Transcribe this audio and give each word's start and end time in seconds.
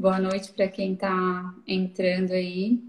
Boa 0.00 0.18
noite 0.18 0.50
para 0.52 0.66
quem 0.66 0.94
está 0.94 1.54
entrando 1.66 2.32
aí. 2.32 2.82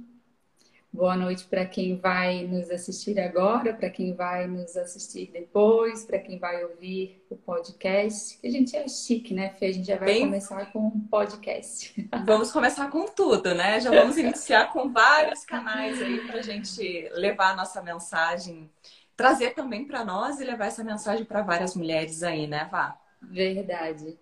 Boa 0.94 1.18
noite 1.18 1.44
para 1.44 1.66
quem 1.66 2.00
vai 2.00 2.48
nos 2.48 2.72
assistir 2.72 3.20
agora, 3.20 3.74
para 3.74 3.90
quem 3.90 4.16
vai 4.16 4.48
nos 4.48 4.78
assistir 4.78 5.30
depois, 5.30 6.06
para 6.06 6.20
quem 6.20 6.40
vai 6.40 6.64
ouvir 6.64 7.22
o 7.30 7.36
podcast. 7.36 8.40
A 8.42 8.50
gente 8.50 8.78
é 8.78 8.88
chique, 8.88 9.34
né, 9.34 9.50
Fê? 9.50 9.66
A 9.66 9.74
gente 9.74 9.88
já 9.88 9.98
vai 9.98 10.06
Bem... 10.06 10.22
começar 10.22 10.72
com 10.72 10.88
um 10.88 11.02
podcast. 11.02 12.10
Vamos 12.26 12.50
começar 12.50 12.90
com 12.90 13.06
tudo, 13.08 13.54
né? 13.54 13.82
Já 13.82 13.92
vamos 13.92 14.16
iniciar 14.16 14.72
com 14.72 14.90
vários 14.90 15.44
canais 15.44 16.02
aí 16.02 16.26
para 16.26 16.40
a 16.40 16.42
gente 16.42 17.10
levar 17.12 17.52
a 17.52 17.56
nossa 17.58 17.82
mensagem, 17.82 18.72
trazer 19.18 19.54
também 19.54 19.84
para 19.84 20.06
nós 20.06 20.40
e 20.40 20.46
levar 20.46 20.68
essa 20.68 20.82
mensagem 20.82 21.26
para 21.26 21.42
várias 21.42 21.76
mulheres 21.76 22.24
aí, 22.24 22.48
né, 22.48 22.70
Vá? 22.72 22.98
Verdade. 23.22 24.18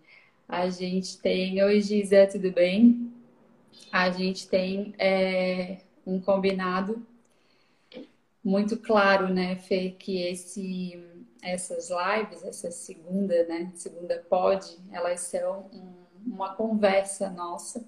A 0.50 0.68
gente 0.68 1.20
tem. 1.20 1.62
Oi, 1.62 1.80
Gisa, 1.80 2.26
tudo 2.26 2.52
bem? 2.52 3.14
A 3.92 4.10
gente 4.10 4.48
tem. 4.50 4.96
É 4.98 5.78
um 6.04 6.20
combinado 6.20 7.06
muito 8.44 8.76
claro, 8.76 9.32
né, 9.32 9.58
Fê, 9.58 9.92
que 9.92 10.24
esse, 10.24 11.00
essas 11.40 11.90
lives, 11.92 12.44
essa 12.44 12.72
segunda, 12.72 13.46
né, 13.46 13.72
segunda 13.76 14.26
pod, 14.28 14.66
elas 14.92 15.20
são 15.20 15.70
um, 15.72 16.34
uma 16.34 16.56
conversa 16.56 17.30
nossa, 17.30 17.86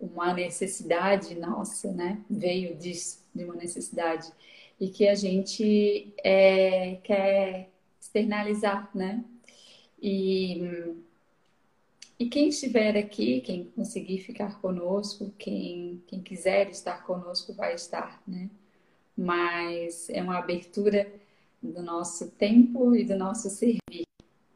uma 0.00 0.32
necessidade 0.32 1.34
nossa, 1.34 1.92
né, 1.92 2.22
veio 2.30 2.74
disso, 2.74 3.22
de 3.34 3.44
uma 3.44 3.54
necessidade, 3.54 4.32
e 4.80 4.88
que 4.88 5.06
a 5.06 5.14
gente 5.14 6.14
é, 6.24 6.96
quer 7.04 7.68
externalizar, 8.00 8.88
né, 8.94 9.22
e 10.00 10.96
e 12.22 12.28
quem 12.28 12.50
estiver 12.50 12.96
aqui, 12.96 13.40
quem 13.40 13.64
conseguir 13.64 14.18
ficar 14.18 14.60
conosco, 14.60 15.34
quem, 15.36 16.00
quem 16.06 16.22
quiser 16.22 16.70
estar 16.70 17.04
conosco, 17.04 17.52
vai 17.52 17.74
estar, 17.74 18.22
né? 18.24 18.48
Mas 19.16 20.08
é 20.08 20.22
uma 20.22 20.38
abertura 20.38 21.12
do 21.60 21.82
nosso 21.82 22.30
tempo 22.30 22.94
e 22.94 23.02
do 23.02 23.16
nosso 23.16 23.50
servir, 23.50 24.06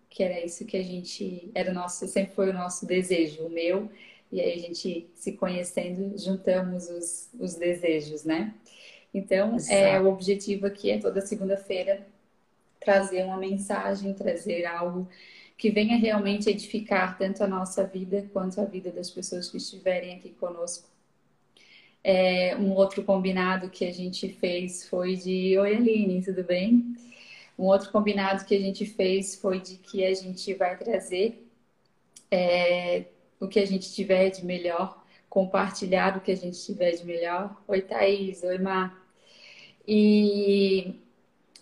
que 0.09 0.23
era 0.23 0.45
isso 0.45 0.65
que 0.65 0.77
a 0.77 0.83
gente, 0.83 1.51
era 1.57 1.73
o 1.73 1.75
nosso, 1.75 2.07
sempre 2.07 2.37
foi 2.37 2.51
o 2.51 2.55
nosso 2.55 2.87
desejo, 2.87 3.43
o 3.47 3.51
meu, 3.51 3.91
e 4.31 4.41
aí 4.41 4.53
a 4.53 4.59
gente 4.59 5.11
se 5.17 5.33
conhecendo, 5.33 6.17
juntamos 6.17 6.89
os, 6.89 7.29
os 7.37 7.57
desejos, 7.57 8.23
né? 8.23 8.55
Então, 9.13 9.57
é, 9.69 10.01
o 10.01 10.07
objetivo 10.07 10.67
aqui 10.67 10.93
é 10.93 10.99
toda 10.99 11.21
segunda-feira 11.21 12.07
trazer 12.79 13.25
uma 13.25 13.39
mensagem, 13.39 14.15
trazer 14.15 14.67
algo 14.67 15.09
que 15.57 15.71
venha 15.71 15.97
realmente 15.97 16.51
edificar 16.51 17.17
tanto 17.17 17.43
a 17.43 17.47
nossa 17.47 17.85
vida 17.85 18.29
quanto 18.33 18.61
a 18.61 18.65
vida 18.65 18.91
das 18.91 19.11
pessoas 19.11 19.49
que 19.49 19.57
estiverem 19.57 20.17
aqui 20.17 20.31
conosco. 20.31 20.89
É, 22.05 22.55
um 22.57 22.73
outro 22.73 23.03
combinado 23.03 23.71
que 23.71 23.85
a 23.85 23.93
gente 23.93 24.29
fez 24.29 24.89
foi 24.89 25.17
de 25.17 25.59
Oi 25.59 25.77
Aline, 25.77 26.23
tudo 26.23 26.45
bem? 26.45 26.95
Um 27.59 27.65
outro 27.65 27.91
combinado 27.91 28.45
que 28.45 28.55
a 28.55 28.61
gente 28.61 28.85
fez 28.85 29.35
foi 29.35 29.61
de 29.61 29.77
que 29.77 30.05
a 30.05 30.15
gente 30.15 30.53
vai 30.55 30.77
trazer 30.77 31.49
é, 32.31 33.07
o 33.41 33.49
que 33.49 33.59
a 33.59 33.67
gente 33.67 33.93
tiver 33.93 34.31
de 34.31 34.45
melhor, 34.45 35.03
compartilhar 35.29 36.17
o 36.17 36.21
que 36.21 36.33
a 36.33 36.37
gente 36.37 36.63
tiver 36.65 36.93
de 36.93 37.05
melhor. 37.05 37.61
Oi 37.67 37.81
Thaís, 37.81 38.43
oi 38.43 38.59
Mar. 38.59 39.03
E 39.89 41.01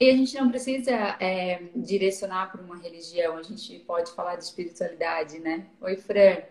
e 0.01 0.11
a 0.11 0.17
gente 0.17 0.35
não 0.37 0.51
precisa 0.51 0.91
é, 1.21 1.63
direcionar 1.75 2.51
para 2.51 2.61
uma 2.61 2.77
religião, 2.77 3.37
a 3.37 3.43
gente 3.43 3.79
pode 3.81 4.11
falar 4.13 4.37
de 4.37 4.45
espiritualidade, 4.45 5.39
né? 5.39 5.67
Oi, 5.81 5.97
Fran. 5.97 6.43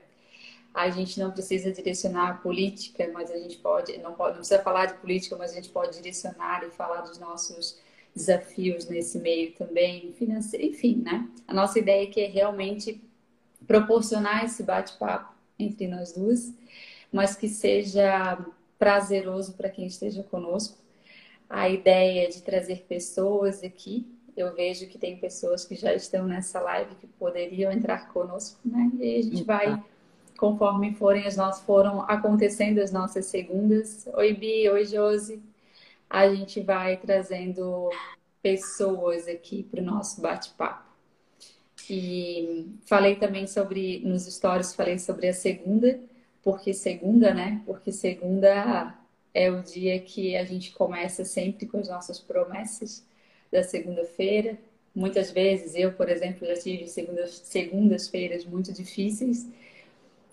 A 0.74 0.90
gente 0.90 1.20
não 1.20 1.30
precisa 1.30 1.72
direcionar 1.72 2.30
a 2.30 2.34
política, 2.36 3.08
mas 3.14 3.30
a 3.30 3.38
gente 3.38 3.58
pode, 3.58 3.96
não 4.00 4.14
pode, 4.14 4.32
não 4.32 4.40
precisa 4.40 4.64
falar 4.64 4.88
de 4.88 4.96
política, 4.96 5.36
mas 5.36 5.52
a 5.52 5.56
gente 5.56 5.70
pode 5.70 5.98
direcionar 5.98 6.64
e 6.64 6.72
falar 6.72 7.02
dos 7.02 7.20
nossos 7.20 7.80
desafios 8.16 8.88
nesse 8.88 9.20
meio 9.20 9.54
também, 9.54 10.14
financeiro, 10.14 10.66
enfim, 10.66 11.04
né? 11.04 11.30
A 11.48 11.54
nossa 11.54 11.78
ideia 11.78 12.08
aqui 12.08 12.22
é 12.22 12.28
realmente 12.28 13.00
proporcionar 13.68 14.46
esse 14.46 14.64
bate-papo 14.64 15.34
entre 15.60 15.88
nós 15.88 16.14
duas, 16.14 16.52
mas 17.12 17.36
que 17.36 17.48
seja 17.48 18.44
prazeroso 18.80 19.54
para 19.54 19.70
quem 19.70 19.86
esteja 19.86 20.24
conosco 20.24 20.83
a 21.54 21.70
ideia 21.70 22.28
de 22.28 22.42
trazer 22.42 22.84
pessoas 22.90 23.64
aqui. 23.64 24.08
Eu 24.36 24.56
vejo 24.56 24.88
que 24.88 24.98
tem 24.98 25.18
pessoas 25.18 25.64
que 25.64 25.76
já 25.76 25.94
estão 25.94 26.26
nessa 26.26 26.60
live 26.60 26.96
que 26.96 27.06
poderiam 27.06 27.72
entrar 27.72 28.12
conosco, 28.12 28.60
né? 28.66 28.90
E 28.96 29.04
aí 29.04 29.20
a 29.20 29.22
gente 29.22 29.44
vai, 29.44 29.84
conforme 30.36 30.96
forem 30.96 31.28
as 31.28 31.38
nossas, 31.38 31.64
foram 31.64 32.02
acontecendo 32.02 32.80
as 32.80 32.92
nossas 32.92 33.28
segundas. 33.28 34.08
Oi, 34.16 34.34
Bi, 34.34 34.68
oi, 34.68 34.84
Josi. 34.84 35.44
A 36.10 36.28
gente 36.28 36.60
vai 36.60 36.98
trazendo 36.98 37.92
pessoas 38.42 39.28
aqui 39.28 39.62
para 39.62 39.80
o 39.80 39.86
nosso 39.86 40.22
bate-papo. 40.22 40.92
E 41.88 42.66
falei 42.88 43.16
também 43.18 43.46
sobre, 43.46 44.00
nos 44.04 44.26
stories, 44.26 44.74
falei 44.74 44.98
sobre 44.98 45.28
a 45.28 45.34
segunda, 45.34 46.00
porque 46.42 46.74
segunda, 46.74 47.32
né? 47.32 47.62
Porque 47.64 47.92
segunda 47.92 48.98
é 49.34 49.50
o 49.50 49.62
dia 49.64 50.00
que 50.00 50.36
a 50.36 50.46
gente 50.46 50.72
começa 50.72 51.26
sempre 51.26 51.66
com 51.66 51.80
as 51.80 51.90
nossas 51.90 52.20
promessas 52.20 53.04
da 53.52 53.64
segunda-feira. 53.64 54.58
Muitas 54.94 55.32
vezes, 55.32 55.74
eu, 55.76 55.94
por 55.94 56.08
exemplo, 56.10 56.48
já 56.48 56.56
tive 56.56 56.88
segundas-feiras 56.88 58.46
muito 58.46 58.72
difíceis 58.72 59.48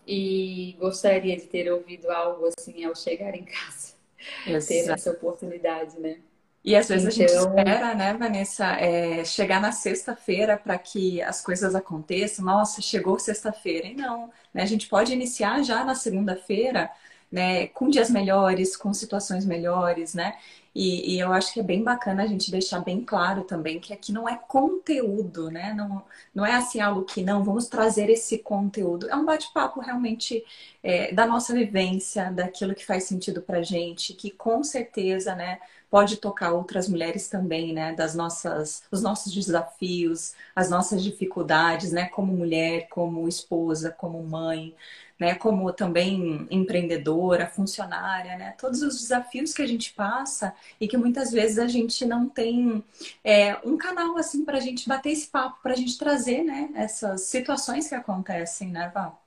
e 0.07 0.77
gostaria 0.79 1.37
de 1.37 1.47
ter 1.47 1.73
ouvido 1.73 2.11
algo 2.11 2.47
assim 2.47 2.85
ao 2.85 2.95
chegar 2.95 3.35
em 3.35 3.45
casa. 3.45 3.95
Exato. 4.47 4.67
Ter 4.67 4.91
essa 4.91 5.11
oportunidade, 5.13 5.99
né? 5.99 6.19
E 6.63 6.77
às 6.77 6.89
vezes 6.89 7.17
então... 7.17 7.25
a 7.25 7.29
gente 7.29 7.39
então 7.39 7.59
espera, 7.59 7.95
né, 7.95 8.13
Vanessa, 8.13 8.67
é, 8.73 9.25
chegar 9.25 9.63
na 9.63 9.73
sexta-feira 9.73 10.59
para 10.59 10.77
que 10.79 11.23
as 11.23 11.41
coisas 11.41 11.75
aconteçam. 11.75 12.45
Nossa, 12.45 12.83
chegou 12.83 13.19
sexta-feira. 13.19 13.87
E 13.87 13.95
não, 13.95 14.31
né? 14.53 14.63
A 14.63 14.67
gente 14.67 14.87
pode 14.87 15.11
iniciar 15.11 15.63
já 15.63 15.83
na 15.85 15.95
segunda-feira 15.95 16.91
né, 17.31 17.69
com 17.69 17.89
dias 17.89 18.11
melhores, 18.11 18.77
com 18.77 18.93
situações 18.93 19.45
melhores, 19.45 20.15
né? 20.15 20.37
E, 20.75 21.17
e, 21.17 21.21
eu 21.21 21.33
acho 21.33 21.53
que 21.53 21.59
é 21.61 21.63
bem 21.65 21.83
bacana 21.83 22.23
a 22.23 22.27
gente 22.27 22.51
deixar 22.51 22.79
bem 22.81 23.05
claro 23.05 23.43
também 23.43 23.81
que 23.81 23.93
aqui 23.93 24.13
não 24.13 24.29
é 24.29 24.37
conteúdo, 24.37 25.51
né? 25.51 25.75
Não, 25.75 26.05
não 26.33 26.47
é 26.47 26.55
assim 26.55 26.81
algo 26.81 27.03
que 27.03 27.23
não, 27.23 27.43
vamos 27.43 27.67
trazer 27.67 28.09
esse 28.09 28.39
conteúdo. 28.39 29.09
É 29.11 29.17
um 29.17 29.25
bate-papo 29.25 29.81
realmente 29.81 30.45
é, 30.83 31.13
da 31.13 31.27
nossa 31.27 31.53
vivência, 31.53 32.31
daquilo 32.31 32.75
que 32.75 32.87
faz 32.87 33.05
sentido 33.05 33.43
pra 33.43 33.63
gente, 33.63 34.15
que 34.15 34.31
com 34.31 34.63
certeza, 34.63 35.35
né, 35.35 35.59
pode 35.91 36.19
tocar 36.19 36.53
outras 36.53 36.89
mulheres 36.89 37.29
também, 37.29 37.73
né? 37.73 37.93
Das 37.93 38.15
nossas, 38.15 38.85
os 38.93 39.03
nossos 39.03 39.33
desafios, 39.35 40.35
as 40.55 40.71
nossas 40.71 41.03
dificuldades, 41.03 41.91
né? 41.91 42.09
Como 42.11 42.33
mulher, 42.33 42.89
como 42.91 43.27
esposa, 43.29 43.91
como 43.91 44.23
mãe 44.23 44.75
né, 45.21 45.35
como 45.35 45.71
também 45.71 46.49
empreendedora, 46.51 47.47
funcionária, 47.47 48.39
né, 48.39 48.55
todos 48.59 48.81
os 48.81 49.03
desafios 49.03 49.53
que 49.53 49.61
a 49.61 49.67
gente 49.67 49.93
passa 49.93 50.55
e 50.81 50.89
que 50.89 50.97
muitas 50.97 51.31
vezes 51.31 51.59
a 51.59 51.67
gente 51.67 52.07
não 52.07 52.27
tem 52.27 52.83
é, 53.23 53.57
um 53.63 53.77
canal 53.77 54.17
assim 54.17 54.47
para 54.47 54.57
a 54.57 54.61
gente 54.61 54.89
bater 54.89 55.11
esse 55.11 55.29
papo, 55.29 55.61
para 55.63 55.75
a 55.75 55.77
gente 55.77 55.99
trazer, 55.99 56.43
né, 56.43 56.71
essas 56.75 57.23
situações 57.23 57.87
que 57.87 57.95
acontecem, 57.95 58.71
né, 58.71 58.91
Val? 58.95 59.23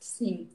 Sim. 0.00 0.48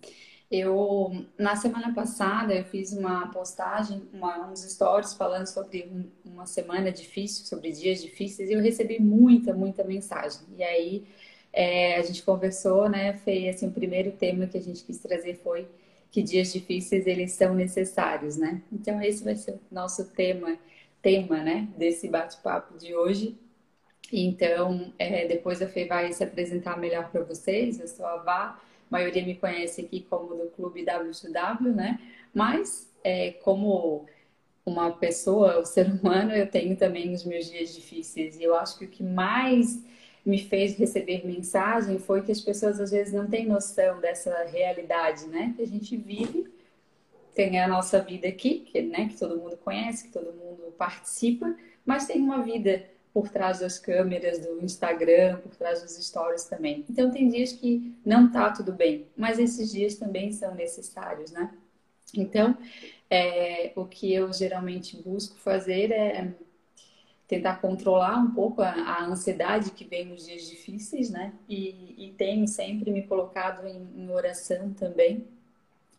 Eu, 0.51 1.25
na 1.39 1.55
semana 1.55 1.93
passada, 1.93 2.53
eu 2.53 2.63
fiz 2.65 2.91
uma 2.93 3.27
postagem, 3.29 4.03
uma, 4.13 4.47
uns 4.51 4.61
stories 4.61 5.13
falando 5.13 5.47
sobre 5.47 6.11
uma 6.23 6.45
semana 6.45 6.91
difícil, 6.91 7.45
sobre 7.45 7.71
dias 7.71 8.01
difíceis, 8.01 8.49
e 8.49 8.53
eu 8.53 8.61
recebi 8.61 9.01
muita, 9.01 9.53
muita 9.53 9.83
mensagem. 9.83 10.41
E 10.55 10.63
aí, 10.63 11.07
é, 11.53 11.97
a 11.97 12.01
gente 12.01 12.23
conversou, 12.23 12.89
né, 12.89 13.13
Fê, 13.13 13.47
assim, 13.49 13.67
o 13.67 13.71
primeiro 13.71 14.11
tema 14.11 14.47
que 14.47 14.57
a 14.57 14.61
gente 14.61 14.83
quis 14.83 14.97
trazer 14.97 15.35
foi 15.35 15.67
que 16.11 16.21
dias 16.21 16.51
difíceis 16.51 17.07
eles 17.07 17.31
são 17.33 17.53
necessários, 17.55 18.37
né? 18.37 18.61
Então 18.71 19.01
esse 19.01 19.23
vai 19.23 19.35
ser 19.35 19.51
o 19.53 19.59
nosso 19.71 20.05
tema, 20.11 20.57
tema, 21.01 21.43
né, 21.43 21.67
desse 21.77 22.07
bate-papo 22.07 22.77
de 22.77 22.95
hoje. 22.95 23.37
Então, 24.11 24.93
é, 24.99 25.27
depois 25.27 25.61
a 25.61 25.67
Fê 25.67 25.85
vai 25.85 26.11
se 26.13 26.23
apresentar 26.23 26.77
melhor 26.77 27.09
para 27.09 27.23
vocês. 27.23 27.79
Eu 27.79 27.87
sou 27.87 28.05
a 28.05 28.17
Vá, 28.17 28.41
a 28.43 28.59
maioria 28.91 29.25
me 29.25 29.35
conhece 29.35 29.81
aqui 29.81 30.01
como 30.07 30.35
do 30.35 30.49
Clube 30.51 30.85
W2W, 30.85 31.73
né? 31.73 31.99
Mas, 32.33 32.91
é, 33.03 33.31
como 33.43 34.05
uma 34.65 34.91
pessoa, 34.91 35.59
o 35.59 35.65
ser 35.65 35.87
humano, 35.87 36.31
eu 36.31 36.47
tenho 36.47 36.75
também 36.77 37.11
os 37.13 37.23
meus 37.23 37.49
dias 37.49 37.73
difíceis. 37.73 38.37
E 38.37 38.43
eu 38.43 38.55
acho 38.55 38.77
que 38.77 38.85
o 38.85 38.89
que 38.89 39.03
mais 39.03 39.83
me 40.25 40.39
fez 40.39 40.75
receber 40.77 41.25
mensagem 41.25 41.99
foi 41.99 42.21
que 42.21 42.31
as 42.31 42.39
pessoas 42.39 42.79
às 42.79 42.91
vezes 42.91 43.13
não 43.13 43.27
têm 43.27 43.45
noção 43.45 43.99
dessa 43.99 44.43
realidade, 44.45 45.27
né? 45.27 45.53
Que 45.55 45.63
a 45.63 45.67
gente 45.67 45.97
vive, 45.97 46.47
tem 47.35 47.59
a 47.59 47.67
nossa 47.67 47.99
vida 47.99 48.27
aqui, 48.27 48.59
que, 48.59 48.81
né, 48.81 49.07
que 49.09 49.17
todo 49.17 49.37
mundo 49.37 49.57
conhece, 49.57 50.05
que 50.05 50.13
todo 50.13 50.33
mundo 50.33 50.73
participa, 50.77 51.55
mas 51.85 52.05
tem 52.05 52.21
uma 52.21 52.41
vida 52.43 52.85
por 53.13 53.29
trás 53.29 53.59
das 53.59 53.77
câmeras 53.77 54.39
do 54.39 54.63
Instagram, 54.63 55.37
por 55.37 55.55
trás 55.55 55.81
dos 55.81 55.93
stories 55.93 56.45
também. 56.45 56.83
Então 56.89 57.11
tem 57.11 57.27
dias 57.27 57.51
que 57.51 57.93
não 58.05 58.31
tá 58.31 58.51
tudo 58.51 58.71
bem, 58.71 59.07
mas 59.15 59.37
esses 59.37 59.71
dias 59.71 59.95
também 59.95 60.31
são 60.31 60.55
necessários, 60.55 61.31
né? 61.31 61.53
Então, 62.15 62.57
é, 63.09 63.71
o 63.75 63.85
que 63.85 64.13
eu 64.13 64.31
geralmente 64.31 64.97
busco 65.01 65.35
fazer 65.37 65.91
é 65.91 66.33
tentar 67.33 67.55
controlar 67.59 68.17
um 68.17 68.31
pouco 68.31 68.61
a, 68.61 68.69
a, 68.69 69.05
ansiedade 69.05 69.71
que 69.71 69.83
vem 69.83 70.05
nos 70.05 70.27
dias 70.27 70.47
difíceis, 70.47 71.09
né? 71.09 71.33
E, 71.49 71.95
e 71.97 72.13
tenho 72.15 72.47
sempre 72.47 72.91
me 72.91 73.03
colocado 73.03 73.65
em, 73.67 73.87
em, 73.95 74.09
oração 74.11 74.71
também. 74.73 75.25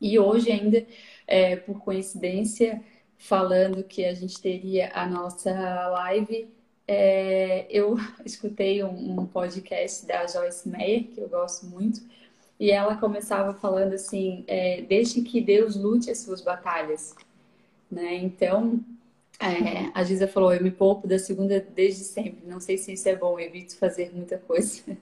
E 0.01 0.19
hoje 0.19 0.53
ainda, 0.53 0.87
é, 1.27 1.57
por 1.57 1.81
coincidência, 1.81 2.81
falando 3.19 3.83
que 3.83 4.05
a 4.05 4.15
gente 4.15 4.41
teria 4.41 4.93
a 4.95 5.07
nossa 5.07 5.51
live, 5.89 6.49
é, 6.87 7.67
eu 7.69 7.97
escutei 8.25 8.85
um, 8.85 9.21
um, 9.21 9.27
podcast 9.27 10.07
da 10.07 10.27
Joyce 10.27 10.69
Meyer, 10.69 11.09
que 11.09 11.21
eu 11.21 11.29
gosto 11.29 11.67
muito, 11.67 12.01
e 12.61 12.71
ela 12.71 12.97
começava 12.97 13.55
falando 13.55 13.95
assim: 13.95 14.45
é, 14.47 14.83
deixe 14.83 15.21
que 15.23 15.41
Deus 15.41 15.75
lute 15.75 16.11
as 16.11 16.19
suas 16.19 16.41
batalhas. 16.41 17.15
Né? 17.91 18.15
Então, 18.17 18.85
é, 19.52 19.91
a 19.94 20.02
Giza 20.05 20.29
falou: 20.29 20.52
eu 20.52 20.62
me 20.62 20.70
poupo 20.70 21.06
da 21.06 21.19
segunda 21.19 21.61
desde 21.61 22.05
sempre. 22.05 22.46
Não 22.46 22.61
sei 22.61 22.79
se 22.79 22.93
isso 22.93 23.08
é 23.08 23.17
bom, 23.17 23.38
evito 23.38 23.76
fazer 23.76 24.11
muita 24.14 24.38
coisa. 24.38 24.82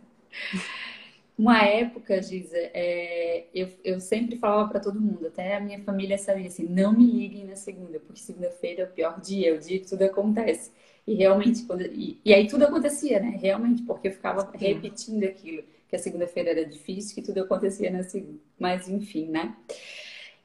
Uma 1.36 1.64
época, 1.64 2.22
Giza, 2.22 2.56
é, 2.56 3.46
eu, 3.54 3.68
eu 3.82 4.00
sempre 4.00 4.36
falava 4.38 4.68
para 4.68 4.80
todo 4.80 5.00
mundo, 5.00 5.26
até 5.26 5.56
a 5.56 5.60
minha 5.60 5.80
família 5.82 6.18
sabia 6.18 6.46
assim: 6.46 6.66
não 6.68 6.92
me 6.92 7.04
liguem 7.04 7.44
na 7.44 7.56
segunda, 7.56 7.98
porque 8.00 8.20
segunda-feira 8.20 8.82
é 8.82 8.84
o 8.84 8.90
pior 8.90 9.20
dia, 9.20 9.50
é 9.50 9.52
o 9.52 9.58
dia 9.58 9.80
que 9.80 9.88
tudo 9.88 10.02
acontece. 10.02 10.70
E 11.06 11.14
realmente, 11.14 11.64
quando, 11.64 11.82
e, 11.82 12.20
e 12.24 12.32
aí 12.32 12.46
tudo 12.46 12.64
acontecia, 12.64 13.18
né? 13.18 13.38
Realmente, 13.40 13.82
porque 13.82 14.08
eu 14.08 14.12
ficava 14.12 14.48
repetindo 14.54 15.24
aquilo 15.24 15.64
que 15.88 15.96
a 15.96 15.98
segunda-feira 15.98 16.50
era 16.50 16.64
difícil, 16.64 17.14
que 17.14 17.22
tudo 17.22 17.40
acontecia 17.40 17.90
na 17.90 18.02
segunda. 18.02 18.38
Mas 18.58 18.88
enfim, 18.88 19.26
né? 19.28 19.56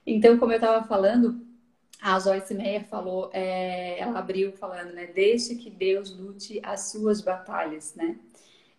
Então, 0.06 0.38
como 0.38 0.54
eu 0.54 0.58
estava 0.58 0.88
falando, 0.88 1.47
a 2.02 2.20
Joyce 2.20 2.54
Meyer 2.54 2.86
falou, 2.86 3.30
é, 3.34 4.00
ela 4.00 4.20
abriu 4.20 4.52
falando, 4.54 4.94
né? 4.94 5.08
Deixe 5.08 5.56
que 5.56 5.70
Deus 5.70 6.16
lute 6.16 6.60
as 6.64 6.92
suas 6.92 7.22
batalhas, 7.22 7.96
né? 7.96 8.18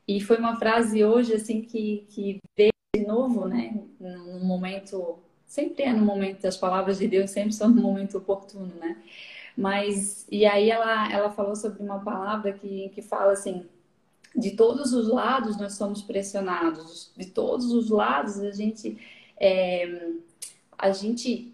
E 0.06 0.20
foi 0.20 0.38
uma 0.38 0.56
frase 0.56 1.04
hoje, 1.04 1.34
assim, 1.34 1.62
que, 1.62 2.06
que 2.08 2.38
veio 2.56 2.72
de 2.94 3.06
novo, 3.06 3.46
né? 3.46 3.78
Num 4.00 4.44
momento, 4.44 5.18
sempre 5.46 5.82
é 5.84 5.92
no 5.92 6.04
momento, 6.04 6.46
as 6.46 6.56
palavras 6.56 6.98
de 6.98 7.08
Deus 7.08 7.30
sempre 7.30 7.52
são 7.52 7.68
no 7.68 7.82
momento 7.82 8.18
oportuno, 8.18 8.72
né? 8.76 8.96
Mas, 9.56 10.26
e 10.30 10.46
aí 10.46 10.70
ela, 10.70 11.12
ela 11.12 11.30
falou 11.30 11.56
sobre 11.56 11.82
uma 11.82 11.98
palavra 11.98 12.52
que, 12.52 12.90
que 12.90 13.02
fala 13.02 13.32
assim, 13.32 13.66
de 14.34 14.52
todos 14.52 14.92
os 14.92 15.08
lados 15.08 15.58
nós 15.58 15.74
somos 15.74 16.00
pressionados, 16.02 17.12
de 17.16 17.26
todos 17.26 17.72
os 17.72 17.90
lados 17.90 18.38
a 18.38 18.52
gente 18.52 18.96
é, 19.40 20.12
a 20.76 20.92
gente 20.92 21.52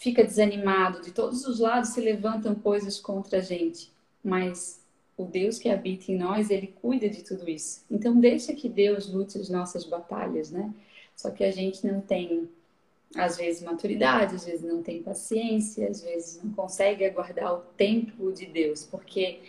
fica 0.00 0.24
desanimado, 0.24 1.02
de 1.02 1.12
todos 1.12 1.44
os 1.46 1.60
lados 1.60 1.90
se 1.90 2.00
levantam 2.00 2.54
coisas 2.54 2.98
contra 2.98 3.36
a 3.38 3.42
gente, 3.42 3.92
mas 4.24 4.80
o 5.14 5.26
Deus 5.26 5.58
que 5.58 5.68
habita 5.68 6.10
em 6.10 6.16
nós, 6.16 6.48
ele 6.48 6.68
cuida 6.68 7.06
de 7.06 7.22
tudo 7.22 7.48
isso. 7.48 7.84
Então 7.90 8.18
deixa 8.18 8.54
que 8.54 8.66
Deus 8.66 9.12
lute 9.12 9.36
as 9.36 9.50
nossas 9.50 9.84
batalhas, 9.84 10.50
né? 10.50 10.72
Só 11.14 11.30
que 11.30 11.44
a 11.44 11.50
gente 11.50 11.86
não 11.86 12.00
tem 12.00 12.48
às 13.14 13.36
vezes 13.36 13.62
maturidade, 13.62 14.36
às 14.36 14.46
vezes 14.46 14.62
não 14.62 14.82
tem 14.82 15.02
paciência, 15.02 15.86
às 15.86 16.00
vezes 16.00 16.42
não 16.42 16.50
consegue 16.52 17.04
aguardar 17.04 17.52
o 17.52 17.58
tempo 17.76 18.32
de 18.32 18.46
Deus, 18.46 18.84
porque 18.84 19.40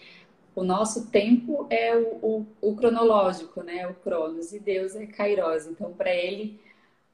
o 0.54 0.66
nosso 0.66 1.08
tempo 1.08 1.66
é 1.70 1.96
o, 1.96 2.18
o, 2.22 2.46
o 2.60 2.76
cronológico, 2.76 3.64
né? 3.64 3.88
O 3.88 3.94
Cronos, 3.94 4.52
e 4.52 4.60
Deus 4.60 4.98
é 4.98 5.06
Kairos. 5.06 5.66
Então, 5.66 5.94
para 5.94 6.14
ele, 6.14 6.60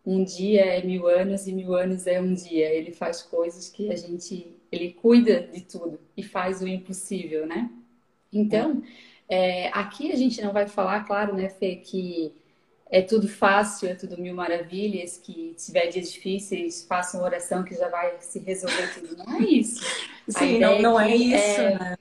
um 0.07 0.23
dia 0.23 0.63
é 0.63 0.81
mil 0.81 1.05
anos 1.05 1.47
e 1.47 1.51
mil 1.51 1.75
anos 1.75 2.07
é 2.07 2.21
um 2.21 2.33
dia. 2.33 2.69
Ele 2.69 2.93
faz 2.93 3.21
coisas 3.21 3.67
que 3.67 3.91
a 3.91 3.95
gente. 3.95 4.55
Ele 4.71 4.93
cuida 4.93 5.41
de 5.41 5.61
tudo 5.61 5.99
e 6.15 6.23
faz 6.23 6.61
o 6.61 6.67
impossível, 6.67 7.45
né? 7.45 7.69
Então, 8.31 8.81
é, 9.27 9.67
aqui 9.69 10.11
a 10.11 10.15
gente 10.15 10.41
não 10.41 10.53
vai 10.53 10.65
falar, 10.67 11.03
claro, 11.03 11.35
né, 11.35 11.49
Fê, 11.49 11.75
que 11.75 12.33
é 12.89 13.01
tudo 13.01 13.27
fácil, 13.27 13.89
é 13.89 13.95
tudo 13.95 14.17
mil 14.17 14.33
maravilhas, 14.33 15.17
que 15.17 15.53
tiver 15.57 15.87
dias 15.87 16.11
difíceis, 16.11 16.85
faça 16.85 17.17
uma 17.17 17.25
oração 17.25 17.63
que 17.63 17.75
já 17.75 17.89
vai 17.89 18.15
se 18.21 18.39
resolver 18.39 18.93
tudo. 18.93 19.17
Não 19.17 19.41
é 19.41 19.43
isso. 19.43 19.83
Sim, 20.29 20.59
não, 20.59 20.81
não 20.81 20.99
é, 20.99 21.11
é 21.11 21.15
isso, 21.15 21.61
é, 21.61 21.79
né? 21.79 21.97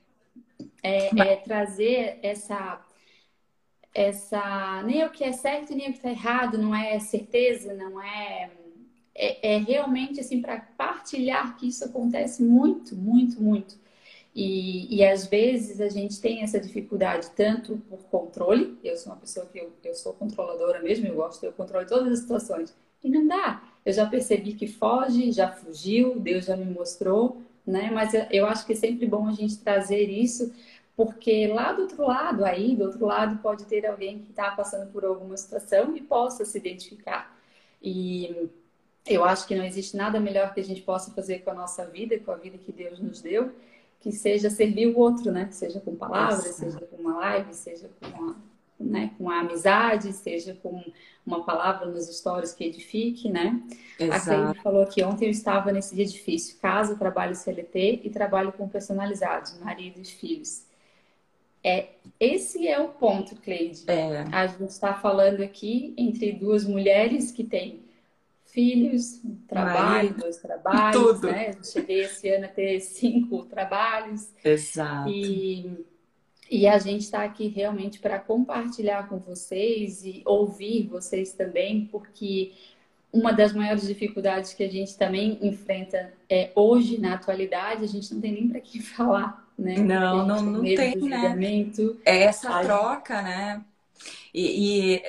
é, 0.83 1.19
é 1.19 1.35
trazer 1.37 2.19
essa 2.21 2.81
essa 3.97 4.83
nem 4.83 5.03
o 5.03 5.09
que 5.09 5.23
é 5.23 5.31
certo 5.31 5.73
nem 5.73 5.89
o 5.89 5.91
que 5.91 5.97
está 5.97 6.11
errado 6.11 6.55
não 6.55 6.73
é 6.73 6.99
certeza 6.99 7.73
não 7.73 7.99
é 7.99 8.51
é, 9.15 9.55
é 9.55 9.57
realmente 9.57 10.19
assim 10.19 10.39
para 10.39 10.59
partilhar 10.77 11.57
que 11.57 11.67
isso 11.67 11.83
acontece 11.83 12.43
muito 12.43 12.95
muito 12.95 13.41
muito. 13.41 13.75
E, 14.35 14.95
e 14.95 15.03
às 15.03 15.25
vezes 15.25 15.81
a 15.81 15.89
gente 15.89 16.21
tem 16.21 16.43
essa 16.43 16.59
dificuldade 16.59 17.31
tanto 17.35 17.77
por 17.89 17.99
controle 18.03 18.77
eu 18.83 18.95
sou 18.95 19.11
uma 19.11 19.19
pessoa 19.19 19.47
que 19.47 19.57
eu, 19.57 19.73
eu 19.83 19.95
sou 19.95 20.13
controladora 20.13 20.79
mesmo 20.79 21.07
eu 21.07 21.15
gosto 21.15 21.43
eu 21.43 21.51
controlo 21.51 21.87
todas 21.87 22.11
as 22.13 22.19
situações 22.19 22.75
e 23.03 23.09
não 23.09 23.27
dá. 23.27 23.63
Eu 23.85 23.93
já 23.93 24.05
percebi 24.05 24.53
que 24.53 24.67
foge 24.67 25.31
já 25.31 25.51
fugiu 25.51 26.19
Deus 26.19 26.45
já 26.45 26.55
me 26.55 26.65
mostrou 26.65 27.41
né? 27.67 27.91
Mas 27.91 28.13
eu, 28.13 28.25
eu 28.31 28.45
acho 28.47 28.65
que 28.65 28.73
é 28.73 28.75
sempre 28.75 29.05
bom 29.05 29.27
a 29.27 29.33
gente 29.33 29.57
trazer 29.57 30.09
isso 30.09 30.53
porque 30.97 31.45
lá 31.45 31.73
do 31.73 31.83
outro 31.83 32.07
lado, 32.07 32.43
aí, 32.43 32.75
do 32.75 32.85
outro 32.85 33.05
lado, 33.05 33.39
pode 33.39 33.65
ter 33.65 33.85
alguém 33.85 34.17
que 34.17 34.31
está 34.31 34.49
passando 34.49 34.91
por 34.91 35.05
alguma 35.05 35.37
situação 35.37 35.95
e 35.95 36.01
possa 36.01 36.43
se 36.43 36.57
identificar. 36.57 37.37
E 37.79 38.49
eu 39.05 39.23
acho 39.23 39.47
que 39.47 39.55
não 39.55 39.63
existe 39.63 39.95
nada 39.95 40.19
melhor 40.19 40.55
que 40.55 40.59
a 40.59 40.63
gente 40.63 40.81
possa 40.81 41.11
fazer 41.11 41.43
com 41.43 41.51
a 41.51 41.53
nossa 41.53 41.85
vida, 41.85 42.17
com 42.17 42.31
a 42.31 42.35
vida 42.35 42.57
que 42.57 42.71
Deus 42.71 42.99
nos 42.99 43.21
deu, 43.21 43.51
que 43.99 44.11
seja 44.11 44.49
servir 44.49 44.87
o 44.87 44.97
outro, 44.97 45.31
né? 45.31 45.47
Seja 45.51 45.79
com 45.79 45.95
palavras, 45.95 46.55
seja 46.55 46.79
com 46.79 46.95
uma 46.95 47.15
live, 47.17 47.53
seja 47.53 47.91
com 48.01 48.07
uma, 48.07 48.35
né, 48.79 49.11
com 49.19 49.29
a 49.29 49.41
amizade, 49.41 50.11
seja 50.13 50.55
com 50.55 50.83
uma 51.23 51.43
palavra 51.43 51.85
nos 51.85 52.07
stories 52.07 52.53
que 52.53 52.63
edifique, 52.63 53.29
né? 53.29 53.61
Exato. 53.99 54.31
A 54.31 54.35
Cleide 54.45 54.63
falou 54.63 54.87
que 54.87 55.03
ontem 55.03 55.25
eu 55.25 55.31
estava 55.31 55.71
nesse 55.71 55.93
dia 55.93 56.05
difícil, 56.05 56.57
casa, 56.59 56.95
trabalho 56.95 57.35
CLT 57.35 58.01
e 58.03 58.09
trabalho 58.09 58.51
com 58.51 58.67
personalizados, 58.67 59.59
marido 59.59 60.01
e 60.01 60.05
filhos. 60.05 60.65
É, 61.67 61.89
esse 62.17 62.65
é 62.65 62.79
o 62.79 62.87
ponto, 62.87 63.35
Cleide. 63.35 63.83
É. 63.87 64.23
A 64.31 64.47
gente 64.47 64.69
está 64.69 64.93
falando 64.93 65.41
aqui 65.43 65.93
entre 65.97 66.31
duas 66.31 66.65
mulheres 66.65 67.29
que 67.29 67.43
têm 67.43 67.81
filhos, 68.45 69.21
trabalho, 69.49 69.75
Marido, 69.75 70.19
dois 70.21 70.37
trabalhos, 70.37 71.01
tudo. 71.01 71.27
né? 71.27 71.49
Eu 71.49 71.63
cheguei 71.63 72.05
esse 72.05 72.29
ano 72.29 72.45
a 72.45 72.47
ter 72.47 72.79
cinco 72.79 73.43
trabalhos. 73.51 74.31
Exato. 74.43 75.09
E, 75.09 75.85
e 76.49 76.65
a 76.65 76.79
gente 76.79 77.01
está 77.01 77.23
aqui 77.23 77.49
realmente 77.49 77.99
para 77.99 78.17
compartilhar 78.17 79.09
com 79.09 79.19
vocês 79.19 80.05
e 80.05 80.21
ouvir 80.25 80.87
vocês 80.87 81.33
também, 81.33 81.85
porque 81.91 82.53
uma 83.11 83.33
das 83.33 83.51
maiores 83.51 83.85
dificuldades 83.85 84.53
que 84.53 84.63
a 84.63 84.69
gente 84.69 84.97
também 84.97 85.37
enfrenta 85.41 86.13
é 86.29 86.49
hoje, 86.55 86.97
na 86.97 87.15
atualidade, 87.15 87.83
a 87.83 87.87
gente 87.87 88.13
não 88.13 88.21
tem 88.21 88.31
nem 88.31 88.47
para 88.47 88.61
quem 88.61 88.79
falar 88.81 89.46
né? 89.57 89.83
Não, 89.83 90.23
não, 90.25 90.41
não 90.43 90.73
tem, 90.73 90.95
né? 91.07 91.43
É 92.05 92.23
essa 92.23 92.53
troca, 92.55 93.21
né? 93.21 93.65
E, 94.39 94.95
e, 94.95 95.03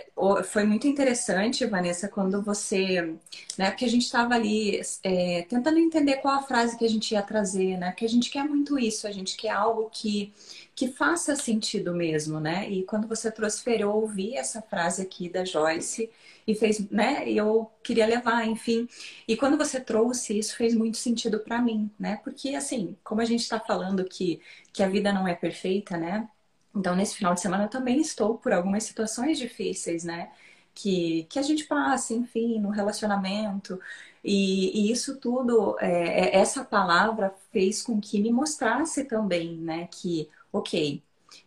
foi 0.45 0.65
muito 0.65 0.87
interessante, 0.89 1.67
Vanessa, 1.67 2.09
quando 2.09 2.41
você, 2.43 3.15
né? 3.59 3.71
Porque 3.71 3.85
a 3.85 3.89
gente 3.89 4.05
estava 4.05 4.35
ali 4.35 4.81
é, 5.03 5.43
tentando 5.43 5.79
entender 5.79 6.17
qual 6.17 6.37
a 6.37 6.43
frase 6.43 6.79
que 6.79 6.85
a 6.87 6.89
gente 6.89 7.13
ia 7.13 7.21
trazer, 7.23 7.77
né? 7.77 7.91
Porque 7.91 8.07
a 8.07 8.09
gente 8.09 8.31
quer 8.31 8.45
muito 8.45 8.79
isso, 8.79 9.07
a 9.07 9.13
gente 9.13 9.37
quer 9.37 9.51
algo 9.51 9.91
que, 9.91 10.33
que 10.75 10.89
faça 10.89 11.37
sentido 11.37 11.95
mesmo, 11.95 12.41
né? 12.41 12.71
E 12.71 12.85
quando 12.85 13.07
você 13.07 13.31
Fer, 13.63 13.83
eu 13.83 13.91
ouvi 13.93 14.35
essa 14.35 14.63
frase 14.63 15.03
aqui 15.03 15.29
da 15.29 15.45
Joyce 15.45 16.11
e 16.47 16.55
fez, 16.55 16.89
né? 16.91 17.29
E 17.29 17.37
eu 17.37 17.71
queria 17.83 18.07
levar, 18.07 18.47
enfim. 18.47 18.89
E 19.27 19.37
quando 19.37 19.59
você 19.59 19.79
trouxe 19.79 20.39
isso 20.39 20.57
fez 20.57 20.75
muito 20.75 20.97
sentido 20.97 21.41
para 21.41 21.61
mim, 21.61 21.91
né? 21.99 22.19
Porque 22.25 22.55
assim, 22.55 22.97
como 23.05 23.21
a 23.21 23.25
gente 23.27 23.41
está 23.43 23.61
falando 23.61 24.05
que 24.05 24.41
que 24.73 24.83
a 24.83 24.89
vida 24.89 25.13
não 25.13 25.29
é 25.29 25.35
perfeita, 25.35 25.99
né? 25.99 26.29
Então 26.75 26.95
nesse 26.97 27.17
final 27.17 27.35
de 27.35 27.41
semana 27.41 27.65
eu 27.65 27.69
também 27.71 28.01
estou 28.01 28.39
por 28.39 28.53
algumas 28.53 28.85
situações 28.85 29.39
difíceis, 29.39 30.05
né? 30.05 30.31
Que, 30.75 31.25
que 31.25 31.39
a 31.39 31.43
gente 31.43 31.65
passa, 31.65 32.15
enfim, 32.15 32.61
no 32.61 32.71
relacionamento. 32.71 33.81
E, 34.23 34.89
e 34.89 34.93
isso 34.93 35.17
tudo, 35.19 35.77
é, 35.81 36.37
é 36.37 36.37
essa 36.37 36.65
palavra 36.65 37.35
fez 37.53 37.83
com 37.83 38.01
que 38.01 38.21
me 38.21 38.31
mostrasse 38.33 39.05
também, 39.05 39.57
né? 39.59 39.89
Que, 39.91 40.29
ok, 40.53 41.03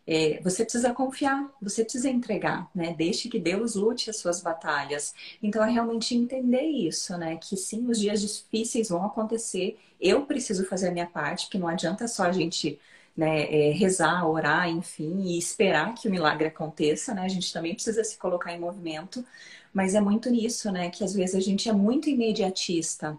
é, 0.05 0.41
você 0.41 0.63
precisa 0.63 0.93
confiar, 0.93 1.49
você 1.61 1.83
precisa 1.83 2.09
entregar, 2.09 2.69
né? 2.75 2.93
Deixe 2.93 3.29
que 3.29 3.39
Deus 3.39 3.75
lute 3.75 4.09
as 4.09 4.17
suas 4.17 4.41
batalhas. 4.41 5.13
Então 5.41 5.63
é 5.63 5.69
realmente 5.69 6.15
entender 6.15 6.63
isso, 6.63 7.17
né? 7.17 7.37
Que 7.37 7.55
sim, 7.57 7.87
os 7.89 7.99
dias 7.99 8.21
difíceis 8.21 8.89
vão 8.89 9.05
acontecer. 9.05 9.79
Eu 9.99 10.25
preciso 10.25 10.65
fazer 10.65 10.89
a 10.89 10.91
minha 10.91 11.07
parte, 11.07 11.49
que 11.49 11.57
não 11.57 11.67
adianta 11.67 12.07
só 12.07 12.23
a 12.23 12.31
gente 12.31 12.79
né, 13.15 13.43
é, 13.43 13.71
rezar, 13.71 14.27
orar, 14.27 14.69
enfim, 14.69 15.21
e 15.21 15.37
esperar 15.37 15.93
que 15.93 16.07
o 16.07 16.11
milagre 16.11 16.47
aconteça, 16.47 17.13
né? 17.13 17.23
A 17.23 17.27
gente 17.27 17.51
também 17.51 17.73
precisa 17.73 18.03
se 18.03 18.17
colocar 18.17 18.53
em 18.53 18.59
movimento, 18.59 19.25
mas 19.73 19.95
é 19.95 20.01
muito 20.01 20.29
nisso, 20.29 20.71
né? 20.71 20.89
Que 20.89 21.03
às 21.03 21.13
vezes 21.13 21.35
a 21.35 21.39
gente 21.39 21.69
é 21.69 21.73
muito 21.73 22.09
imediatista. 22.09 23.17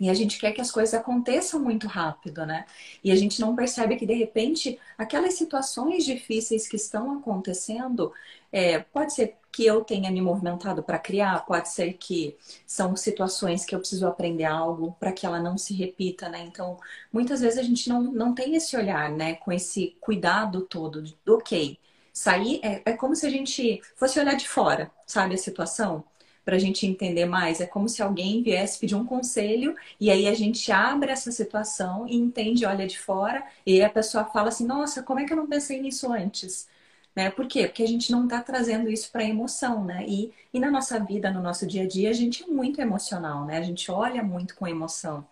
E 0.00 0.08
a 0.10 0.14
gente 0.14 0.38
quer 0.38 0.52
que 0.52 0.60
as 0.60 0.70
coisas 0.70 0.94
aconteçam 0.94 1.60
muito 1.60 1.86
rápido, 1.86 2.44
né? 2.46 2.66
E 3.04 3.12
a 3.12 3.16
gente 3.16 3.40
não 3.40 3.54
percebe 3.54 3.96
que, 3.96 4.06
de 4.06 4.14
repente, 4.14 4.78
aquelas 4.98 5.34
situações 5.34 6.04
difíceis 6.04 6.66
que 6.66 6.76
estão 6.76 7.18
acontecendo, 7.18 8.12
é, 8.50 8.80
pode 8.80 9.14
ser 9.14 9.36
que 9.52 9.66
eu 9.66 9.84
tenha 9.84 10.10
me 10.10 10.20
movimentado 10.22 10.82
para 10.82 10.98
criar, 10.98 11.44
pode 11.44 11.68
ser 11.68 11.92
que 11.94 12.36
são 12.66 12.96
situações 12.96 13.64
que 13.64 13.74
eu 13.74 13.78
preciso 13.78 14.06
aprender 14.06 14.44
algo 14.44 14.96
para 14.98 15.12
que 15.12 15.26
ela 15.26 15.38
não 15.40 15.58
se 15.58 15.74
repita, 15.74 16.28
né? 16.28 16.40
Então, 16.42 16.78
muitas 17.12 17.40
vezes 17.42 17.58
a 17.58 17.62
gente 17.62 17.88
não, 17.88 18.02
não 18.02 18.34
tem 18.34 18.56
esse 18.56 18.76
olhar, 18.76 19.10
né? 19.10 19.34
Com 19.34 19.52
esse 19.52 19.96
cuidado 20.00 20.62
todo, 20.62 21.02
de, 21.02 21.16
ok, 21.28 21.78
sair 22.12 22.60
é, 22.62 22.82
é 22.86 22.92
como 22.94 23.14
se 23.14 23.26
a 23.26 23.30
gente 23.30 23.80
fosse 23.96 24.18
olhar 24.18 24.34
de 24.36 24.48
fora, 24.48 24.90
sabe, 25.06 25.34
a 25.34 25.38
situação 25.38 26.04
para 26.44 26.56
a 26.56 26.58
gente 26.58 26.86
entender 26.86 27.26
mais. 27.26 27.60
É 27.60 27.66
como 27.66 27.88
se 27.88 28.02
alguém 28.02 28.42
viesse 28.42 28.78
pedir 28.78 28.94
um 28.94 29.04
conselho 29.04 29.74
e 30.00 30.10
aí 30.10 30.26
a 30.26 30.34
gente 30.34 30.70
abre 30.72 31.10
essa 31.12 31.30
situação 31.32 32.06
e 32.08 32.16
entende, 32.16 32.66
olha 32.66 32.86
de 32.86 32.98
fora, 32.98 33.44
e 33.66 33.82
a 33.82 33.90
pessoa 33.90 34.24
fala 34.24 34.48
assim: 34.48 34.66
nossa, 34.66 35.02
como 35.02 35.20
é 35.20 35.24
que 35.24 35.32
eu 35.32 35.36
não 35.36 35.46
pensei 35.48 35.80
nisso 35.80 36.12
antes? 36.12 36.68
Né? 37.14 37.30
Por 37.30 37.46
quê? 37.46 37.66
Porque 37.66 37.82
a 37.82 37.88
gente 37.88 38.10
não 38.10 38.24
está 38.24 38.40
trazendo 38.40 38.90
isso 38.90 39.10
para 39.12 39.24
emoção, 39.24 39.84
né? 39.84 40.04
E, 40.08 40.32
e 40.52 40.58
na 40.58 40.70
nossa 40.70 40.98
vida, 40.98 41.30
no 41.30 41.42
nosso 41.42 41.66
dia 41.66 41.82
a 41.82 41.88
dia, 41.88 42.10
a 42.10 42.12
gente 42.12 42.42
é 42.42 42.46
muito 42.46 42.80
emocional, 42.80 43.44
né? 43.44 43.58
A 43.58 43.62
gente 43.62 43.90
olha 43.90 44.22
muito 44.22 44.54
com 44.56 44.66
emoção. 44.66 45.26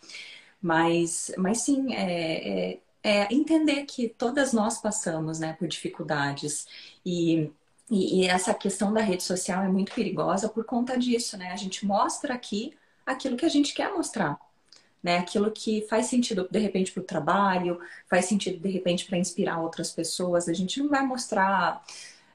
Mas, 0.63 1.33
mas 1.39 1.63
sim, 1.63 1.95
é, 1.95 2.73
é, 2.73 2.81
é 3.03 3.35
entender 3.35 3.85
que 3.87 4.09
todas 4.09 4.53
nós 4.53 4.81
passamos 4.81 5.39
né, 5.41 5.55
por 5.55 5.69
dificuldades. 5.69 6.67
E 7.05 7.51
e, 7.91 8.21
e, 8.23 8.27
essa 8.29 8.55
questão 8.55 8.93
da 8.93 9.01
rede 9.01 9.25
social 9.25 9.65
é 9.65 9.69
muito 9.69 9.93
perigosa 9.93 10.49
por 10.49 10.65
conta 10.65 10.97
disso, 10.97 11.37
né? 11.37 11.51
A 11.51 11.57
gente 11.57 11.85
mostra 11.85 12.35
aqui 12.35 12.73
aquilo 13.05 13.37
que 13.37 13.45
a 13.45 13.49
gente 13.49 13.75
quer 13.75 13.93
mostrar, 13.93 14.39
né? 15.03 15.19
Aquilo 15.19 15.51
que 15.51 15.83
faz 15.89 16.07
sentido 16.07 16.47
de 16.51 16.59
repente 16.59 16.93
para 16.93 17.03
o 17.03 17.05
trabalho, 17.05 17.81
faz 18.09 18.27
sentido 18.27 18.59
de 18.61 18.69
repente 18.71 19.07
para 19.07 19.19
inspirar 19.19 19.61
outras 19.61 19.93
pessoas. 19.93 20.49
A 20.49 20.53
gente 20.53 20.81
não 20.81 20.89
vai 20.89 21.05
mostrar 21.05 21.83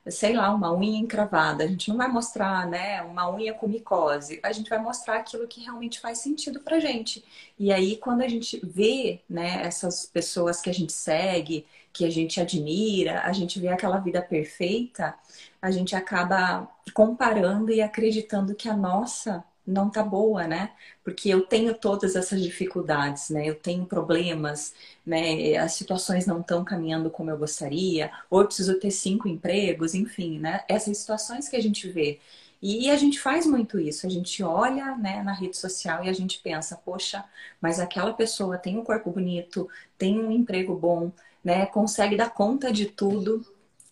sei 0.10 0.34
lá, 0.34 0.54
uma 0.54 0.72
unha 0.74 1.00
encravada. 1.00 1.64
A 1.64 1.68
gente 1.68 1.90
não 1.90 1.98
vai 1.98 2.08
mostrar, 2.08 2.68
né, 2.68 3.02
uma 3.04 3.30
unha 3.34 3.54
com 3.54 3.68
micose. 3.68 4.40
A 4.44 4.52
gente 4.52 4.70
vai 4.70 4.80
mostrar 4.80 5.18
aquilo 5.18 5.48
que 5.48 5.62
realmente 5.62 6.00
faz 6.00 6.20
sentido 6.20 6.60
pra 6.60 6.80
gente. 6.80 7.24
E 7.58 7.72
aí, 7.72 7.98
quando 7.98 8.22
a 8.22 8.28
gente 8.28 8.60
vê, 8.64 9.22
né, 9.30 9.64
essas 9.66 10.06
pessoas 10.06 10.62
que 10.62 10.70
a 10.70 10.74
gente 10.74 10.94
segue, 10.94 11.66
que 11.92 12.06
a 12.06 12.10
gente 12.10 12.40
admira, 12.40 13.22
a 13.22 13.34
gente 13.34 13.60
vê 13.60 13.70
aquela 13.70 13.98
vida 14.00 14.22
perfeita, 14.22 15.16
a 15.62 15.72
gente 15.72 15.96
acaba 15.96 16.70
comparando 16.94 17.72
e 17.72 17.82
acreditando 17.82 18.54
que 18.56 18.70
a 18.70 18.76
nossa 18.76 19.44
não 19.66 19.90
tá 19.90 20.04
boa, 20.04 20.48
né? 20.48 20.72
Porque 21.04 21.30
eu 21.30 21.46
tenho 21.46 21.74
todas 21.74 22.16
essas 22.16 22.42
dificuldades, 22.42 23.30
né? 23.30 23.48
Eu 23.48 23.56
tenho 23.56 23.86
problemas, 23.86 24.74
né? 25.06 25.58
As 25.58 25.74
situações 25.74 26.26
não 26.26 26.42
estão 26.42 26.64
caminhando 26.64 27.10
como 27.10 27.30
eu 27.32 27.38
gostaria, 27.38 28.12
ou 28.30 28.42
eu 28.42 28.48
preciso 28.48 28.80
ter 28.80 28.92
cinco 28.92 29.28
empregos, 29.28 29.94
enfim, 29.96 30.40
né? 30.40 30.64
Essas 30.68 30.98
situações 30.98 31.50
que 31.50 31.56
a 31.56 31.62
gente 31.62 31.88
vê. 31.90 32.20
E 32.62 32.90
a 32.90 32.96
gente 32.96 33.20
faz 33.20 33.46
muito 33.46 33.80
isso, 33.80 34.08
a 34.08 34.10
gente 34.10 34.42
olha 34.42 34.96
né, 34.96 35.22
na 35.22 35.34
rede 35.34 35.56
social 35.58 36.04
e 36.04 36.10
a 36.10 36.14
gente 36.14 36.40
pensa, 36.40 36.76
poxa, 36.84 37.24
mas 37.62 37.80
aquela 37.80 38.14
pessoa 38.14 38.58
tem 38.58 38.78
um 38.78 38.84
corpo 38.84 39.12
bonito, 39.12 39.70
tem 39.98 40.20
um 40.20 40.32
emprego 40.32 40.76
bom, 40.76 41.12
né? 41.44 41.66
Consegue 41.68 42.18
dar 42.18 42.32
conta 42.32 42.72
de 42.72 42.88
tudo, 42.88 43.46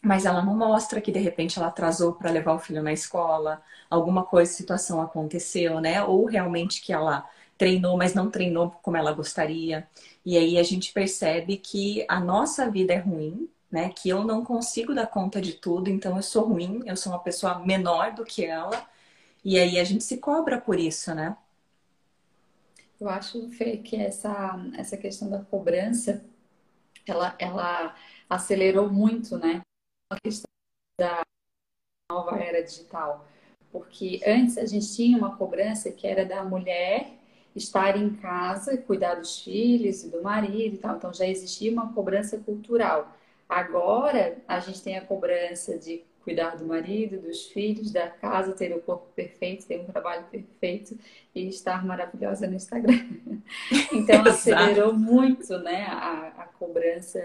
mas 0.04 0.26
ela 0.26 0.44
não 0.44 0.56
mostra 0.56 1.00
que 1.00 1.12
de 1.14 1.20
repente 1.20 1.58
ela 1.58 1.70
atrasou 1.70 2.14
para 2.14 2.30
levar 2.30 2.54
o 2.54 2.60
filho 2.60 2.84
na 2.84 2.92
escola, 2.92 3.64
alguma 3.90 4.26
coisa, 4.26 4.52
situação 4.52 5.02
aconteceu, 5.02 5.80
né? 5.80 6.04
Ou 6.04 6.26
realmente 6.26 6.82
que 6.82 6.92
ela 6.92 7.28
treinou, 7.58 7.96
mas 7.98 8.14
não 8.14 8.30
treinou 8.30 8.72
como 8.82 8.98
ela 8.98 9.14
gostaria. 9.14 9.88
E 10.26 10.38
aí 10.38 10.58
a 10.58 10.64
gente 10.64 10.92
percebe 10.92 11.58
que 11.58 12.06
a 12.10 12.20
nossa 12.20 12.70
vida 12.70 12.94
é 12.94 12.98
ruim, 12.98 13.50
né? 13.72 13.90
Que 13.96 14.10
eu 14.10 14.26
não 14.26 14.44
consigo 14.44 14.94
dar 14.94 15.08
conta 15.08 15.42
de 15.42 15.54
tudo, 15.54 15.90
então 15.90 16.18
eu 16.18 16.24
sou 16.24 16.46
ruim, 16.50 16.82
eu 16.86 16.98
sou 16.98 17.14
uma 17.14 17.20
pessoa 17.20 17.60
menor 17.60 18.14
do 18.14 18.26
que 18.26 18.46
ela. 18.46 18.86
E 19.44 19.58
aí 19.58 19.80
a 19.80 19.84
gente 19.86 20.04
se 20.04 20.18
cobra 20.18 20.60
por 20.60 20.78
isso, 20.80 21.16
né? 21.16 21.38
Eu 23.00 23.10
acho, 23.10 23.50
Fê, 23.52 23.78
que 23.78 23.96
essa, 23.96 24.60
essa 24.78 24.98
questão 24.98 25.30
da 25.30 25.40
cobrança, 25.40 26.24
ela, 27.06 27.36
ela 27.40 27.96
acelerou 28.30 28.90
muito, 28.90 29.38
né? 29.38 29.62
Questão 30.22 30.50
da 31.00 31.22
nova 32.12 32.38
era 32.38 32.62
digital 32.64 33.26
porque 33.74 34.22
antes 34.26 34.58
a 34.60 34.66
gente 34.68 34.96
tinha 34.96 35.18
uma 35.18 35.36
cobrança 35.36 35.92
que 35.92 36.06
era 36.06 36.24
da 36.24 36.46
mulher 36.46 37.10
estar 37.56 37.98
em 37.98 38.12
casa, 38.16 38.78
cuidar 38.78 39.16
dos 39.16 39.40
filhos 39.40 40.04
e 40.04 40.10
do 40.10 40.22
marido 40.22 40.76
e 40.76 40.78
tal. 40.78 40.96
Então 40.96 41.12
já 41.12 41.28
existia 41.28 41.72
uma 41.72 41.92
cobrança 41.92 42.38
cultural. 42.38 43.12
Agora 43.50 44.38
a 44.48 44.60
gente 44.60 44.82
tem 44.82 44.96
a 44.96 45.02
cobrança 45.02 45.78
de 45.78 46.04
cuidar 46.24 46.56
do 46.56 46.66
marido, 46.66 47.20
dos 47.20 47.48
filhos, 47.48 47.92
da 47.92 48.08
casa, 48.08 48.54
ter 48.54 48.74
o 48.74 48.82
corpo 48.82 49.08
perfeito, 49.14 49.66
ter 49.66 49.82
um 49.82 49.86
trabalho 49.86 50.24
perfeito 50.32 50.98
e 51.36 51.50
estar 51.50 51.84
maravilhosa 51.84 52.48
no 52.48 52.56
Instagram. 52.56 53.04
Então 53.92 54.22
acelerou 54.30 54.94
muito, 54.94 55.58
né, 55.60 55.86
a, 55.88 56.28
a 56.38 56.46
cobrança 56.58 57.20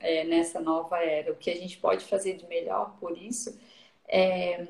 é, 0.00 0.24
nessa 0.24 0.60
nova 0.60 0.98
era. 0.98 1.32
O 1.32 1.36
que 1.36 1.50
a 1.50 1.56
gente 1.56 1.78
pode 1.78 2.04
fazer 2.04 2.36
de 2.36 2.46
melhor 2.46 2.96
por 2.98 3.16
isso 3.16 3.58
é 4.06 4.66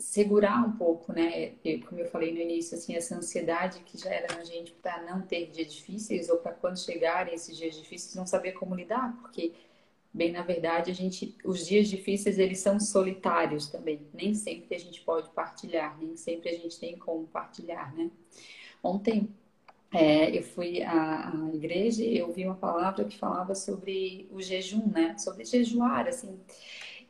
segurar 0.00 0.66
um 0.66 0.72
pouco, 0.72 1.12
né? 1.12 1.52
como 1.86 2.00
eu 2.00 2.08
falei 2.08 2.32
no 2.32 2.40
início, 2.40 2.76
assim, 2.76 2.94
essa 2.94 3.14
ansiedade 3.14 3.80
que 3.80 3.98
já 3.98 4.10
era 4.10 4.34
na 4.34 4.42
gente 4.42 4.72
para 4.72 5.02
não 5.02 5.20
ter 5.20 5.50
dias 5.50 5.72
difíceis 5.72 6.30
ou 6.30 6.38
para 6.38 6.52
quando 6.52 6.78
chegarem 6.78 7.34
esses 7.34 7.56
dias 7.56 7.76
difíceis 7.76 8.14
não 8.14 8.26
saber 8.26 8.52
como 8.52 8.74
lidar, 8.74 9.14
porque 9.20 9.52
bem 10.12 10.32
na 10.32 10.42
verdade 10.42 10.90
a 10.90 10.94
gente, 10.94 11.36
os 11.44 11.66
dias 11.66 11.86
difíceis 11.86 12.38
eles 12.38 12.60
são 12.60 12.80
solitários 12.80 13.68
também. 13.68 14.00
Nem 14.14 14.34
sempre 14.34 14.74
a 14.74 14.78
gente 14.80 15.02
pode 15.02 15.28
partilhar, 15.30 15.96
nem 15.98 16.16
sempre 16.16 16.48
a 16.48 16.56
gente 16.56 16.80
tem 16.80 16.96
como 16.96 17.26
partilhar, 17.26 17.94
né? 17.94 18.10
Ontem 18.82 19.28
é, 19.92 20.36
eu 20.36 20.42
fui 20.42 20.82
à, 20.82 21.30
à 21.30 21.54
igreja 21.54 22.04
e 22.04 22.18
eu 22.18 22.28
ouvi 22.28 22.44
uma 22.44 22.54
palavra 22.56 23.04
que 23.04 23.18
falava 23.18 23.54
sobre 23.54 24.28
o 24.32 24.40
jejum, 24.42 24.86
né? 24.88 25.16
Sobre 25.18 25.44
jejuar, 25.44 26.06
assim. 26.08 26.38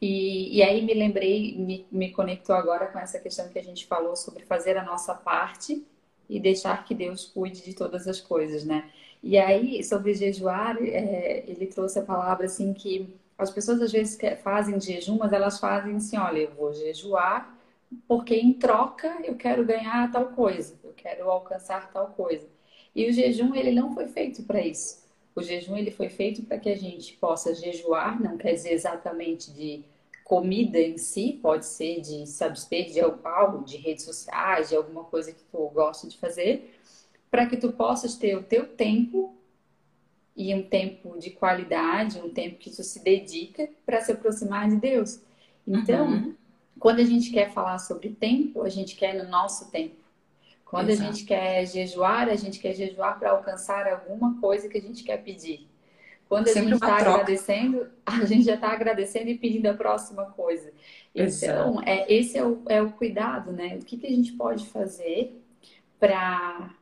E, 0.01 0.57
e 0.59 0.63
aí 0.63 0.83
me 0.83 0.95
lembrei, 0.95 1.57
me, 1.59 1.87
me 1.93 2.11
conectou 2.13 2.55
agora 2.57 2.87
com 2.87 2.99
essa 2.99 3.19
questão 3.21 3.49
que 3.49 3.59
a 3.59 3.63
gente 3.63 3.87
falou 3.87 4.17
sobre 4.17 4.45
fazer 4.47 4.77
a 4.77 4.85
nossa 4.85 5.15
parte 5.15 5.85
e 6.29 6.41
deixar 6.41 6.85
que 6.85 6.95
Deus 6.95 7.27
cuide 7.27 7.63
de 7.63 7.75
todas 7.75 8.09
as 8.09 8.21
coisas, 8.21 8.65
né? 8.65 8.91
E 9.23 9.37
aí, 9.39 9.85
sobre 9.85 10.15
jejuar, 10.15 10.77
é, 10.83 11.45
ele 11.47 11.67
trouxe 11.67 11.99
a 11.99 12.03
palavra 12.03 12.47
assim 12.47 12.73
que 12.73 13.15
as 13.37 13.51
pessoas 13.51 13.81
às 13.83 13.93
vezes 13.93 14.19
fazem 14.43 14.81
jejum, 14.81 15.19
mas 15.19 15.33
elas 15.33 15.59
fazem 15.61 15.97
assim, 15.97 16.17
olha, 16.17 16.41
eu 16.41 16.51
vou 16.55 16.73
jejuar 16.73 17.57
porque 18.07 18.35
em 18.37 18.53
troca 18.53 19.19
eu 19.25 19.37
quero 19.37 19.65
ganhar 19.65 20.11
tal 20.13 20.27
coisa, 20.29 20.79
eu 20.85 20.93
quero 20.97 21.31
alcançar 21.31 21.91
tal 21.93 22.09
coisa. 22.09 22.47
E 22.95 23.09
o 23.09 23.13
jejum, 23.13 23.55
ele 23.55 23.73
não 23.73 23.95
foi 23.95 24.09
feito 24.09 24.43
para 24.43 24.61
isso. 24.61 25.01
O 25.35 25.43
jejum 25.43 25.77
ele 25.77 25.91
foi 25.91 26.09
feito 26.09 26.43
para 26.43 26.59
que 26.59 26.69
a 26.69 26.77
gente 26.77 27.15
possa 27.15 27.55
jejuar, 27.55 28.21
não 28.21 28.37
quer 28.37 28.53
dizer 28.53 28.73
exatamente 28.73 29.53
de 29.53 29.85
comida 30.25 30.79
em 30.79 30.97
si, 30.97 31.39
pode 31.43 31.67
ser 31.67 32.01
de 32.01 32.27
se 32.27 32.45
abster 32.45 32.91
de 32.91 33.01
algo, 33.01 33.65
de 33.65 33.77
redes 33.77 34.05
sociais, 34.05 34.69
de 34.69 34.77
alguma 34.77 35.05
coisa 35.05 35.33
que 35.33 35.43
tu 35.51 35.69
gosta 35.71 36.07
de 36.07 36.17
fazer, 36.19 36.79
para 37.31 37.47
que 37.47 37.57
tu 37.57 37.73
possas 37.73 38.17
ter 38.17 38.37
o 38.37 38.43
teu 38.43 38.67
tempo 38.67 39.35
e 40.37 40.55
um 40.55 40.63
tempo 40.63 41.19
de 41.19 41.31
qualidade, 41.31 42.21
um 42.21 42.31
tempo 42.31 42.59
que 42.59 42.71
tu 42.71 42.83
se 42.83 43.03
dedica 43.03 43.69
para 43.85 44.01
se 44.01 44.13
aproximar 44.13 44.69
de 44.69 44.77
Deus. 44.77 45.21
Então, 45.67 46.07
uhum. 46.09 46.35
quando 46.79 47.01
a 47.01 47.05
gente 47.05 47.31
quer 47.31 47.53
falar 47.53 47.79
sobre 47.79 48.11
tempo, 48.11 48.63
a 48.63 48.69
gente 48.69 48.97
quer 48.97 49.15
no 49.15 49.29
nosso 49.29 49.71
tempo. 49.71 49.97
Quando 50.71 50.91
Exato. 50.91 51.09
a 51.09 51.13
gente 51.13 51.25
quer 51.25 51.67
jejuar, 51.67 52.29
a 52.29 52.37
gente 52.37 52.61
quer 52.61 52.73
jejuar 52.75 53.19
para 53.19 53.33
alcançar 53.33 53.89
alguma 53.89 54.41
coisa 54.41 54.69
que 54.69 54.79
a 54.79 54.81
gente 54.81 55.03
quer 55.03 55.17
pedir. 55.17 55.69
Quando 56.29 56.47
a 56.47 56.53
gente 56.53 56.75
está 56.75 56.97
agradecendo, 56.97 57.91
a 58.07 58.25
gente 58.25 58.45
já 58.45 58.55
está 58.55 58.69
agradecendo 58.71 59.31
e 59.31 59.37
pedindo 59.37 59.67
a 59.67 59.75
próxima 59.75 60.27
coisa. 60.27 60.73
Então, 61.13 61.83
é, 61.83 62.07
esse 62.13 62.39
é 62.39 62.47
o, 62.47 62.63
é 62.69 62.81
o 62.81 62.93
cuidado, 62.93 63.51
né? 63.51 63.79
O 63.83 63.85
que, 63.85 63.97
que 63.97 64.07
a 64.07 64.11
gente 64.11 64.31
pode 64.35 64.65
fazer 64.69 65.43
para 65.99 66.73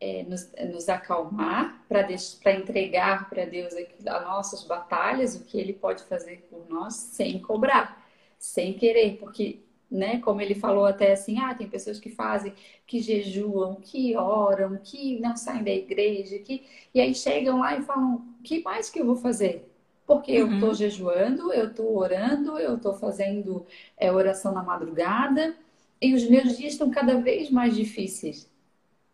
é, 0.00 0.22
nos, 0.22 0.48
nos, 0.72 0.88
acalmar, 0.88 1.84
para 1.88 2.06
entregar 2.52 3.28
para 3.28 3.44
Deus 3.44 3.74
as 3.74 4.22
nossas 4.22 4.62
batalhas, 4.62 5.34
o 5.34 5.42
que 5.42 5.58
Ele 5.58 5.72
pode 5.72 6.04
fazer 6.04 6.46
por 6.48 6.64
nós, 6.70 6.94
sem 6.94 7.40
cobrar, 7.40 8.06
sem 8.38 8.72
querer, 8.74 9.16
porque 9.16 9.64
né? 9.92 10.18
Como 10.18 10.40
ele 10.40 10.54
falou 10.54 10.86
até 10.86 11.12
assim, 11.12 11.38
ah, 11.38 11.54
tem 11.54 11.68
pessoas 11.68 12.00
que 12.00 12.08
fazem, 12.08 12.54
que 12.86 13.00
jejuam, 13.00 13.76
que 13.76 14.16
oram, 14.16 14.78
que 14.82 15.20
não 15.20 15.36
saem 15.36 15.62
da 15.62 15.70
igreja, 15.70 16.38
que 16.38 16.64
e 16.94 17.00
aí 17.00 17.14
chegam 17.14 17.60
lá 17.60 17.76
e 17.76 17.82
falam, 17.82 18.26
que 18.42 18.62
mais 18.62 18.88
que 18.88 19.00
eu 19.00 19.06
vou 19.06 19.16
fazer? 19.16 19.68
Porque 20.06 20.42
uhum. 20.42 20.48
eu 20.48 20.54
estou 20.54 20.74
jejuando, 20.74 21.52
eu 21.52 21.68
estou 21.68 21.96
orando, 21.96 22.58
eu 22.58 22.76
estou 22.76 22.94
fazendo 22.94 23.66
é, 23.96 24.10
oração 24.10 24.52
na 24.52 24.62
madrugada 24.62 25.54
e 26.00 26.14
os 26.14 26.28
meus 26.28 26.56
dias 26.56 26.72
estão 26.72 26.90
cada 26.90 27.20
vez 27.20 27.50
mais 27.50 27.76
difíceis. 27.76 28.50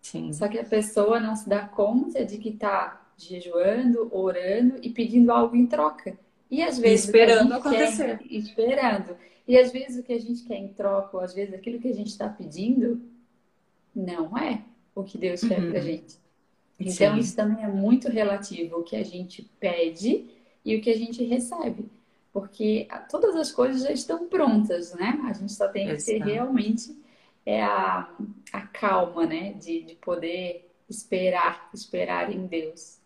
Sim. 0.00 0.32
Só 0.32 0.48
que 0.48 0.58
a 0.58 0.64
pessoa 0.64 1.20
não 1.20 1.36
se 1.36 1.48
dá 1.48 1.66
conta 1.66 2.24
de 2.24 2.38
que 2.38 2.50
está 2.50 3.04
jejuando, 3.16 4.08
orando 4.12 4.76
e 4.80 4.90
pedindo 4.90 5.32
algo 5.32 5.56
em 5.56 5.66
troca. 5.66 6.16
E 6.50 6.62
às 6.62 6.78
vezes. 6.78 7.04
E 7.04 7.06
esperando 7.06 7.52
acontecer. 7.54 8.18
Quer, 8.18 8.32
esperando. 8.32 9.16
E 9.46 9.56
às 9.56 9.72
vezes 9.72 9.98
o 9.98 10.02
que 10.02 10.12
a 10.12 10.20
gente 10.20 10.44
quer 10.44 10.56
em 10.56 10.68
troca, 10.68 11.16
ou 11.16 11.22
às 11.22 11.34
vezes 11.34 11.54
aquilo 11.54 11.80
que 11.80 11.88
a 11.88 11.94
gente 11.94 12.08
está 12.08 12.28
pedindo, 12.28 13.00
não 13.94 14.36
é 14.36 14.62
o 14.94 15.02
que 15.02 15.16
Deus 15.16 15.40
quer 15.40 15.60
uhum. 15.60 15.70
pra 15.70 15.80
gente. 15.80 16.16
Então, 16.78 17.14
Sim. 17.14 17.20
isso 17.20 17.34
também 17.34 17.64
é 17.64 17.68
muito 17.68 18.08
relativo 18.08 18.76
o 18.76 18.82
que 18.84 18.94
a 18.94 19.04
gente 19.04 19.42
pede 19.58 20.26
e 20.64 20.76
o 20.76 20.80
que 20.80 20.90
a 20.90 20.96
gente 20.96 21.24
recebe. 21.24 21.86
Porque 22.32 22.86
todas 23.10 23.34
as 23.34 23.50
coisas 23.50 23.82
já 23.82 23.90
estão 23.90 24.28
prontas, 24.28 24.94
né? 24.94 25.18
A 25.24 25.32
gente 25.32 25.52
só 25.52 25.66
tem 25.68 25.88
que 25.88 26.04
ter 26.04 26.22
realmente 26.22 26.96
é 27.44 27.62
a, 27.62 28.08
a 28.52 28.60
calma, 28.60 29.24
né? 29.24 29.54
De, 29.54 29.82
de 29.82 29.94
poder 29.94 30.70
esperar, 30.88 31.70
esperar 31.72 32.30
em 32.30 32.46
Deus. 32.46 32.97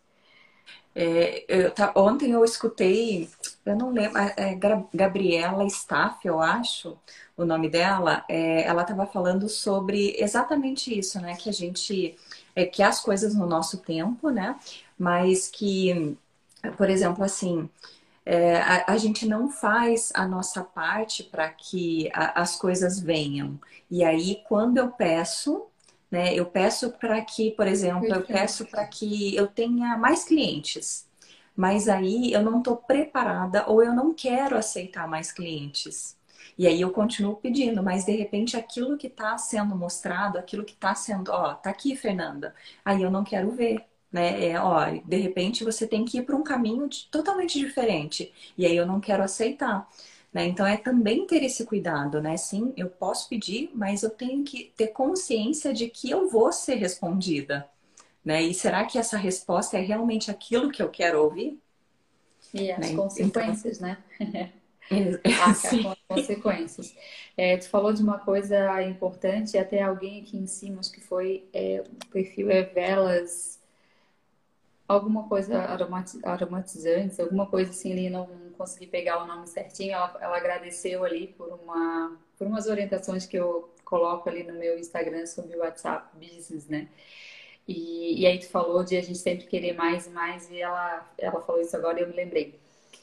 É, 0.95 1.45
eu, 1.49 1.71
tá, 1.71 1.93
ontem 1.97 2.33
eu 2.33 2.45
escutei, 2.45 3.29
eu 3.65 3.75
não 3.77 3.91
lembro, 3.91 4.19
é, 4.19 4.55
Gabriela 4.93 5.65
Staff, 5.65 6.27
eu 6.27 6.41
acho, 6.41 6.99
o 7.37 7.45
nome 7.47 7.69
dela, 7.71 8.25
é, 8.29 8.65
ela 8.65 8.83
estava 8.83 9.07
falando 9.07 9.49
sobre 9.49 10.15
exatamente 10.19 10.97
isso, 10.97 11.19
né? 11.21 11.35
Que 11.37 11.49
a 11.49 11.53
gente 11.53 12.17
é, 12.55 12.67
que 12.67 12.83
as 12.83 13.01
coisas 13.01 13.35
no 13.35 13.47
nosso 13.47 13.79
tempo, 13.79 14.31
né? 14.31 14.59
Mas 14.99 15.49
que, 15.49 16.17
por 16.77 16.91
exemplo, 16.91 17.25
assim, 17.25 17.69
é, 18.25 18.57
a, 18.59 18.93
a, 18.93 18.97
gente 18.99 19.27
não 19.27 19.51
faz 19.51 20.13
a 20.15 20.27
nossa 20.27 20.63
parte 20.63 21.25
para 21.25 21.49
que 21.51 22.11
a, 22.15 22.43
as 22.43 22.57
coisas 22.57 23.01
venham. 23.01 23.59
E 23.91 24.05
aí, 24.05 24.43
quando 24.49 24.79
eu 24.79 24.91
peço, 24.91 25.67
né? 26.13 26.35
Eu 26.35 26.47
peço 26.47 26.93
para 26.93 27.23
que, 27.25 27.53
por 27.53 27.67
exemplo, 27.69 28.15
eu 28.15 28.23
peço 28.23 28.67
para 28.67 28.87
que 28.87 29.37
eu 29.37 29.49
tenha 29.49 29.99
mais 29.99 30.25
clientes. 30.25 31.09
Mas 31.57 31.89
aí 31.89 32.33
eu 32.33 32.43
não 32.43 32.59
estou 32.61 32.77
preparada 32.79 33.67
ou 33.69 33.83
eu 33.85 33.95
não 33.95 34.15
quero 34.15 34.57
aceitar 34.59 35.09
mais 35.09 35.33
clientes. 35.33 36.19
E 36.59 36.67
aí 36.69 36.81
eu 36.81 36.93
continuo 36.93 37.37
pedindo, 37.37 37.83
mas 37.83 38.05
de 38.05 38.13
repente 38.13 38.57
aquilo 38.57 38.99
que 38.99 39.09
está 39.09 39.39
sendo 39.39 39.77
mostrado, 39.77 40.39
aquilo 40.39 40.65
que 40.65 40.75
está 40.75 40.95
sendo, 40.95 41.31
ó, 41.33 41.55
tá 41.55 41.71
aqui, 41.71 41.97
Fernanda. 41.97 42.55
Aí 42.85 43.03
eu 43.03 43.11
não 43.11 43.25
quero 43.25 43.51
ver, 43.53 43.85
né? 44.13 44.51
É, 44.51 44.61
ó, 44.61 44.85
de 45.05 45.17
repente 45.19 45.65
você 45.65 45.87
tem 45.87 46.05
que 46.05 46.19
ir 46.19 46.25
para 46.25 46.37
um 46.37 46.43
caminho 46.45 46.89
totalmente 47.11 47.59
diferente. 47.59 48.33
E 48.57 48.67
aí 48.67 48.77
eu 48.77 48.87
não 48.87 49.01
quero 49.01 49.23
aceitar. 49.23 49.89
Né? 50.33 50.47
Então 50.47 50.67
é 50.67 50.77
também 50.77 51.27
ter 51.27 51.43
esse 51.43 51.67
cuidado, 51.67 52.21
né? 52.21 52.37
Sim, 52.37 52.73
eu 52.77 52.89
posso 52.89 53.29
pedir, 53.29 53.71
mas 53.75 54.03
eu 54.03 54.11
tenho 54.11 54.43
que 54.43 54.73
ter 54.77 54.89
consciência 54.89 55.75
de 55.75 55.89
que 55.89 56.11
eu 56.11 56.29
vou 56.29 56.51
ser 56.53 56.77
respondida. 56.77 57.69
Né? 58.25 58.43
E 58.43 58.55
será 58.55 58.85
que 58.87 58.99
essa 58.99 59.17
resposta 59.17 59.77
é 59.77 59.81
realmente 59.81 60.31
aquilo 60.31 60.71
que 60.71 60.83
eu 60.83 60.89
quero 60.89 61.23
ouvir? 61.23 61.61
E 62.55 62.71
as 62.71 62.79
né? 62.79 62.97
consequências, 62.97 63.79
então... 63.79 63.97
né? 64.21 64.53
Arcar 65.25 65.71
com 65.71 65.91
as 65.91 65.99
consequências. 66.09 66.97
É, 67.37 67.57
tu 67.57 67.69
falou 67.69 67.93
de 67.93 68.03
uma 68.03 68.19
coisa 68.19 68.83
importante, 68.83 69.57
até 69.57 69.83
alguém 69.83 70.23
aqui 70.23 70.37
em 70.37 70.47
cima, 70.47 70.81
acho 70.81 70.93
que 70.93 71.01
foi 71.01 71.49
é, 71.53 71.83
o 71.87 72.07
perfil 72.09 72.51
é 72.51 72.63
Velas, 72.63 73.61
alguma 74.87 75.29
coisa 75.29 75.59
aromatizantes, 76.25 77.19
alguma 77.19 77.47
coisa 77.47 77.71
assim, 77.71 77.93
ali 77.93 78.11
não 78.11 78.29
consegui 78.63 78.87
pegar 78.87 79.23
o 79.23 79.27
nome 79.27 79.47
certinho. 79.49 79.93
Ela, 79.93 80.17
ela 80.21 80.37
agradeceu 80.37 81.05
ali 81.05 81.29
por, 81.37 81.49
uma, 81.49 82.17
por 82.39 82.47
umas 82.47 82.69
orientações 82.69 83.27
que 83.27 83.37
eu 83.37 83.69
coloco 83.85 84.29
ali 84.29 84.45
no 84.45 84.55
meu 84.55 84.79
Instagram 84.79 85.27
sobre 85.27 85.57
o 85.57 85.61
WhatsApp 85.61 86.17
Business, 86.17 86.69
né? 86.69 86.89
E, 87.67 88.23
e 88.23 88.27
aí 88.27 88.39
tu 88.39 88.49
falou 88.49 88.85
de 88.85 88.97
a 88.97 89.03
gente 89.03 89.19
sempre 89.19 89.47
querer 89.47 89.75
mais 89.75 90.07
e 90.07 90.11
mais, 90.11 90.51
e 90.51 90.61
ela, 90.61 91.13
ela 91.19 91.41
falou 91.43 91.61
isso 91.61 91.77
agora 91.77 92.01
e 92.01 92.03
eu 92.03 92.09
me 92.09 92.15
lembrei 92.15 92.61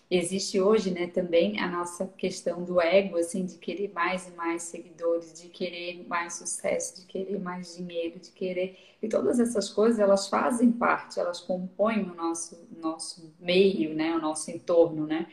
existe 0.09 0.59
hoje, 0.59 0.89
né, 0.89 1.07
também 1.07 1.59
a 1.59 1.67
nossa 1.67 2.07
questão 2.17 2.63
do 2.63 2.81
ego, 2.81 3.17
assim, 3.17 3.45
de 3.45 3.57
querer 3.57 3.91
mais 3.93 4.27
e 4.27 4.31
mais 4.31 4.63
seguidores, 4.63 5.39
de 5.39 5.49
querer 5.49 6.03
mais 6.07 6.33
sucesso, 6.33 7.01
de 7.01 7.05
querer 7.05 7.39
mais 7.39 7.75
dinheiro, 7.75 8.19
de 8.19 8.31
querer 8.31 8.77
e 9.01 9.07
todas 9.07 9.39
essas 9.39 9.69
coisas 9.69 9.99
elas 9.99 10.27
fazem 10.27 10.71
parte, 10.71 11.19
elas 11.19 11.39
compõem 11.39 12.01
o 12.01 12.15
nosso 12.15 12.57
nosso 12.81 13.33
meio, 13.39 13.93
né, 13.93 14.15
o 14.15 14.19
nosso 14.19 14.49
entorno, 14.49 15.05
né? 15.05 15.27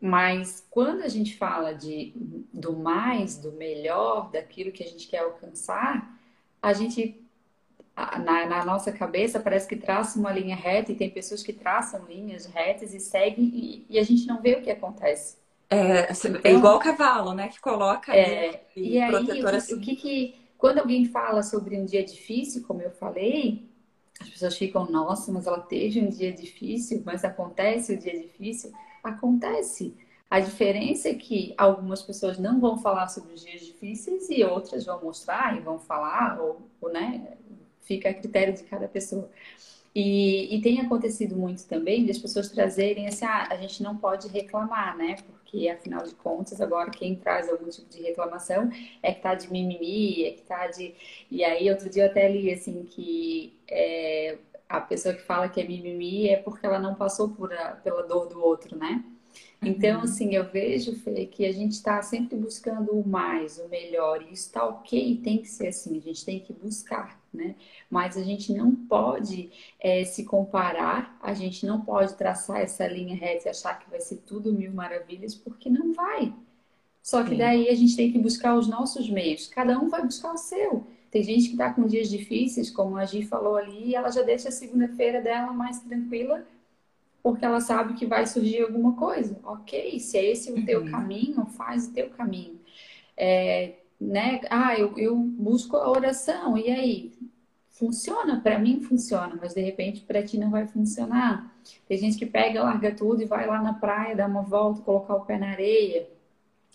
Mas 0.00 0.66
quando 0.70 1.02
a 1.02 1.08
gente 1.08 1.36
fala 1.36 1.74
de 1.74 2.12
do 2.52 2.74
mais, 2.74 3.36
do 3.36 3.52
melhor, 3.52 4.30
daquilo 4.30 4.72
que 4.72 4.82
a 4.82 4.86
gente 4.86 5.06
quer 5.06 5.18
alcançar, 5.18 6.18
a 6.62 6.72
gente 6.72 7.20
na, 7.96 8.46
na, 8.46 8.64
nossa 8.64 8.90
cabeça 8.90 9.38
parece 9.38 9.68
que 9.68 9.76
traça 9.76 10.18
uma 10.18 10.32
linha 10.32 10.56
reta 10.56 10.90
e 10.90 10.94
tem 10.94 11.10
pessoas 11.10 11.42
que 11.42 11.52
traçam 11.52 12.06
linhas 12.06 12.46
retas 12.46 12.94
e 12.94 13.00
seguem 13.00 13.44
e, 13.44 13.86
e 13.90 13.98
a 13.98 14.02
gente 14.02 14.26
não 14.26 14.40
vê 14.40 14.54
o 14.54 14.62
que 14.62 14.70
acontece. 14.70 15.36
É, 15.68 16.10
assim, 16.10 16.28
então, 16.28 16.40
é 16.44 16.54
igual 16.54 16.76
o 16.76 16.80
cavalo, 16.80 17.34
né? 17.34 17.48
Que 17.48 17.60
coloca 17.60 18.16
é, 18.16 18.64
e, 18.74 18.94
e 18.94 19.00
aí, 19.00 19.14
o, 19.14 19.76
o 19.76 19.80
que, 19.80 19.96
que 19.96 20.34
quando 20.56 20.78
alguém 20.78 21.04
fala 21.04 21.42
sobre 21.42 21.76
um 21.76 21.84
dia 21.84 22.04
difícil, 22.04 22.64
como 22.66 22.82
eu 22.82 22.90
falei, 22.90 23.68
as 24.20 24.28
pessoas 24.28 24.56
ficam, 24.56 24.90
nossa, 24.90 25.30
mas 25.32 25.46
ela 25.46 25.60
teve 25.60 26.00
um 26.00 26.08
dia 26.08 26.32
difícil, 26.32 27.02
mas 27.04 27.24
acontece 27.24 27.94
o 27.94 27.98
dia 27.98 28.18
difícil? 28.18 28.72
Acontece. 29.02 29.96
A 30.30 30.38
diferença 30.38 31.08
é 31.08 31.14
que 31.14 31.52
algumas 31.58 32.02
pessoas 32.02 32.38
não 32.38 32.60
vão 32.60 32.78
falar 32.78 33.08
sobre 33.08 33.34
os 33.34 33.44
dias 33.44 33.62
difíceis 33.62 34.30
e 34.30 34.44
outras 34.44 34.86
vão 34.86 35.02
mostrar 35.02 35.56
e 35.56 35.60
vão 35.60 35.78
falar, 35.78 36.40
ou, 36.40 36.62
ou 36.80 36.92
né, 36.92 37.36
fica 37.80 38.10
a 38.10 38.14
critério 38.14 38.54
de 38.54 38.62
cada 38.62 38.86
pessoa. 38.86 39.28
E, 39.92 40.54
e, 40.54 40.62
tem 40.62 40.80
acontecido 40.80 41.34
muito 41.36 41.66
também 41.66 42.04
de 42.04 42.12
as 42.12 42.18
pessoas 42.18 42.48
trazerem 42.48 43.08
assim, 43.08 43.24
ah, 43.24 43.48
a 43.50 43.56
gente 43.56 43.82
não 43.82 43.96
pode 43.96 44.28
reclamar, 44.28 44.96
né? 44.96 45.16
Porque 45.26 45.68
afinal 45.68 46.04
de 46.04 46.14
contas, 46.14 46.60
agora 46.60 46.90
quem 46.92 47.16
traz 47.16 47.48
algum 47.48 47.68
tipo 47.68 47.88
de 47.88 48.00
reclamação 48.00 48.70
é 49.02 49.12
que 49.12 49.20
tá 49.20 49.34
de 49.34 49.50
mimimi, 49.50 50.26
é 50.26 50.30
que 50.30 50.42
tá 50.42 50.68
de. 50.68 50.94
E 51.28 51.42
aí, 51.42 51.68
outro 51.68 51.90
dia 51.90 52.04
eu 52.04 52.10
até 52.10 52.30
li 52.30 52.52
assim 52.52 52.84
que 52.84 53.58
é, 53.68 54.38
a 54.70 54.80
pessoa 54.80 55.12
que 55.12 55.22
fala 55.22 55.48
que 55.48 55.60
é 55.60 55.66
mimimi 55.66 56.28
é 56.28 56.36
porque 56.36 56.64
ela 56.64 56.78
não 56.78 56.94
passou 56.94 57.28
por 57.30 57.52
a, 57.52 57.72
pela 57.72 58.04
dor 58.04 58.28
do 58.28 58.40
outro, 58.40 58.78
né? 58.78 59.04
Então, 59.60 59.98
uhum. 59.98 60.04
assim, 60.04 60.34
eu 60.34 60.48
vejo, 60.48 60.94
Fê, 60.94 61.26
que 61.26 61.44
a 61.44 61.52
gente 61.52 61.72
está 61.72 62.00
sempre 62.02 62.36
buscando 62.36 62.92
o 62.92 63.06
mais, 63.06 63.58
o 63.58 63.68
melhor, 63.68 64.22
e 64.22 64.32
isso 64.32 64.46
está 64.46 64.64
ok, 64.64 65.20
tem 65.22 65.38
que 65.38 65.48
ser 65.48 65.68
assim, 65.68 65.98
a 65.98 66.00
gente 66.00 66.24
tem 66.24 66.40
que 66.40 66.52
buscar, 66.52 67.20
né? 67.34 67.56
Mas 67.90 68.16
a 68.16 68.22
gente 68.22 68.54
não 68.54 68.74
pode 68.74 69.50
é, 69.78 70.04
se 70.04 70.24
comparar, 70.24 71.18
a 71.20 71.34
gente 71.34 71.66
não 71.66 71.80
pode 71.80 72.14
traçar 72.14 72.60
essa 72.60 72.86
linha 72.86 73.16
reta 73.16 73.48
e 73.48 73.50
achar 73.50 73.78
que 73.78 73.90
vai 73.90 74.00
ser 74.00 74.18
tudo 74.18 74.52
mil 74.52 74.72
maravilhas, 74.72 75.34
porque 75.34 75.68
não 75.68 75.92
vai. 75.92 76.32
Só 77.02 77.22
que 77.24 77.30
Sim. 77.30 77.38
daí 77.38 77.68
a 77.68 77.74
gente 77.74 77.96
tem 77.96 78.12
que 78.12 78.18
buscar 78.18 78.56
os 78.56 78.68
nossos 78.68 79.10
meios, 79.10 79.48
cada 79.48 79.78
um 79.78 79.88
vai 79.88 80.02
buscar 80.04 80.32
o 80.32 80.38
seu. 80.38 80.86
Tem 81.10 81.22
gente 81.22 81.46
que 81.46 81.52
está 81.52 81.72
com 81.72 81.86
dias 81.86 82.08
difíceis, 82.08 82.70
como 82.70 82.96
a 82.96 83.04
Gi 83.04 83.22
falou 83.22 83.56
ali, 83.56 83.88
e 83.88 83.94
ela 83.94 84.10
já 84.10 84.22
deixa 84.22 84.48
a 84.48 84.52
segunda-feira 84.52 85.20
dela 85.20 85.52
mais 85.52 85.80
tranquila 85.80 86.44
porque 87.22 87.44
ela 87.44 87.60
sabe 87.60 87.94
que 87.94 88.06
vai 88.06 88.26
surgir 88.26 88.62
alguma 88.62 88.94
coisa. 88.96 89.38
Ok, 89.44 89.98
se 90.00 90.16
é 90.16 90.30
esse 90.30 90.50
o 90.50 90.56
uhum. 90.56 90.64
teu 90.64 90.90
caminho, 90.90 91.44
faz 91.46 91.86
o 91.86 91.92
teu 91.92 92.08
caminho. 92.10 92.58
É, 93.16 93.74
né? 94.00 94.40
Ah, 94.50 94.74
eu, 94.78 94.96
eu 94.96 95.16
busco 95.16 95.76
a 95.76 95.90
oração, 95.90 96.56
e 96.56 96.70
aí? 96.70 97.12
Funciona? 97.68 98.40
Para 98.40 98.58
mim 98.58 98.80
funciona, 98.80 99.38
mas 99.40 99.54
de 99.54 99.60
repente 99.60 100.02
para 100.02 100.22
ti 100.22 100.38
não 100.38 100.50
vai 100.50 100.66
funcionar. 100.66 101.54
Tem 101.88 101.96
gente 101.96 102.18
que 102.18 102.26
pega, 102.26 102.62
larga 102.62 102.94
tudo 102.94 103.22
e 103.22 103.26
vai 103.26 103.46
lá 103.46 103.62
na 103.62 103.72
praia, 103.72 104.16
dá 104.16 104.26
uma 104.26 104.42
volta, 104.42 104.82
colocar 104.82 105.14
o 105.14 105.24
pé 105.24 105.38
na 105.38 105.50
areia 105.50 106.06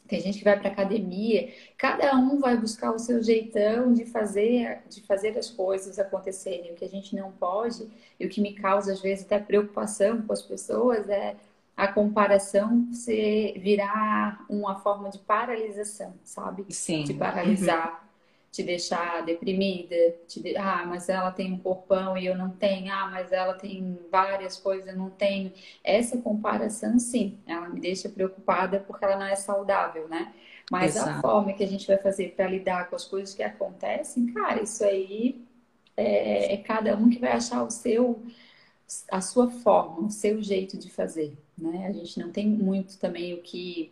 tem 0.08 0.20
gente 0.20 0.38
que 0.38 0.44
vai 0.44 0.60
para 0.60 0.70
academia, 0.70 1.52
cada 1.78 2.16
um 2.16 2.40
vai 2.40 2.58
buscar 2.58 2.92
o 2.92 3.00
seu 3.00 3.24
jeitão 3.24 3.94
de 3.94 4.06
fazer, 4.06 4.84
de 4.90 5.02
fazer 5.02 5.38
as 5.38 5.50
coisas 5.50 5.98
acontecerem. 5.98 6.72
O 6.72 6.76
que 6.76 6.86
a 6.86 6.90
gente 6.90 7.16
não 7.16 7.32
pode, 7.32 7.88
e 8.20 8.26
o 8.26 8.30
que 8.30 8.42
me 8.42 8.54
causa 8.54 8.94
às 8.94 9.02
vezes 9.02 9.26
até 9.26 9.40
preocupação 9.40 10.22
com 10.22 10.34
as 10.34 10.42
pessoas 10.42 11.10
é 11.10 11.36
a 11.76 11.88
comparação 11.88 12.88
se 12.94 13.54
virar 13.58 14.46
uma 14.50 14.80
forma 14.80 15.10
de 15.10 15.20
paralisação, 15.20 16.14
sabe? 16.24 16.66
Sim. 16.70 17.04
De 17.04 17.14
paralisar. 17.14 18.00
Uhum 18.00 18.06
te 18.56 18.64
deixar 18.64 19.26
deprimida, 19.26 19.96
te 20.30 20.42
de... 20.42 20.56
ah, 20.56 20.86
mas 20.88 21.10
ela 21.10 21.30
tem 21.30 21.52
um 21.52 21.60
corpão 21.60 22.18
e 22.18 22.26
eu 22.26 22.38
não 22.38 22.50
tenho, 22.52 22.90
ah, 22.90 23.10
mas 23.12 23.34
ela 23.34 23.54
tem 23.54 24.00
várias 24.10 24.56
coisas, 24.58 24.88
eu 24.88 24.96
não 24.96 25.10
tenho. 25.10 25.52
Essa 25.84 26.18
comparação, 26.22 26.98
sim, 26.98 27.38
ela 27.46 27.68
me 27.68 27.82
deixa 27.82 28.08
preocupada 28.08 28.80
porque 28.80 29.04
ela 29.04 29.18
não 29.18 29.26
é 29.26 29.36
saudável, 29.36 30.08
né? 30.08 30.34
Mas 30.72 30.96
Exato. 30.96 31.10
a 31.10 31.22
forma 31.22 31.52
que 31.52 31.66
a 31.66 31.68
gente 31.68 31.86
vai 31.86 31.98
fazer 31.98 32.30
para 32.30 32.48
lidar 32.48 32.90
com 32.90 32.96
as 32.96 33.04
coisas 33.04 33.36
que 33.36 33.44
acontecem, 33.44 34.28
cara, 34.28 34.64
isso 34.64 34.86
aí 34.86 35.46
é, 35.98 36.54
é 36.54 36.58
cada 36.58 36.96
um 36.96 37.10
que 37.10 37.20
vai 37.20 37.34
achar 37.34 37.62
o 37.62 37.70
seu 37.70 38.24
a 39.12 39.20
sua 39.20 39.50
forma, 39.50 40.08
o 40.08 40.12
seu 40.12 40.42
jeito 40.42 40.78
de 40.78 40.90
fazer, 40.90 41.36
né? 41.58 41.88
A 41.88 41.92
gente 41.92 42.20
não 42.20 42.32
tem 42.32 42.48
muito 42.48 43.00
também 43.00 43.34
o 43.34 43.42
que 43.42 43.92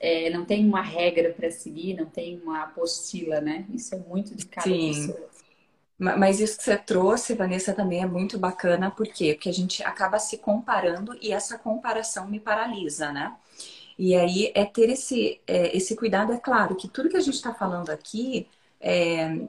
é, 0.00 0.30
não 0.30 0.44
tem 0.44 0.66
uma 0.66 0.82
regra 0.82 1.32
para 1.32 1.50
seguir, 1.50 1.94
não 1.94 2.06
tem 2.06 2.40
uma 2.40 2.62
apostila, 2.62 3.40
né? 3.40 3.66
Isso 3.72 3.94
é 3.94 3.98
muito 3.98 4.34
de 4.34 4.46
cada 4.46 4.68
Sim. 4.68 4.88
pessoa. 4.88 5.28
Mas 5.98 6.38
isso 6.38 6.56
que 6.56 6.62
você 6.62 6.76
trouxe, 6.76 7.34
Vanessa, 7.34 7.74
também 7.74 8.00
é 8.00 8.06
muito 8.06 8.38
bacana, 8.38 8.88
por 8.88 9.08
quê? 9.08 9.34
Porque 9.34 9.48
a 9.48 9.52
gente 9.52 9.82
acaba 9.82 10.20
se 10.20 10.38
comparando 10.38 11.18
e 11.20 11.32
essa 11.32 11.58
comparação 11.58 12.28
me 12.28 12.38
paralisa, 12.38 13.10
né? 13.10 13.34
E 13.98 14.14
aí 14.14 14.52
é 14.54 14.64
ter 14.64 14.90
esse, 14.90 15.40
é, 15.44 15.76
esse 15.76 15.96
cuidado, 15.96 16.32
é 16.32 16.38
claro 16.38 16.76
que 16.76 16.86
tudo 16.86 17.08
que 17.08 17.16
a 17.16 17.20
gente 17.20 17.34
está 17.34 17.52
falando 17.52 17.90
aqui 17.90 18.46
é, 18.80 19.48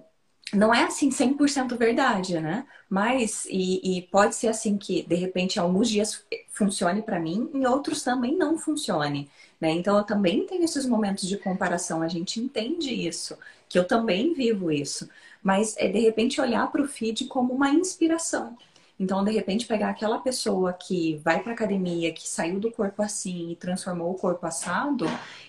não 0.51 0.73
é 0.73 0.83
assim 0.83 1.09
100% 1.11 1.77
verdade, 1.77 2.39
né? 2.39 2.65
Mas, 2.89 3.45
e, 3.45 3.97
e, 3.99 4.01
pode 4.03 4.35
ser 4.35 4.47
assim 4.47 4.77
que, 4.77 5.03
de 5.03 5.15
repente, 5.15 5.59
alguns 5.59 5.87
dias 5.87 6.25
funcione 6.49 7.03
para 7.03 7.19
mim, 7.19 7.49
em 7.53 7.65
outros 7.67 8.01
também 8.01 8.35
não 8.35 8.57
funcione, 8.57 9.29
né? 9.59 9.71
Então, 9.71 9.97
eu 9.97 10.03
também 10.03 10.45
tenho 10.45 10.63
esses 10.63 10.85
momentos 10.85 11.27
de 11.27 11.37
comparação, 11.37 12.01
a 12.01 12.07
gente 12.07 12.39
entende 12.39 12.93
isso, 12.93 13.37
que 13.67 13.77
eu 13.77 13.85
também 13.85 14.33
vivo 14.33 14.71
isso 14.71 15.09
mas 15.41 15.75
é 15.77 15.87
de 15.87 15.99
repente 15.99 16.41
olhar 16.41 16.71
para 16.71 16.81
o 16.81 16.87
feed 16.87 17.25
como 17.25 17.53
uma 17.53 17.69
inspiração. 17.69 18.57
Então, 18.99 19.23
de 19.23 19.31
repente, 19.31 19.65
pegar 19.65 19.89
aquela 19.89 20.19
pessoa 20.19 20.73
que 20.73 21.15
vai 21.23 21.41
para 21.41 21.53
academia, 21.53 22.11
que 22.13 22.27
saiu 22.27 22.59
do 22.59 22.69
corpo 22.69 23.01
assim 23.01 23.51
e 23.51 23.55
transformou 23.55 24.11
o 24.11 24.15
corpo 24.17 24.45
assado, 24.45 25.05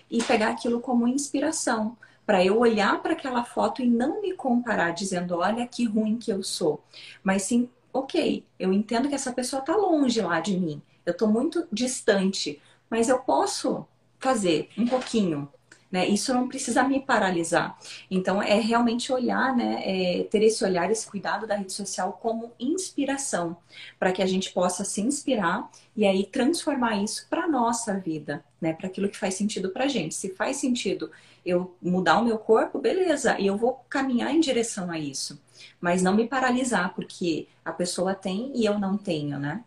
e 0.09 0.23
pegar 0.23 0.49
aquilo 0.51 0.79
como 0.79 1.07
inspiração, 1.07 1.97
para 2.25 2.45
eu 2.45 2.57
olhar 2.57 3.01
para 3.01 3.11
aquela 3.11 3.43
foto 3.43 3.81
e 3.81 3.89
não 3.89 4.21
me 4.21 4.33
comparar 4.33 4.91
dizendo, 4.91 5.37
olha 5.37 5.67
que 5.67 5.85
ruim 5.85 6.17
que 6.17 6.31
eu 6.31 6.41
sou, 6.43 6.81
mas 7.21 7.43
sim, 7.43 7.69
ok, 7.91 8.45
eu 8.57 8.71
entendo 8.71 9.09
que 9.09 9.15
essa 9.15 9.33
pessoa 9.33 9.59
está 9.59 9.75
longe 9.75 10.21
lá 10.21 10.39
de 10.39 10.57
mim, 10.57 10.81
eu 11.05 11.11
estou 11.11 11.27
muito 11.27 11.67
distante, 11.71 12.61
mas 12.89 13.09
eu 13.09 13.19
posso 13.19 13.85
fazer 14.21 14.69
um 14.77 14.85
pouquinho, 14.85 15.49
né? 15.91 16.07
Isso 16.07 16.33
não 16.33 16.47
precisa 16.47 16.83
me 16.83 17.01
paralisar. 17.01 17.77
Então, 18.09 18.41
é 18.41 18.59
realmente 18.59 19.11
olhar, 19.11 19.53
né? 19.53 19.81
É 19.83 20.23
ter 20.23 20.41
esse 20.43 20.63
olhar, 20.63 20.89
esse 20.89 21.05
cuidado 21.05 21.45
da 21.45 21.55
rede 21.55 21.73
social 21.73 22.17
como 22.21 22.53
inspiração, 22.57 23.57
para 23.99 24.11
que 24.13 24.21
a 24.21 24.25
gente 24.25 24.53
possa 24.53 24.85
se 24.85 25.01
inspirar 25.01 25.69
e 25.95 26.05
aí 26.05 26.25
transformar 26.25 26.95
isso 27.03 27.27
para 27.29 27.47
nossa 27.47 27.97
vida, 27.99 28.45
né? 28.61 28.71
Para 28.71 28.87
aquilo 28.87 29.09
que 29.09 29.17
faz 29.17 29.33
sentido 29.33 29.71
para 29.71 29.87
gente. 29.87 30.15
Se 30.15 30.29
faz 30.35 30.57
sentido 30.57 31.11
eu 31.45 31.75
mudar 31.81 32.19
o 32.19 32.23
meu 32.23 32.37
corpo, 32.37 32.79
beleza, 32.79 33.37
e 33.39 33.47
eu 33.47 33.57
vou 33.57 33.83
caminhar 33.89 34.33
em 34.33 34.39
direção 34.39 34.89
a 34.91 34.97
isso. 34.97 35.41
Mas 35.81 36.01
não 36.01 36.15
me 36.15 36.27
paralisar, 36.27 36.93
porque 36.93 37.47
a 37.65 37.73
pessoa 37.73 38.13
tem 38.13 38.51
e 38.55 38.65
eu 38.65 38.79
não 38.79 38.97
tenho, 38.97 39.37
né? 39.37 39.63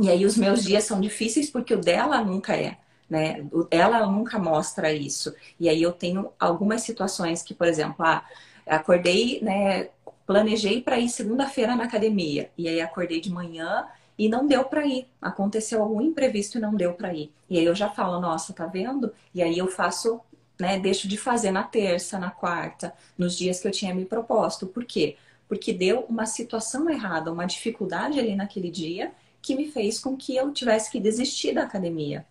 E 0.00 0.08
aí 0.08 0.24
os 0.24 0.36
meus 0.36 0.64
dias 0.64 0.84
são 0.84 1.00
difíceis 1.00 1.50
porque 1.50 1.74
o 1.74 1.80
dela 1.80 2.22
nunca 2.22 2.56
é 2.56 2.78
né? 3.08 3.46
Ela 3.70 4.06
nunca 4.06 4.38
mostra 4.38 4.92
isso. 4.92 5.34
E 5.58 5.68
aí 5.68 5.82
eu 5.82 5.92
tenho 5.92 6.30
algumas 6.38 6.82
situações 6.82 7.42
que, 7.42 7.54
por 7.54 7.66
exemplo, 7.66 8.04
ah, 8.04 8.24
acordei, 8.66 9.40
né? 9.42 9.90
Planejei 10.26 10.82
para 10.82 10.98
ir 10.98 11.08
segunda-feira 11.08 11.74
na 11.74 11.84
academia 11.84 12.50
e 12.56 12.68
aí 12.68 12.80
acordei 12.80 13.20
de 13.20 13.30
manhã 13.30 13.86
e 14.18 14.28
não 14.28 14.46
deu 14.46 14.64
para 14.64 14.86
ir. 14.86 15.06
Aconteceu 15.22 15.82
algum 15.82 16.02
imprevisto 16.02 16.58
e 16.58 16.60
não 16.60 16.74
deu 16.74 16.92
para 16.94 17.14
ir. 17.14 17.32
E 17.48 17.58
aí 17.58 17.64
eu 17.64 17.74
já 17.74 17.88
falo, 17.88 18.20
nossa, 18.20 18.52
tá 18.52 18.66
vendo? 18.66 19.12
E 19.34 19.42
aí 19.42 19.56
eu 19.56 19.68
faço, 19.68 20.20
né? 20.60 20.78
Deixo 20.78 21.08
de 21.08 21.16
fazer 21.16 21.50
na 21.50 21.62
terça, 21.62 22.18
na 22.18 22.30
quarta, 22.30 22.92
nos 23.16 23.36
dias 23.36 23.60
que 23.60 23.68
eu 23.68 23.72
tinha 23.72 23.94
me 23.94 24.04
proposto. 24.04 24.66
Por 24.66 24.84
quê? 24.84 25.16
Porque 25.48 25.72
deu 25.72 26.00
uma 26.08 26.26
situação 26.26 26.90
errada, 26.90 27.32
uma 27.32 27.46
dificuldade 27.46 28.18
ali 28.18 28.36
naquele 28.36 28.70
dia 28.70 29.12
que 29.40 29.54
me 29.54 29.70
fez 29.70 29.98
com 29.98 30.16
que 30.16 30.36
eu 30.36 30.52
tivesse 30.52 30.90
que 30.90 31.00
desistir 31.00 31.54
da 31.54 31.62
academia. 31.62 32.26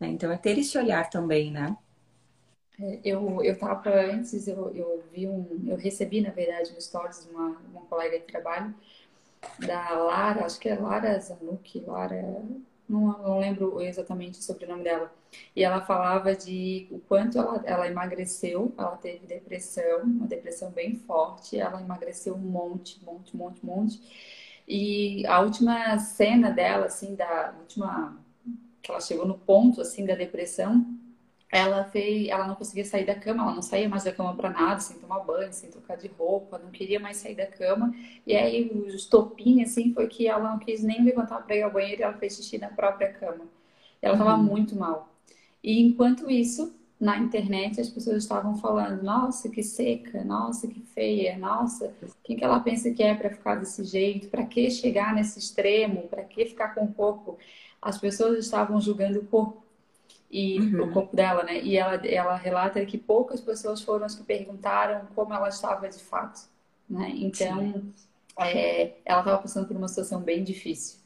Né? 0.00 0.08
Então 0.08 0.30
é 0.32 0.36
ter 0.38 0.58
esse 0.58 0.76
olhar 0.78 1.08
também, 1.10 1.50
né? 1.50 1.76
É, 2.78 3.00
eu, 3.04 3.42
eu 3.42 3.56
tava 3.58 3.90
antes, 3.90 4.48
eu, 4.48 4.74
eu 4.74 5.04
vi 5.12 5.28
um, 5.28 5.62
eu 5.66 5.76
recebi, 5.76 6.20
na 6.20 6.30
verdade, 6.30 6.72
um 6.76 6.80
stories 6.80 7.24
de 7.24 7.30
uma, 7.30 7.50
uma 7.72 7.82
colega 7.82 8.18
de 8.18 8.24
trabalho, 8.26 8.74
da 9.58 9.90
Lara, 9.90 10.44
acho 10.46 10.58
que 10.60 10.68
é 10.68 10.76
Lara 10.78 11.18
Zanuck, 11.20 11.80
Lara, 11.86 12.22
não, 12.88 13.00
não 13.22 13.38
lembro 13.40 13.80
exatamente 13.80 14.38
o 14.40 14.42
sobrenome 14.42 14.84
dela. 14.84 15.12
E 15.56 15.64
ela 15.64 15.80
falava 15.84 16.34
de 16.34 16.88
o 16.90 16.98
quanto 17.00 17.38
ela, 17.38 17.62
ela 17.66 17.86
emagreceu, 17.88 18.72
ela 18.78 18.96
teve 18.96 19.26
depressão, 19.26 20.02
uma 20.04 20.26
depressão 20.26 20.70
bem 20.70 20.96
forte, 20.96 21.58
ela 21.58 21.80
emagreceu 21.80 22.34
um 22.34 22.38
monte, 22.38 23.02
monte, 23.04 23.36
monte, 23.36 23.66
monte. 23.66 24.00
E 24.66 25.26
a 25.26 25.40
última 25.40 25.98
cena 25.98 26.50
dela, 26.50 26.86
assim, 26.86 27.14
da 27.14 27.54
última 27.60 28.16
que 28.84 28.90
ela 28.90 29.00
chegou 29.00 29.26
no 29.26 29.38
ponto 29.38 29.80
assim 29.80 30.04
da 30.04 30.14
depressão, 30.14 30.86
ela 31.50 31.84
fez, 31.84 32.28
ela 32.28 32.46
não 32.46 32.54
conseguia 32.54 32.84
sair 32.84 33.06
da 33.06 33.14
cama, 33.14 33.44
ela 33.44 33.54
não 33.54 33.62
saía 33.62 33.88
mais 33.88 34.04
da 34.04 34.12
cama 34.12 34.34
para 34.34 34.50
nada, 34.50 34.80
sem 34.80 34.98
tomar 34.98 35.20
banho, 35.20 35.52
sem 35.52 35.70
trocar 35.70 35.96
de 35.96 36.08
roupa, 36.08 36.58
não 36.58 36.70
queria 36.70 37.00
mais 37.00 37.16
sair 37.16 37.34
da 37.34 37.46
cama. 37.46 37.94
E 38.26 38.36
aí 38.36 38.70
o 38.70 38.88
estopim 38.88 39.62
assim 39.62 39.94
foi 39.94 40.06
que 40.06 40.26
ela 40.26 40.50
não 40.50 40.58
quis 40.58 40.82
nem 40.82 41.02
levantar 41.02 41.42
para 41.42 41.56
ir 41.56 41.62
ao 41.62 41.72
banheiro, 41.72 42.02
e 42.02 42.04
ela 42.04 42.18
fez 42.18 42.36
xixi 42.36 42.58
na 42.58 42.68
própria 42.68 43.12
cama. 43.12 43.46
Ela 44.02 44.14
estava 44.14 44.34
uhum. 44.34 44.42
muito 44.42 44.76
mal. 44.76 45.08
E 45.62 45.80
enquanto 45.80 46.30
isso, 46.30 46.74
na 47.00 47.16
internet 47.18 47.80
as 47.80 47.88
pessoas 47.88 48.16
estavam 48.16 48.56
falando: 48.56 49.02
"Nossa, 49.02 49.48
que 49.48 49.62
seca, 49.62 50.24
nossa, 50.24 50.66
que 50.66 50.80
feia, 50.80 51.38
nossa, 51.38 51.94
quem 52.22 52.36
que 52.36 52.44
ela 52.44 52.60
pensa 52.60 52.90
que 52.90 53.02
é 53.02 53.14
para 53.14 53.30
ficar 53.30 53.54
desse 53.54 53.84
jeito? 53.84 54.28
Para 54.28 54.44
que 54.44 54.70
chegar 54.70 55.14
nesse 55.14 55.38
extremo? 55.38 56.08
Para 56.08 56.24
que 56.24 56.44
ficar 56.46 56.74
com 56.74 56.84
o 56.84 56.92
corpo 56.92 57.38
as 57.84 57.98
pessoas 57.98 58.38
estavam 58.38 58.80
julgando 58.80 59.20
o 59.20 59.26
corpo 59.26 59.62
e 60.30 60.58
uhum. 60.58 60.84
o 60.84 60.92
corpo 60.92 61.14
dela, 61.14 61.44
né? 61.44 61.62
E 61.62 61.76
ela, 61.76 61.94
ela 62.06 62.34
relata 62.34 62.84
que 62.84 62.96
poucas 62.98 63.40
pessoas 63.40 63.82
foram 63.82 64.06
as 64.06 64.14
que 64.14 64.24
perguntaram 64.24 65.06
como 65.14 65.34
ela 65.34 65.48
estava 65.48 65.88
de 65.88 66.02
fato, 66.02 66.48
né? 66.88 67.12
Então, 67.14 67.84
é, 68.38 68.94
ela 69.04 69.20
estava 69.20 69.38
passando 69.38 69.68
por 69.68 69.76
uma 69.76 69.86
situação 69.86 70.20
bem 70.20 70.42
difícil. 70.42 70.98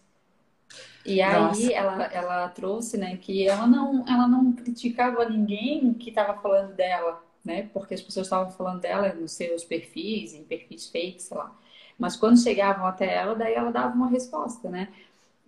E 1.05 1.21
aí 1.21 1.73
ela, 1.73 2.05
ela 2.05 2.49
trouxe, 2.51 2.97
né, 2.97 3.17
que 3.17 3.47
ela 3.47 3.67
não, 3.67 4.05
ela 4.07 4.29
não 4.29 4.53
criticava 4.53 5.29
ninguém 5.29 5.95
que 5.95 6.11
estava 6.11 6.41
falando 6.41 6.75
dela, 6.75 7.23
né? 7.45 7.69
Porque 7.73 7.95
as 7.95 8.01
pessoas 8.01 8.27
estavam 8.27 8.53
falando 8.53 8.81
dela 8.81 9.13
nos 9.15 9.33
seus 9.33 9.65
perfis, 9.65 10.33
em 10.35 10.45
perfis 10.45 10.87
fakes, 10.87 11.25
sei 11.25 11.37
lá. 11.37 11.55
Mas 11.99 12.17
quando 12.17 12.41
chegavam 12.41 12.87
até 12.87 13.13
ela, 13.15 13.35
daí 13.35 13.55
ela 13.55 13.73
dava 13.73 13.95
uma 13.95 14.09
resposta, 14.09 14.71
né? 14.71 14.89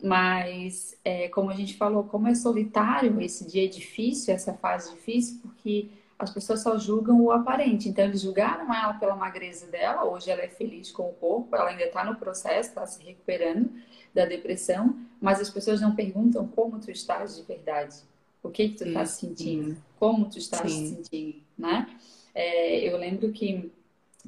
Mas, 0.03 0.99
é, 1.05 1.29
como 1.29 1.51
a 1.51 1.55
gente 1.55 1.77
falou, 1.77 2.05
como 2.05 2.29
é 2.29 2.35
solitário, 2.35 3.21
esse 3.21 3.47
dia 3.47 3.65
é 3.65 3.69
difícil, 3.69 4.35
essa 4.35 4.55
fase 4.55 4.93
difícil, 4.95 5.39
porque 5.43 5.89
as 6.19 6.31
pessoas 6.31 6.63
só 6.63 6.79
julgam 6.79 7.21
o 7.21 7.31
aparente. 7.31 7.89
Então, 7.89 8.05
eles 8.05 8.23
julgaram 8.23 8.73
ela 8.73 8.95
pela 8.95 9.17
magreza 9.17 9.67
dela. 9.67 10.05
Hoje, 10.05 10.31
ela 10.31 10.43
é 10.43 10.49
feliz 10.49 10.91
com 10.91 11.09
o 11.09 11.13
corpo, 11.15 11.55
ela 11.55 11.71
ainda 11.71 11.85
está 11.85 12.05
no 12.05 12.17
processo, 12.17 12.69
está 12.69 12.87
se 12.87 13.03
recuperando 13.03 13.71
da 14.15 14.25
depressão. 14.25 14.99
Mas 15.21 15.41
as 15.41 15.51
pessoas 15.51 15.81
não 15.81 15.95
perguntam 15.95 16.47
como 16.47 16.79
tu 16.79 16.91
estás 16.91 17.37
de 17.37 17.43
verdade. 17.43 17.97
O 18.43 18.49
que, 18.49 18.71
que 18.71 18.77
tu 18.77 18.85
está 18.85 19.05
sentindo? 19.05 19.77
Como 19.99 20.29
tu 20.29 20.39
estás 20.39 20.71
se 20.71 20.89
sentindo, 20.89 21.43
né? 21.59 21.89
É, 22.35 22.89
eu 22.89 22.97
lembro 22.97 23.31
que 23.33 23.71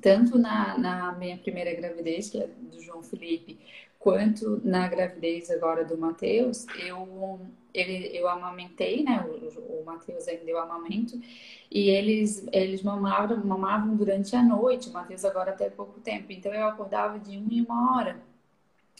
tanto 0.00 0.38
na, 0.38 0.78
na 0.78 1.12
minha 1.12 1.36
primeira 1.36 1.74
gravidez, 1.74 2.30
que 2.30 2.38
é 2.38 2.46
do 2.46 2.80
João 2.80 3.02
Felipe, 3.02 3.58
quanto 3.98 4.60
na 4.64 4.88
gravidez 4.88 5.50
agora 5.50 5.84
do 5.84 5.96
Matheus, 5.96 6.66
eu, 6.84 7.40
ele, 7.72 8.10
eu 8.12 8.28
amamentei, 8.28 9.04
né? 9.04 9.24
O, 9.24 9.80
o 9.80 9.84
Matheus 9.84 10.26
ainda 10.26 10.44
deu 10.44 10.58
amamento, 10.58 11.20
e 11.70 11.88
eles, 11.88 12.46
eles 12.52 12.82
mamavam, 12.82 13.44
mamavam 13.44 13.94
durante 13.94 14.34
a 14.34 14.42
noite, 14.42 14.88
o 14.88 14.92
Matheus 14.92 15.24
agora 15.24 15.52
até 15.52 15.70
pouco 15.70 16.00
tempo. 16.00 16.32
Então 16.32 16.52
eu 16.52 16.66
acordava 16.66 17.18
de 17.18 17.36
uma 17.36 17.52
em 17.52 17.60
uma 17.62 17.96
hora. 17.96 18.20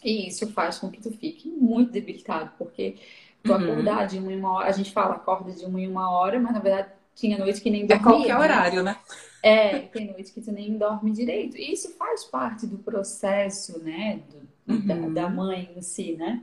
E 0.04 0.28
isso 0.28 0.50
faz 0.52 0.78
com 0.78 0.90
que 0.90 1.00
tu 1.00 1.10
fique 1.10 1.48
muito 1.48 1.92
debilitado, 1.92 2.52
porque 2.58 2.96
tu 3.42 3.52
uhum. 3.52 3.58
acordar 3.58 4.06
de 4.06 4.18
uma 4.18 4.32
em 4.32 4.38
uma 4.38 4.52
hora, 4.54 4.68
a 4.68 4.72
gente 4.72 4.92
fala 4.92 5.14
acorda 5.14 5.52
de 5.52 5.64
uma 5.64 5.80
em 5.80 5.88
uma 5.88 6.10
hora, 6.10 6.38
mas 6.38 6.52
na 6.52 6.60
verdade 6.60 6.88
tinha 7.14 7.38
noite 7.38 7.60
que 7.60 7.70
nem 7.70 7.86
dormia. 7.86 7.96
É 7.96 8.02
qualquer 8.02 8.34
né? 8.34 8.40
horário, 8.40 8.82
né? 8.82 8.96
É, 9.42 9.80
tem 9.80 10.12
noite 10.12 10.32
que 10.32 10.40
tu 10.40 10.52
nem 10.52 10.78
dorme 10.78 11.10
direito. 11.10 11.56
E 11.56 11.72
isso 11.72 11.90
faz 11.96 12.24
parte 12.24 12.64
do 12.66 12.78
processo, 12.78 13.82
né? 13.82 14.20
Do, 14.30 14.72
uhum. 14.72 14.86
da, 14.86 15.22
da, 15.22 15.28
mãe 15.28 15.68
em 15.76 15.82
si, 15.82 16.12
né? 16.12 16.40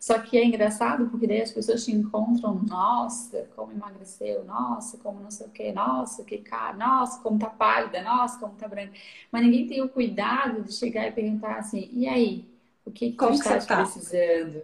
Só 0.00 0.18
que 0.18 0.38
é 0.38 0.44
engraçado 0.44 1.10
porque 1.10 1.26
daí 1.26 1.42
as 1.42 1.50
pessoas 1.50 1.84
te 1.84 1.92
encontram, 1.92 2.54
nossa, 2.66 3.48
como 3.54 3.72
emagreceu, 3.72 4.44
nossa, 4.44 4.96
como 4.96 5.20
não 5.20 5.30
sei 5.30 5.46
o 5.46 5.50
que, 5.50 5.72
nossa, 5.72 6.24
que 6.24 6.38
cara, 6.38 6.76
nossa, 6.76 7.20
como 7.20 7.38
tá 7.38 7.50
pálida, 7.50 8.00
nossa, 8.02 8.38
como 8.38 8.54
tá 8.54 8.68
branca. 8.68 8.92
Mas 9.30 9.42
ninguém 9.42 9.66
tem 9.66 9.82
o 9.82 9.88
cuidado 9.88 10.62
de 10.62 10.72
chegar 10.72 11.08
e 11.08 11.12
perguntar 11.12 11.56
assim, 11.56 11.90
e 11.92 12.08
aí, 12.08 12.48
o 12.84 12.90
que, 12.90 13.10
que 13.10 13.16
como 13.16 13.32
tu 13.32 13.40
estás 13.40 13.66
tá? 13.66 13.82
precisando? 13.82 14.62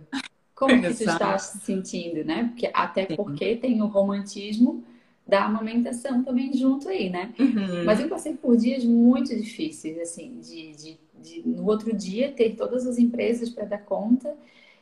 Como 0.54 0.80
que 0.80 0.94
tu 0.94 1.02
estás 1.02 1.42
se 1.42 1.58
sentindo, 1.58 2.24
né? 2.24 2.44
Porque, 2.44 2.70
até 2.72 3.16
porque 3.16 3.56
tem 3.56 3.82
o 3.82 3.86
romantismo 3.86 4.84
da 5.26 5.44
amamentação 5.44 6.22
também 6.22 6.52
junto 6.52 6.88
aí, 6.88 7.08
né? 7.10 7.32
Uhum. 7.38 7.84
Mas 7.84 8.00
eu 8.00 8.08
passei 8.08 8.34
por 8.34 8.56
dias 8.56 8.84
muito 8.84 9.34
difíceis, 9.34 9.98
assim, 9.98 10.38
de, 10.40 10.72
de 10.72 11.04
de, 11.24 11.42
no 11.46 11.66
outro 11.66 11.96
dia 11.96 12.30
ter 12.32 12.54
todas 12.54 12.86
as 12.86 12.98
empresas 12.98 13.48
para 13.48 13.64
dar 13.64 13.78
conta 13.78 14.36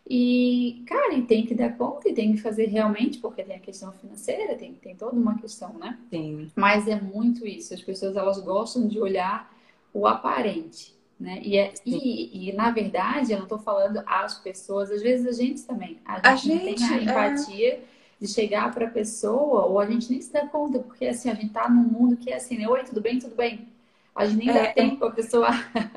E, 0.04 0.82
cara, 0.86 1.14
e 1.14 1.22
tem 1.22 1.46
que 1.46 1.54
dar 1.54 1.76
conta 1.76 2.08
e 2.08 2.12
tem 2.12 2.32
que 2.32 2.40
fazer 2.42 2.66
realmente, 2.66 3.18
porque 3.18 3.42
tem 3.44 3.54
a 3.54 3.60
questão 3.60 3.92
financeira, 3.92 4.56
tem, 4.56 4.74
tem 4.74 4.96
toda 4.96 5.16
uma 5.16 5.38
questão, 5.38 5.74
né? 5.78 5.96
Sim. 6.10 6.50
Mas 6.56 6.88
é 6.88 7.00
muito 7.00 7.46
isso. 7.46 7.72
As 7.72 7.80
pessoas, 7.80 8.16
elas 8.16 8.40
gostam 8.40 8.88
de 8.88 8.98
olhar 8.98 9.54
o 9.94 10.06
aparente, 10.06 10.92
né? 11.18 11.40
E, 11.44 11.56
é, 11.56 11.72
e, 11.86 12.48
e, 12.48 12.52
na 12.52 12.72
verdade, 12.72 13.32
eu 13.32 13.38
não 13.38 13.44
estou 13.44 13.60
falando 13.60 14.02
as 14.04 14.40
pessoas, 14.40 14.90
às 14.90 15.00
vezes 15.00 15.24
a 15.24 15.32
gente 15.32 15.62
também. 15.62 15.98
A 16.04 16.34
gente, 16.34 16.52
a 16.52 16.66
gente 16.66 16.74
tem 16.74 16.88
a 16.88 16.98
é. 16.98 17.02
empatia 17.04 17.68
é... 17.74 17.80
de 18.22 18.28
chegar 18.28 18.72
para 18.72 18.86
a 18.86 18.90
pessoa, 18.90 19.66
ou 19.66 19.80
a 19.80 19.86
gente 19.86 20.08
nem 20.08 20.22
se 20.22 20.32
dá 20.32 20.46
conta, 20.46 20.78
porque 20.78 21.06
assim, 21.06 21.28
a 21.28 21.34
gente 21.34 21.48
está 21.48 21.68
num 21.68 21.82
mundo 21.82 22.16
que 22.16 22.30
é 22.30 22.36
assim, 22.36 22.56
né? 22.56 22.68
Oi, 22.68 22.84
tudo 22.84 23.00
bem? 23.00 23.18
Tudo 23.18 23.34
bem? 23.34 23.66
A 24.14 24.24
gente 24.24 24.38
nem 24.38 24.50
é, 24.50 24.52
dá 24.52 24.60
é 24.60 24.72
tempo 24.72 25.04
a 25.04 25.10
pessoa. 25.10 25.48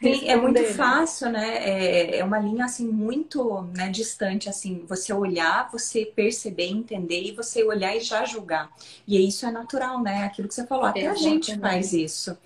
É 0.00 0.36
muito 0.36 0.62
fácil, 0.74 1.28
né? 1.28 1.56
É, 1.58 2.18
é 2.18 2.24
uma 2.24 2.38
linha 2.38 2.64
assim 2.64 2.86
muito 2.86 3.62
né, 3.76 3.88
distante, 3.88 4.48
assim, 4.48 4.84
você 4.88 5.12
olhar, 5.12 5.68
você 5.72 6.06
perceber, 6.06 6.68
entender 6.68 7.20
e 7.24 7.32
você 7.32 7.64
olhar 7.64 7.96
e 7.96 8.00
já 8.00 8.24
julgar. 8.24 8.70
E 9.08 9.26
isso 9.26 9.44
é 9.44 9.50
natural, 9.50 10.00
né? 10.00 10.22
Aquilo 10.22 10.46
que 10.46 10.54
você 10.54 10.64
falou, 10.64 10.84
até 10.84 11.00
Exatamente. 11.00 11.50
a 11.50 11.54
gente 11.54 11.60
faz 11.60 11.92
isso. 11.92 12.38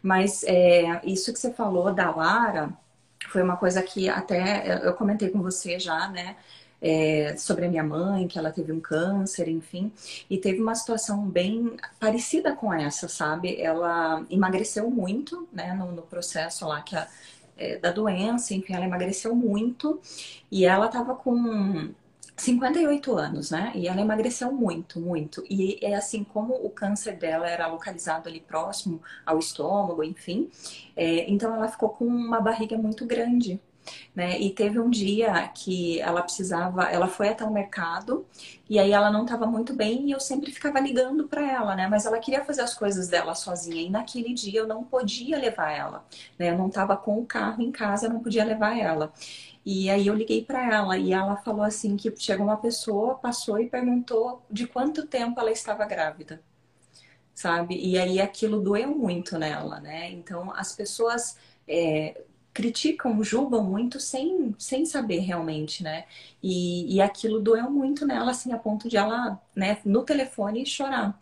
Mas 0.00 0.44
é, 0.44 1.00
isso 1.02 1.32
que 1.32 1.38
você 1.40 1.52
falou 1.52 1.92
da 1.92 2.14
Lara 2.14 2.72
foi 3.28 3.42
uma 3.42 3.56
coisa 3.56 3.82
que 3.82 4.08
até 4.08 4.86
eu 4.86 4.94
comentei 4.94 5.30
com 5.30 5.42
você 5.42 5.80
já, 5.80 6.08
né? 6.08 6.36
É, 6.80 7.34
sobre 7.36 7.66
a 7.66 7.68
minha 7.68 7.82
mãe, 7.82 8.28
que 8.28 8.38
ela 8.38 8.52
teve 8.52 8.70
um 8.70 8.78
câncer, 8.78 9.48
enfim, 9.48 9.90
e 10.30 10.38
teve 10.38 10.60
uma 10.60 10.76
situação 10.76 11.26
bem 11.26 11.76
parecida 11.98 12.54
com 12.54 12.72
essa, 12.72 13.08
sabe? 13.08 13.60
Ela 13.60 14.24
emagreceu 14.30 14.88
muito, 14.88 15.48
né, 15.52 15.74
no, 15.74 15.90
no 15.90 16.02
processo 16.02 16.66
lá 16.68 16.80
que 16.80 16.94
a, 16.94 17.08
é, 17.58 17.76
da 17.78 17.90
doença, 17.90 18.54
enfim, 18.54 18.74
ela 18.74 18.84
emagreceu 18.84 19.34
muito 19.34 20.00
e 20.50 20.64
ela 20.64 20.86
tava 20.88 21.16
com 21.16 21.92
58 22.36 23.16
anos, 23.16 23.50
né? 23.50 23.72
E 23.74 23.88
ela 23.88 24.00
emagreceu 24.00 24.52
muito, 24.52 25.00
muito. 25.00 25.44
E 25.50 25.78
é 25.82 25.94
assim, 25.94 26.22
como 26.22 26.54
o 26.54 26.70
câncer 26.70 27.16
dela 27.16 27.48
era 27.48 27.66
localizado 27.66 28.28
ali 28.28 28.40
próximo 28.40 29.02
ao 29.26 29.38
estômago, 29.38 30.04
enfim, 30.04 30.48
é, 30.96 31.28
então 31.30 31.54
ela 31.54 31.68
ficou 31.68 31.90
com 31.90 32.06
uma 32.06 32.40
barriga 32.40 32.78
muito 32.78 33.04
grande. 33.04 33.60
Né? 34.14 34.38
E 34.40 34.50
teve 34.50 34.80
um 34.80 34.90
dia 34.90 35.48
que 35.48 36.00
ela 36.00 36.22
precisava, 36.22 36.84
ela 36.84 37.06
foi 37.06 37.28
até 37.28 37.44
o 37.44 37.52
mercado 37.52 38.26
e 38.68 38.78
aí 38.78 38.92
ela 38.92 39.10
não 39.10 39.22
estava 39.22 39.46
muito 39.46 39.74
bem 39.74 40.08
e 40.08 40.10
eu 40.10 40.20
sempre 40.20 40.50
ficava 40.50 40.80
ligando 40.80 41.28
para 41.28 41.48
ela, 41.50 41.74
né? 41.76 41.86
Mas 41.88 42.04
ela 42.04 42.18
queria 42.18 42.44
fazer 42.44 42.62
as 42.62 42.74
coisas 42.74 43.08
dela 43.08 43.34
sozinha 43.34 43.80
e 43.80 43.88
naquele 43.90 44.34
dia 44.34 44.60
eu 44.60 44.66
não 44.66 44.84
podia 44.84 45.38
levar 45.38 45.70
ela, 45.70 46.04
né? 46.38 46.50
Eu 46.50 46.58
não 46.58 46.68
estava 46.68 46.96
com 46.96 47.18
o 47.18 47.26
carro 47.26 47.62
em 47.62 47.70
casa, 47.70 48.06
eu 48.06 48.10
não 48.10 48.20
podia 48.20 48.44
levar 48.44 48.76
ela. 48.76 49.12
E 49.64 49.90
aí 49.90 50.06
eu 50.06 50.14
liguei 50.14 50.44
para 50.44 50.64
ela 50.74 50.96
e 50.98 51.12
ela 51.12 51.36
falou 51.36 51.62
assim 51.62 51.96
que 51.96 52.12
chegou 52.16 52.46
uma 52.46 52.56
pessoa, 52.56 53.16
passou 53.16 53.58
e 53.60 53.68
perguntou 53.68 54.42
de 54.50 54.66
quanto 54.66 55.06
tempo 55.06 55.38
ela 55.38 55.50
estava 55.50 55.84
grávida. 55.84 56.42
Sabe? 57.34 57.76
E 57.78 57.98
aí 57.98 58.20
aquilo 58.20 58.60
doeu 58.60 58.96
muito 58.96 59.38
nela, 59.38 59.80
né? 59.80 60.10
Então 60.10 60.52
as 60.54 60.74
pessoas 60.74 61.36
é, 61.68 62.20
criticam, 62.58 63.22
julgam 63.22 63.62
muito 63.62 64.00
sem, 64.00 64.54
sem 64.58 64.84
saber 64.84 65.20
realmente, 65.20 65.82
né? 65.82 66.04
E, 66.42 66.96
e 66.96 67.00
aquilo 67.00 67.40
doeu 67.40 67.70
muito 67.70 68.04
nela, 68.04 68.32
assim, 68.32 68.52
a 68.52 68.58
ponto 68.58 68.88
de 68.88 68.96
ela, 68.96 69.40
né, 69.54 69.78
no 69.84 70.02
telefone 70.02 70.66
chorar. 70.66 71.18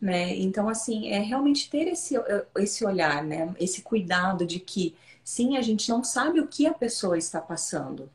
Né? 0.00 0.36
Então, 0.36 0.68
assim, 0.68 1.08
é 1.08 1.18
realmente 1.18 1.68
ter 1.68 1.88
esse, 1.88 2.14
esse 2.56 2.84
olhar, 2.84 3.22
né? 3.22 3.54
Esse 3.58 3.82
cuidado 3.82 4.46
de 4.46 4.60
que 4.60 4.94
Sim, 5.28 5.58
a 5.58 5.60
gente 5.60 5.90
não 5.90 6.02
sabe 6.02 6.40
o 6.40 6.48
que 6.48 6.66
a 6.66 6.72
pessoa 6.72 7.18
está 7.18 7.38
passando, 7.38 8.10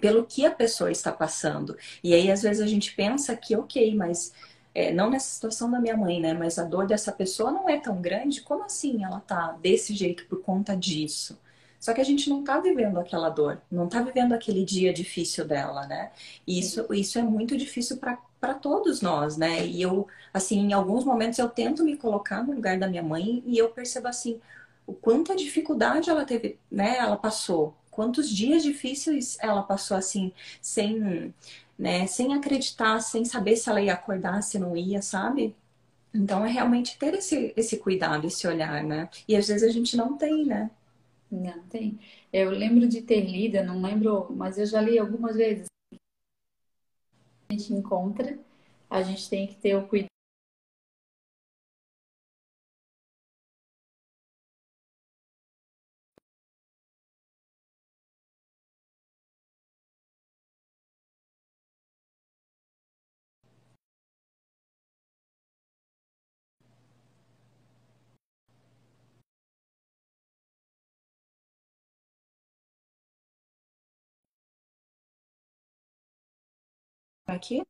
pelo 0.00 0.24
que 0.24 0.46
a 0.46 0.50
pessoa 0.50 0.92
está 0.92 1.10
passando. 1.10 1.76
E 2.04 2.14
aí, 2.14 2.30
às 2.30 2.42
vezes, 2.42 2.62
a 2.62 2.68
gente 2.68 2.94
pensa 2.94 3.36
que, 3.36 3.56
ok, 3.56 3.96
mas 3.96 4.32
é, 4.72 4.92
não 4.92 5.10
nessa 5.10 5.26
situação 5.34 5.68
da 5.68 5.80
minha 5.80 5.96
mãe, 5.96 6.20
né? 6.20 6.32
Mas 6.32 6.60
a 6.60 6.64
dor 6.64 6.86
dessa 6.86 7.10
pessoa 7.10 7.50
não 7.50 7.68
é 7.68 7.80
tão 7.80 8.00
grande. 8.00 8.42
Como 8.42 8.62
assim 8.64 9.02
ela 9.02 9.18
tá 9.18 9.58
desse 9.60 9.92
jeito 9.92 10.24
por 10.26 10.40
conta 10.40 10.76
disso? 10.76 11.36
Só 11.82 11.92
que 11.92 12.00
a 12.00 12.04
gente 12.04 12.30
não 12.30 12.44
tá 12.44 12.60
vivendo 12.60 13.00
aquela 13.00 13.28
dor, 13.28 13.60
não 13.68 13.88
tá 13.88 14.00
vivendo 14.00 14.32
aquele 14.32 14.64
dia 14.64 14.92
difícil 14.92 15.44
dela, 15.44 15.84
né? 15.88 16.12
E 16.46 16.60
isso, 16.60 16.86
isso 16.94 17.18
é 17.18 17.22
muito 17.22 17.56
difícil 17.56 17.98
para 17.98 18.54
todos 18.54 19.00
nós, 19.02 19.36
né? 19.36 19.66
E 19.66 19.82
eu, 19.82 20.06
assim, 20.32 20.60
em 20.60 20.72
alguns 20.72 21.04
momentos 21.04 21.40
eu 21.40 21.48
tento 21.48 21.84
me 21.84 21.96
colocar 21.96 22.40
no 22.44 22.52
lugar 22.54 22.78
da 22.78 22.86
minha 22.86 23.02
mãe 23.02 23.42
e 23.44 23.58
eu 23.58 23.68
percebo 23.70 24.06
assim, 24.06 24.40
o 24.86 24.92
quanta 24.94 25.34
dificuldade 25.34 26.08
ela 26.08 26.24
teve, 26.24 26.56
né? 26.70 26.98
Ela 26.98 27.16
passou, 27.16 27.74
quantos 27.90 28.30
dias 28.30 28.62
difíceis 28.62 29.36
ela 29.40 29.62
passou 29.64 29.96
assim, 29.96 30.32
sem, 30.60 31.34
né? 31.76 32.06
Sem 32.06 32.32
acreditar, 32.34 33.00
sem 33.00 33.24
saber 33.24 33.56
se 33.56 33.68
ela 33.68 33.82
ia 33.82 33.94
acordar, 33.94 34.40
se 34.42 34.56
não 34.56 34.76
ia, 34.76 35.02
sabe? 35.02 35.52
Então 36.14 36.44
é 36.46 36.48
realmente 36.50 36.98
ter 36.98 37.14
esse, 37.14 37.52
esse 37.56 37.78
cuidado, 37.78 38.26
esse 38.26 38.46
olhar, 38.46 38.84
né? 38.84 39.08
E 39.26 39.36
às 39.36 39.48
vezes 39.48 39.68
a 39.68 39.72
gente 39.72 39.96
não 39.96 40.16
tem, 40.16 40.44
né? 40.46 40.70
Não 41.32 41.66
tem. 41.68 41.98
Eu 42.32 42.50
lembro 42.50 42.86
de 42.86 43.00
ter 43.02 43.22
lido, 43.22 43.64
não 43.64 43.80
lembro, 43.80 44.30
mas 44.36 44.58
eu 44.58 44.66
já 44.66 44.80
li 44.82 44.98
algumas 44.98 45.34
vezes. 45.34 45.66
A 47.48 47.54
gente 47.54 47.72
encontra, 47.72 48.38
a 48.90 49.02
gente 49.02 49.30
tem 49.30 49.46
que 49.46 49.54
ter 49.54 49.74
o 49.74 49.88
cuidado 49.88 50.11
Aqui? 77.32 77.62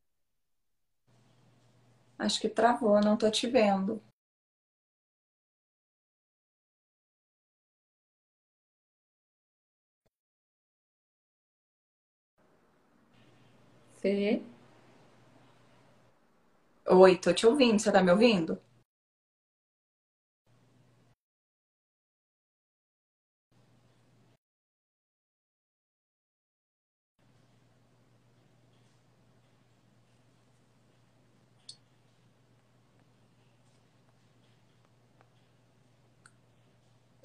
Acho 2.17 2.41
que 2.41 2.49
travou, 2.49 2.99
não 2.99 3.15
tô 3.15 3.29
te 3.29 3.45
vendo. 3.47 4.01
Fê? 14.01 14.41
Oi, 16.89 17.17
tô 17.17 17.33
te 17.33 17.45
ouvindo. 17.45 17.77
Você 17.81 17.91
tá 17.91 18.01
me 18.01 18.09
ouvindo? 18.11 18.57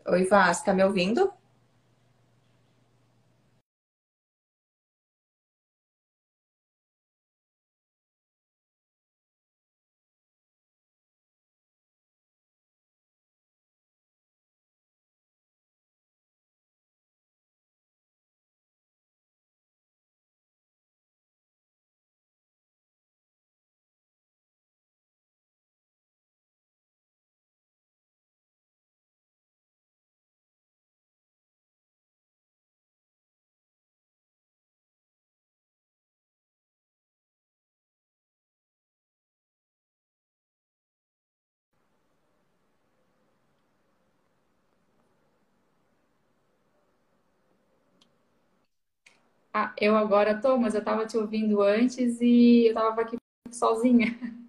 Oi, 0.09 0.25
Vaz, 0.25 0.61
tá 0.62 0.75
me 0.75 0.83
ouvindo? 0.85 1.33
Ah, 49.61 49.75
eu 49.81 49.97
agora 49.97 50.40
tô, 50.40 50.57
mas 50.57 50.75
eu 50.77 50.85
tava 50.85 51.05
te 51.05 51.16
ouvindo 51.18 51.61
antes 51.62 52.21
e 52.21 52.66
eu 52.68 52.75
tava 52.75 53.01
aqui 53.03 53.16
sozinha. 53.53 54.07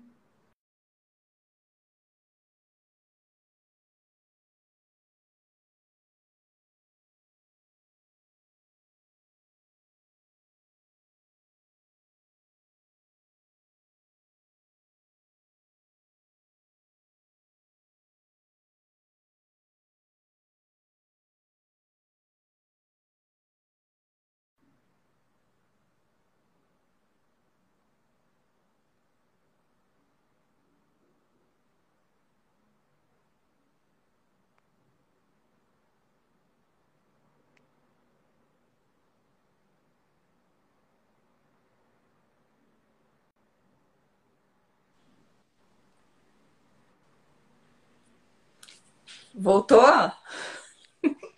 Voltou? 49.40 50.12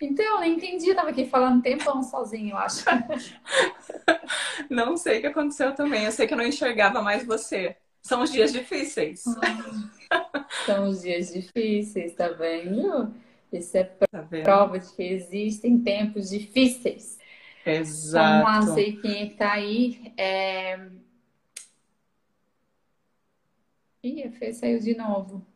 Então, 0.00 0.24
eu 0.24 0.40
nem 0.40 0.56
entendi, 0.56 0.88
eu 0.88 0.96
tava 0.96 1.10
aqui 1.10 1.26
falando 1.26 1.58
um 1.58 1.60
tempão 1.60 2.02
sozinho, 2.02 2.50
eu 2.50 2.58
acho. 2.58 2.84
Não 4.68 4.96
sei 4.96 5.18
o 5.18 5.20
que 5.20 5.26
aconteceu 5.28 5.72
também. 5.74 6.04
Eu 6.04 6.10
sei 6.10 6.26
que 6.26 6.34
eu 6.34 6.38
não 6.38 6.46
enxergava 6.46 7.00
mais 7.00 7.24
você. 7.24 7.76
São 8.02 8.22
os 8.22 8.32
dias 8.32 8.52
difíceis. 8.52 9.22
São 10.66 10.88
os 10.88 11.02
dias 11.02 11.32
difíceis, 11.32 12.14
tá 12.14 12.28
vendo? 12.28 13.14
Isso 13.52 13.76
é 13.76 13.84
tá 13.84 14.26
prova 14.42 14.78
de 14.78 14.92
que 14.92 15.02
existem 15.02 15.78
tempos 15.78 16.30
difíceis. 16.30 17.18
Exato. 17.64 18.44
Vamos 18.44 18.68
lá, 18.68 18.74
sei 18.74 18.96
quem 18.96 19.22
é 19.22 19.26
que 19.28 19.34
tá 19.36 19.52
aí. 19.52 20.12
É... 20.16 20.88
Ih, 24.02 24.24
a 24.24 24.32
Fê 24.32 24.52
saiu 24.52 24.80
de 24.80 24.96
novo. 24.96 25.46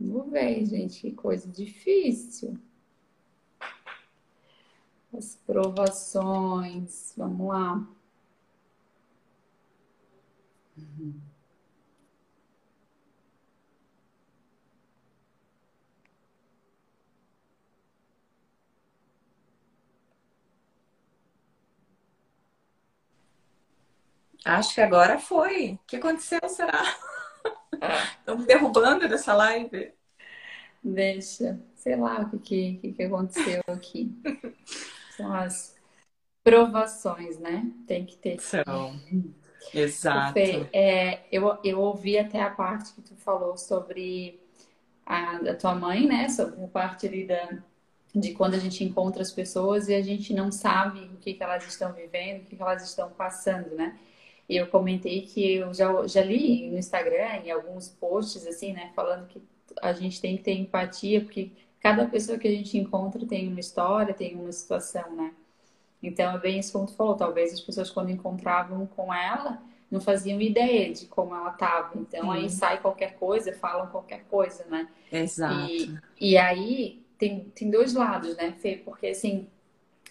Vamos 0.00 0.30
ver, 0.30 0.64
gente, 0.64 1.00
que 1.00 1.12
coisa 1.12 1.48
difícil. 1.48 2.58
As 5.12 5.36
provações, 5.46 7.12
vamos 7.16 7.48
lá. 7.48 7.86
Acho 24.44 24.74
que 24.74 24.80
agora 24.80 25.18
foi. 25.18 25.74
O 25.74 25.78
que 25.86 25.96
aconteceu, 25.96 26.40
será? 26.48 26.82
Estão 28.18 28.38
me 28.38 28.46
derrubando 28.46 29.08
dessa 29.08 29.34
live. 29.34 29.92
Deixa. 30.82 31.60
Sei 31.74 31.96
lá 31.96 32.28
o 32.32 32.38
que, 32.38 32.74
que, 32.74 32.92
que 32.92 33.02
aconteceu 33.02 33.62
aqui. 33.68 34.12
São 35.16 35.32
as 35.32 35.76
provações, 36.42 37.38
né? 37.38 37.70
Tem 37.86 38.04
que 38.04 38.16
ter. 38.16 38.40
São. 38.40 38.98
Exato. 39.74 40.34
Fê, 40.34 40.68
é, 40.72 41.26
eu, 41.30 41.58
eu 41.62 41.80
ouvi 41.80 42.18
até 42.18 42.40
a 42.40 42.50
parte 42.50 42.92
que 42.94 43.02
tu 43.02 43.14
falou 43.16 43.56
sobre 43.56 44.40
a, 45.04 45.36
a 45.36 45.54
tua 45.54 45.74
mãe, 45.74 46.06
né? 46.06 46.28
Sobre 46.28 46.64
a 46.64 46.68
parte 46.68 47.06
ali 47.06 47.26
da, 47.26 47.58
de 48.14 48.32
quando 48.32 48.54
a 48.54 48.58
gente 48.58 48.82
encontra 48.84 49.22
as 49.22 49.32
pessoas 49.32 49.88
e 49.88 49.94
a 49.94 50.02
gente 50.02 50.32
não 50.32 50.50
sabe 50.50 51.00
o 51.12 51.16
que, 51.16 51.34
que 51.34 51.42
elas 51.42 51.66
estão 51.66 51.92
vivendo, 51.92 52.42
o 52.42 52.44
que, 52.44 52.56
que 52.56 52.62
elas 52.62 52.82
estão 52.82 53.10
passando, 53.10 53.74
né? 53.74 53.98
E 54.48 54.56
eu 54.56 54.66
comentei 54.68 55.22
que 55.22 55.56
eu 55.56 55.74
já, 55.74 56.06
já 56.06 56.22
li 56.22 56.70
no 56.70 56.78
Instagram, 56.78 57.42
em 57.44 57.50
alguns 57.50 57.88
posts, 57.88 58.46
assim, 58.46 58.72
né, 58.72 58.90
falando 58.94 59.26
que 59.26 59.42
a 59.82 59.92
gente 59.92 60.20
tem 60.20 60.36
que 60.36 60.42
ter 60.42 60.54
empatia, 60.54 61.20
porque 61.20 61.50
cada 61.80 62.06
pessoa 62.06 62.38
que 62.38 62.48
a 62.48 62.50
gente 62.50 62.76
encontra 62.78 63.24
tem 63.26 63.48
uma 63.48 63.60
história, 63.60 64.14
tem 64.14 64.34
uma 64.34 64.50
situação, 64.50 65.14
né? 65.14 65.32
Então 66.02 66.34
é 66.34 66.38
bem 66.38 66.58
isso 66.58 66.72
como 66.72 66.86
tu 66.86 66.94
falou, 66.94 67.14
talvez 67.14 67.52
as 67.52 67.60
pessoas 67.60 67.90
quando 67.90 68.10
encontravam 68.10 68.86
com 68.86 69.12
ela 69.12 69.60
não 69.90 70.00
faziam 70.00 70.40
ideia 70.40 70.92
de 70.92 71.06
como 71.06 71.34
ela 71.34 71.50
estava. 71.50 71.98
Então 71.98 72.24
Sim. 72.24 72.30
aí 72.30 72.50
sai 72.50 72.80
qualquer 72.80 73.14
coisa, 73.14 73.52
falam 73.54 73.86
qualquer 73.88 74.24
coisa, 74.24 74.64
né? 74.66 74.88
Exato. 75.10 75.70
E, 75.70 75.98
e 76.20 76.36
aí 76.36 77.02
tem, 77.18 77.50
tem 77.54 77.70
dois 77.70 77.94
lados, 77.94 78.36
né, 78.36 78.52
Fê? 78.58 78.80
Porque 78.84 79.08
assim, 79.08 79.48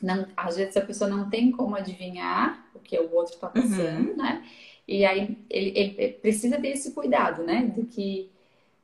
não, 0.02 0.28
às 0.36 0.58
vezes 0.58 0.78
a 0.78 0.82
pessoa 0.82 1.10
não 1.10 1.30
tem 1.30 1.52
como 1.52 1.76
adivinhar 1.76 2.66
o 2.74 2.80
que 2.80 2.98
o 3.00 3.14
outro 3.14 3.36
está 3.36 3.48
passando, 3.48 4.10
uhum. 4.10 4.18
né? 4.18 4.44
E 4.88 5.06
aí 5.06 5.38
ele, 5.50 5.74
ele, 5.76 6.14
precisa 6.14 6.60
ter 6.60 6.70
esse 6.70 6.92
cuidado, 6.92 7.44
né? 7.44 7.66
Do 7.66 7.86
que 7.86 8.32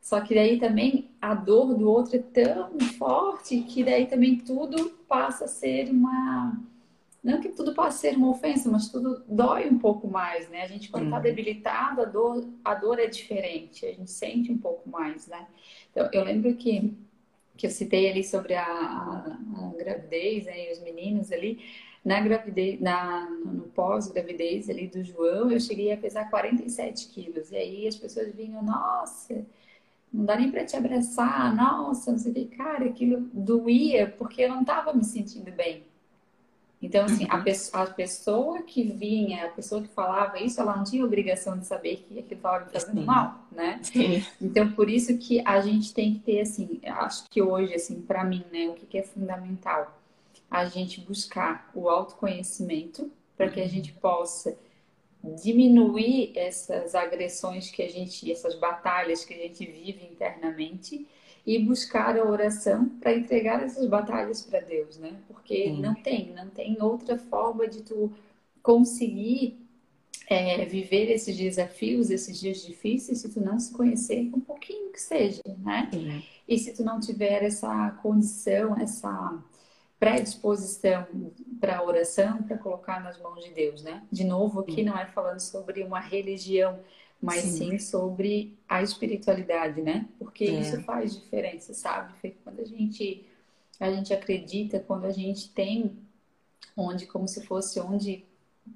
só 0.01 0.19
que 0.19 0.35
daí 0.35 0.59
também 0.59 1.09
a 1.21 1.33
dor 1.33 1.73
do 1.75 1.89
outro 1.89 2.17
é 2.17 2.19
tão 2.19 2.77
forte 2.97 3.61
que 3.61 3.83
daí 3.83 4.05
também 4.05 4.37
tudo 4.37 4.89
passa 5.07 5.45
a 5.45 5.47
ser 5.47 5.89
uma 5.89 6.59
não 7.23 7.39
que 7.39 7.47
tudo 7.49 7.73
possa 7.73 7.99
ser 7.99 8.17
uma 8.17 8.31
ofensa, 8.31 8.69
mas 8.69 8.89
tudo 8.89 9.23
dói 9.29 9.69
um 9.69 9.79
pouco 9.79 10.09
mais, 10.09 10.49
né? 10.49 10.63
A 10.63 10.67
gente 10.67 10.89
quando 10.89 11.05
está 11.05 11.15
uhum. 11.15 11.23
debilitado, 11.23 12.01
a 12.01 12.05
dor, 12.05 12.45
a 12.65 12.75
dor 12.75 12.99
é 12.99 13.07
diferente, 13.07 13.85
a 13.85 13.93
gente 13.93 14.11
sente 14.11 14.51
um 14.51 14.57
pouco 14.57 14.89
mais, 14.89 15.27
né? 15.27 15.47
Então, 15.89 16.09
eu 16.11 16.23
lembro 16.25 16.53
que 16.55 16.93
que 17.57 17.67
eu 17.67 17.71
citei 17.71 18.09
ali 18.09 18.23
sobre 18.23 18.55
a, 18.55 18.65
a, 18.65 19.67
a 19.67 19.73
gravidez 19.77 20.45
né, 20.45 20.69
e 20.69 20.73
os 20.73 20.79
meninos 20.79 21.31
ali, 21.31 21.59
na 22.03 22.19
gravidez, 22.19 22.79
na, 22.81 23.29
no 23.29 23.63
pós-gravidez 23.69 24.69
ali 24.69 24.87
do 24.87 25.03
João, 25.03 25.51
eu 25.51 25.59
cheguei 25.59 25.91
a 25.91 25.97
pesar 25.97 26.29
47 26.29 27.07
quilos. 27.09 27.51
E 27.51 27.55
aí 27.55 27.87
as 27.87 27.95
pessoas 27.95 28.33
vinham, 28.33 28.61
nossa, 28.61 29.45
não 30.11 30.25
dá 30.25 30.35
nem 30.35 30.51
para 30.51 30.65
te 30.65 30.75
abraçar, 30.75 31.55
nossa, 31.55 32.11
não 32.11 32.19
sei 32.19 32.31
o 32.31 32.35
que. 32.35 32.45
Cara, 32.57 32.85
aquilo 32.85 33.21
doía 33.33 34.07
porque 34.17 34.43
eu 34.43 34.49
não 34.49 34.61
estava 34.61 34.93
me 34.93 35.03
sentindo 35.03 35.51
bem. 35.51 35.83
Então, 36.83 37.05
assim, 37.05 37.25
a, 37.29 37.37
uhum. 37.37 37.43
pessoa, 37.45 37.83
a 37.83 37.87
pessoa 37.87 38.61
que 38.61 38.83
vinha, 38.83 39.45
a 39.45 39.49
pessoa 39.49 39.81
que 39.81 39.87
falava 39.87 40.37
isso, 40.37 40.59
ela 40.59 40.75
não 40.75 40.83
tinha 40.83 41.05
obrigação 41.05 41.57
de 41.57 41.65
saber 41.65 42.03
que 42.05 42.19
aquilo 42.19 42.35
estava 42.35 42.65
me 42.65 42.71
fazendo 42.71 42.99
Sim. 42.99 43.05
mal, 43.05 43.39
né? 43.49 43.79
Sim. 43.81 44.25
Então, 44.41 44.69
por 44.73 44.89
isso 44.89 45.17
que 45.17 45.41
a 45.45 45.61
gente 45.61 45.93
tem 45.93 46.15
que 46.15 46.19
ter, 46.19 46.41
assim, 46.41 46.81
acho 46.83 47.29
que 47.29 47.41
hoje, 47.41 47.73
assim, 47.73 48.01
para 48.01 48.25
mim, 48.25 48.43
né, 48.51 48.67
o 48.67 48.73
que, 48.73 48.85
que 48.85 48.97
é 48.97 49.03
fundamental? 49.03 49.97
A 50.51 50.65
gente 50.65 50.99
buscar 50.99 51.71
o 51.73 51.87
autoconhecimento 51.87 53.09
para 53.37 53.47
que 53.47 53.61
a 53.61 53.67
gente 53.67 53.93
possa 53.93 54.53
diminuir 55.41 56.37
essas 56.37 56.93
agressões 56.95 57.71
que 57.71 57.81
a 57.81 57.89
gente, 57.89 58.29
essas 58.29 58.55
batalhas 58.55 59.23
que 59.23 59.33
a 59.33 59.37
gente 59.37 59.65
vive 59.65 60.05
internamente 60.11 61.07
e 61.45 61.59
buscar 61.59 62.17
a 62.17 62.23
oração 62.23 62.87
para 63.01 63.13
entregar 63.13 63.61
essas 63.63 63.85
batalhas 63.87 64.41
para 64.41 64.61
Deus, 64.61 64.97
né? 64.97 65.15
Porque 65.27 65.65
Sim. 65.65 65.81
não 65.81 65.93
tem, 65.93 66.33
não 66.33 66.49
tem 66.49 66.81
outra 66.81 67.17
forma 67.17 67.67
de 67.67 67.81
tu 67.81 68.11
conseguir 68.61 69.59
é, 70.27 70.63
viver 70.65 71.11
esses 71.11 71.35
desafios, 71.35 72.09
esses 72.09 72.39
dias 72.39 72.65
difíceis, 72.65 73.19
se 73.19 73.29
tu 73.29 73.41
não 73.41 73.59
se 73.59 73.73
conhecer 73.73 74.29
um 74.33 74.39
pouquinho 74.39 74.91
que 74.91 75.01
seja, 75.01 75.41
né? 75.59 75.89
Sim. 75.91 76.23
E 76.47 76.57
se 76.57 76.73
tu 76.73 76.83
não 76.83 76.99
tiver 76.99 77.43
essa 77.43 77.91
condição, 78.01 78.77
essa 78.79 79.37
predisposição 79.99 81.05
para 81.59 81.77
a 81.77 81.83
oração, 81.83 82.43
para 82.43 82.57
colocar 82.57 83.01
nas 83.01 83.17
mãos 83.21 83.43
de 83.43 83.51
Deus, 83.51 83.83
né? 83.83 84.03
De 84.11 84.23
novo, 84.23 84.59
aqui 84.59 84.83
não 84.83 84.97
é 84.97 85.05
falando 85.05 85.39
sobre 85.39 85.83
uma 85.83 85.99
religião, 85.99 86.79
mas 87.21 87.41
sim. 87.41 87.71
sim, 87.71 87.79
sobre 87.79 88.57
a 88.67 88.81
espiritualidade, 88.81 89.81
né? 89.81 90.07
Porque 90.19 90.45
é. 90.45 90.59
isso 90.59 90.81
faz 90.83 91.13
diferença, 91.13 91.73
sabe? 91.73 92.13
Quando 92.43 92.59
a 92.59 92.65
gente 92.65 93.25
a 93.79 93.91
gente 93.91 94.13
acredita, 94.13 94.79
quando 94.79 95.05
a 95.05 95.11
gente 95.11 95.49
tem 95.49 95.97
onde 96.75 97.05
como 97.05 97.27
se 97.27 97.45
fosse 97.45 97.79
onde 97.79 98.23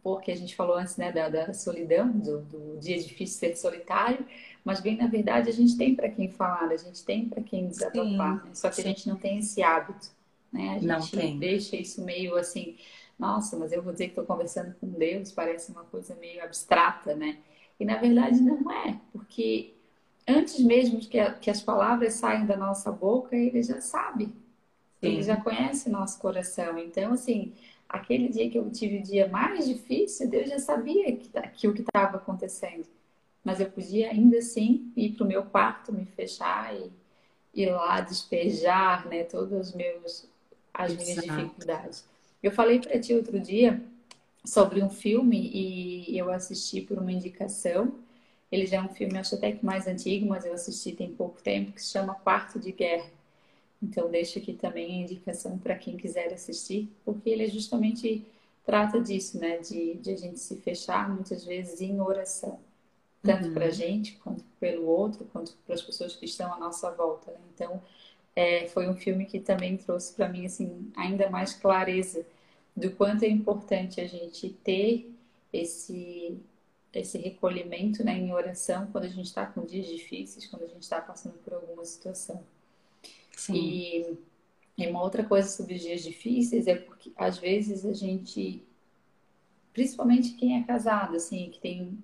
porque 0.04 0.32
a 0.32 0.36
gente 0.36 0.56
falou 0.56 0.76
antes 0.76 0.98
né, 0.98 1.12
da, 1.12 1.30
da 1.30 1.54
solidão, 1.54 2.12
do, 2.12 2.42
do, 2.42 2.78
dia 2.78 3.02
difícil 3.02 3.40
ser 3.40 3.56
solitário, 3.56 4.26
mas 4.64 4.82
bem 4.82 4.98
na 4.98 5.08
verdade 5.08 5.50
a 5.50 5.54
gente 5.54 5.78
tem 5.78 5.96
para 5.96 6.10
quem 6.10 6.30
falar, 6.30 6.70
a 6.70 6.78
gente 6.78 7.04
tem 7.06 7.28
para 7.28 7.42
quem 7.42 7.68
desabafar, 7.68 8.46
né? 8.46 8.50
só 8.54 8.70
que 8.70 8.76
Sim. 8.76 8.82
a 8.82 8.86
gente 8.86 9.08
não 9.08 9.16
tem 9.16 9.40
esse 9.40 9.64
hábito, 9.64 10.10
né? 10.52 10.76
A 10.76 11.00
gente 11.00 11.38
deixa 11.38 11.78
isso 11.78 12.04
meio 12.04 12.36
assim, 12.36 12.76
nossa, 13.18 13.58
mas 13.58 13.72
eu 13.72 13.82
vou 13.82 13.94
dizer 13.94 14.06
que 14.06 14.12
estou 14.12 14.26
conversando 14.26 14.76
com 14.80 14.88
Deus, 14.88 15.32
parece 15.32 15.72
uma 15.72 15.86
coisa 15.86 16.16
meio 16.16 16.44
abstrata, 16.44 17.16
né? 17.16 17.38
E 17.80 17.86
na 17.86 17.98
verdade 17.98 18.42
não 18.42 18.72
é, 18.72 19.00
porque 19.12 19.74
antes 20.28 20.60
mesmo 20.60 21.00
que, 21.00 21.20
a, 21.20 21.34
que 21.34 21.50
as 21.50 21.62
palavras 21.62 22.14
saiam 22.14 22.46
da 22.46 22.58
nossa 22.58 22.92
boca, 22.92 23.36
ele 23.36 23.62
já 23.64 23.80
sabe. 23.80 24.26
Sim. 24.26 24.34
Ele 25.02 25.24
já 25.24 25.38
conhece 25.38 25.90
nosso 25.90 26.20
coração. 26.20 26.78
Então, 26.78 27.14
assim, 27.14 27.54
aquele 27.88 28.28
dia 28.30 28.50
que 28.50 28.58
eu 28.58 28.70
tive 28.72 28.98
o 28.98 29.04
dia 29.04 29.28
mais 29.28 29.68
difícil, 29.68 30.30
Deus 30.30 30.50
já 30.50 30.60
sabia 30.60 31.16
que, 31.16 31.30
tá, 31.30 31.42
que 31.44 31.68
o 31.68 31.74
que 31.74 31.82
estava 31.82 32.18
acontecendo. 32.18 32.86
Mas 33.44 33.60
eu 33.60 33.70
podia 33.70 34.10
ainda 34.10 34.40
assim 34.40 34.92
ir 34.96 35.12
para 35.12 35.24
o 35.24 35.28
meu 35.28 35.44
quarto, 35.44 35.94
me 35.94 36.06
fechar 36.06 36.76
e 36.76 36.92
ir 37.54 37.70
lá 37.70 38.02
despejar, 38.02 39.08
né, 39.08 39.24
todos 39.24 39.54
os 39.54 39.74
meus 39.74 40.28
as 40.74 40.96
minhas 40.96 41.24
dificuldades. 41.24 42.06
Eu 42.42 42.52
falei 42.52 42.80
para 42.80 43.00
ti 43.00 43.14
outro 43.14 43.40
dia 43.40 43.82
sobre 44.46 44.82
um 44.82 44.90
filme 44.90 45.50
e 45.54 46.18
eu 46.18 46.32
assisti 46.32 46.82
por 46.82 46.98
uma 46.98 47.12
indicação. 47.12 47.96
Ele 48.52 48.66
já 48.66 48.78
é 48.78 48.82
um 48.82 48.90
filme, 48.90 49.18
acho 49.18 49.36
até 49.36 49.52
que 49.52 49.66
mais 49.66 49.88
antigo, 49.88 50.26
mas 50.28 50.46
eu 50.46 50.54
assisti 50.54 50.94
tem 50.94 51.14
pouco 51.14 51.42
tempo, 51.42 51.74
que 51.74 51.82
se 51.82 51.92
chama 51.92 52.16
Quarto 52.16 52.60
de 52.60 52.72
Guerra. 52.72 53.10
Então 53.82 54.10
deixo 54.10 54.40
aqui 54.40 54.54
também 54.54 55.02
a 55.02 55.04
indicação 55.04 55.58
para 55.58 55.76
quem 55.76 55.98
quiser 55.98 56.34
assistir, 56.34 56.90
porque 57.06 57.30
ele 57.30 57.48
justamente 57.48 58.26
trata 58.66 59.00
disso, 59.00 59.40
né? 59.40 59.58
De, 59.58 59.96
de 59.96 60.12
a 60.12 60.18
gente 60.18 60.40
se 60.40 60.56
fechar 60.58 61.10
muitas 61.10 61.46
vezes 61.46 61.82
em 61.82 62.00
oração, 62.02 62.60
tanto 63.22 63.48
uhum. 63.48 63.54
para 63.54 63.66
a 63.66 63.72
gente 63.72 64.16
quanto 64.24 64.44
pelo 64.60 64.86
outro, 64.88 65.26
quanto 65.32 65.56
para 65.66 65.76
as 65.76 65.82
pessoas 65.82 66.16
que 66.16 66.26
estão 66.26 66.54
à 66.54 66.58
nossa 66.58 66.90
volta. 66.92 67.32
Né? 67.32 67.38
Então 67.54 67.82
é, 68.36 68.68
foi 68.68 68.88
um 68.90 68.96
filme 68.96 69.26
que 69.26 69.40
também 69.40 69.78
trouxe 69.78 70.14
para 70.14 70.30
mim 70.30 70.46
assim 70.46 70.92
ainda 70.96 71.30
mais 71.30 71.54
clareza 71.54 72.26
do 72.78 72.92
quanto 72.92 73.24
é 73.24 73.28
importante 73.28 74.00
a 74.00 74.06
gente 74.06 74.50
ter 74.64 75.12
esse 75.52 76.38
esse 76.94 77.18
recolhimento 77.18 78.04
né, 78.04 78.18
em 78.18 78.32
oração 78.34 78.88
quando 78.92 79.04
a 79.04 79.10
gente 79.10 79.26
está 79.26 79.46
com 79.46 79.64
dias 79.66 79.86
difíceis, 79.86 80.48
quando 80.48 80.64
a 80.64 80.68
gente 80.68 80.82
está 80.82 81.00
passando 81.00 81.38
por 81.44 81.54
alguma 81.54 81.86
situação. 81.86 82.42
Sim. 83.36 83.54
E, 83.54 84.18
e 84.78 84.88
uma 84.88 85.04
outra 85.04 85.24
coisa 85.24 85.48
sobre 85.48 85.76
os 85.76 85.82
dias 85.82 86.02
difíceis 86.02 86.66
é 86.66 86.76
porque 86.76 87.12
às 87.16 87.38
vezes 87.38 87.86
a 87.86 87.94
gente, 87.94 88.64
principalmente 89.74 90.34
quem 90.34 90.60
é 90.60 90.64
casado, 90.64 91.18
assim, 91.18 91.50
que 91.52 91.60
tem. 91.60 92.04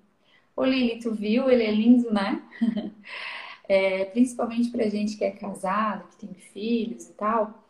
Ô 0.54 0.64
Lili, 0.64 1.00
tu 1.00 1.12
viu? 1.12 1.50
Ele 1.50 1.64
é 1.64 1.72
lindo, 1.72 2.12
né? 2.12 2.40
é, 3.66 4.04
principalmente 4.04 4.70
pra 4.70 4.88
gente 4.88 5.16
que 5.16 5.24
é 5.24 5.32
casado, 5.32 6.08
que 6.10 6.26
tem 6.26 6.34
filhos 6.34 7.08
e 7.08 7.14
tal 7.14 7.63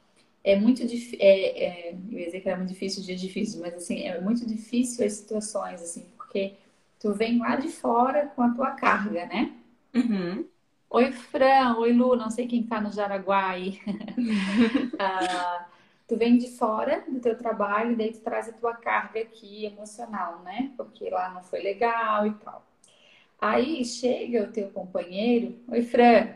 é 0.44 0.56
muito 0.56 0.86
difícil, 0.86 1.18
é, 1.20 1.64
é, 1.64 1.92
eu 1.92 2.18
ia 2.18 2.26
dizer 2.26 2.40
que 2.42 2.48
era 2.48 2.58
muito 2.58 2.68
difícil 2.68 3.00
os 3.00 3.06
dias 3.06 3.20
difíceis, 3.20 3.60
mas 3.60 3.74
assim, 3.74 4.02
é 4.02 4.20
muito 4.20 4.46
difícil 4.46 5.04
as 5.06 5.14
situações, 5.14 5.82
assim, 5.82 6.06
porque 6.16 6.54
tu 7.00 7.14
vem 7.14 7.38
lá 7.38 7.56
de 7.56 7.68
fora 7.68 8.26
com 8.26 8.42
a 8.42 8.50
tua 8.50 8.72
carga, 8.72 9.24
né? 9.24 9.54
Uhum. 9.94 10.46
Oi, 10.90 11.12
Fran, 11.12 11.78
oi, 11.78 11.92
Lu, 11.94 12.14
não 12.14 12.30
sei 12.30 12.46
quem 12.46 12.62
tá 12.62 12.78
no 12.80 12.92
Jaraguá 12.92 13.50
aí. 13.50 13.80
uh, 13.88 15.64
tu 16.06 16.16
vem 16.16 16.36
de 16.36 16.50
fora 16.50 17.02
do 17.08 17.20
teu 17.20 17.36
trabalho, 17.38 17.96
daí 17.96 18.12
tu 18.12 18.20
traz 18.20 18.48
a 18.48 18.52
tua 18.52 18.74
carga 18.74 19.20
aqui 19.20 19.64
emocional, 19.64 20.42
né? 20.42 20.72
Porque 20.76 21.08
lá 21.08 21.30
não 21.30 21.42
foi 21.42 21.62
legal 21.62 22.26
e 22.26 22.34
tal. 22.34 22.66
Aí 23.40 23.84
chega 23.84 24.44
o 24.44 24.52
teu 24.52 24.68
companheiro, 24.70 25.58
oi, 25.68 25.82
Fran, 25.82 26.28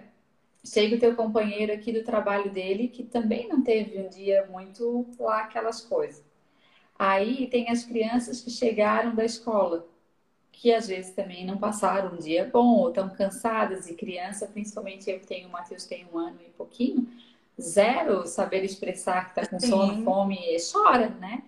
chega 0.73 0.97
o 0.97 0.99
teu 0.99 1.15
companheiro 1.15 1.73
aqui 1.73 1.93
do 1.93 2.05
trabalho 2.05 2.51
dele, 2.51 2.89
que 2.89 3.03
também 3.03 3.49
não 3.49 3.63
teve 3.63 3.99
um 3.99 4.09
dia 4.09 4.47
muito 4.51 5.07
lá 5.19 5.43
aquelas 5.43 5.81
coisas. 5.81 6.23
Aí 6.99 7.47
tem 7.47 7.71
as 7.71 7.85
crianças 7.85 8.41
que 8.41 8.51
chegaram 8.51 9.15
da 9.15 9.25
escola, 9.25 9.87
que 10.51 10.73
às 10.73 10.89
vezes 10.89 11.13
também 11.13 11.47
não 11.47 11.57
passaram 11.57 12.15
um 12.15 12.19
dia 12.19 12.51
bom, 12.53 12.79
ou 12.79 12.89
estão 12.89 13.09
cansadas, 13.11 13.89
e 13.89 13.95
criança, 13.95 14.47
principalmente 14.47 15.09
eu 15.09 15.21
que 15.21 15.27
tenho, 15.27 15.49
o 15.49 15.53
Matheus 15.53 15.85
tem 15.85 16.07
um 16.13 16.19
ano 16.19 16.39
e 16.45 16.51
pouquinho, 16.51 17.09
zero 17.61 18.27
saber 18.27 18.65
expressar 18.65 19.33
que 19.33 19.41
está 19.41 19.47
com 19.51 19.61
sono, 19.61 20.03
fome, 20.05 20.37
e 20.37 20.57
chora, 20.61 21.11
né? 21.21 21.43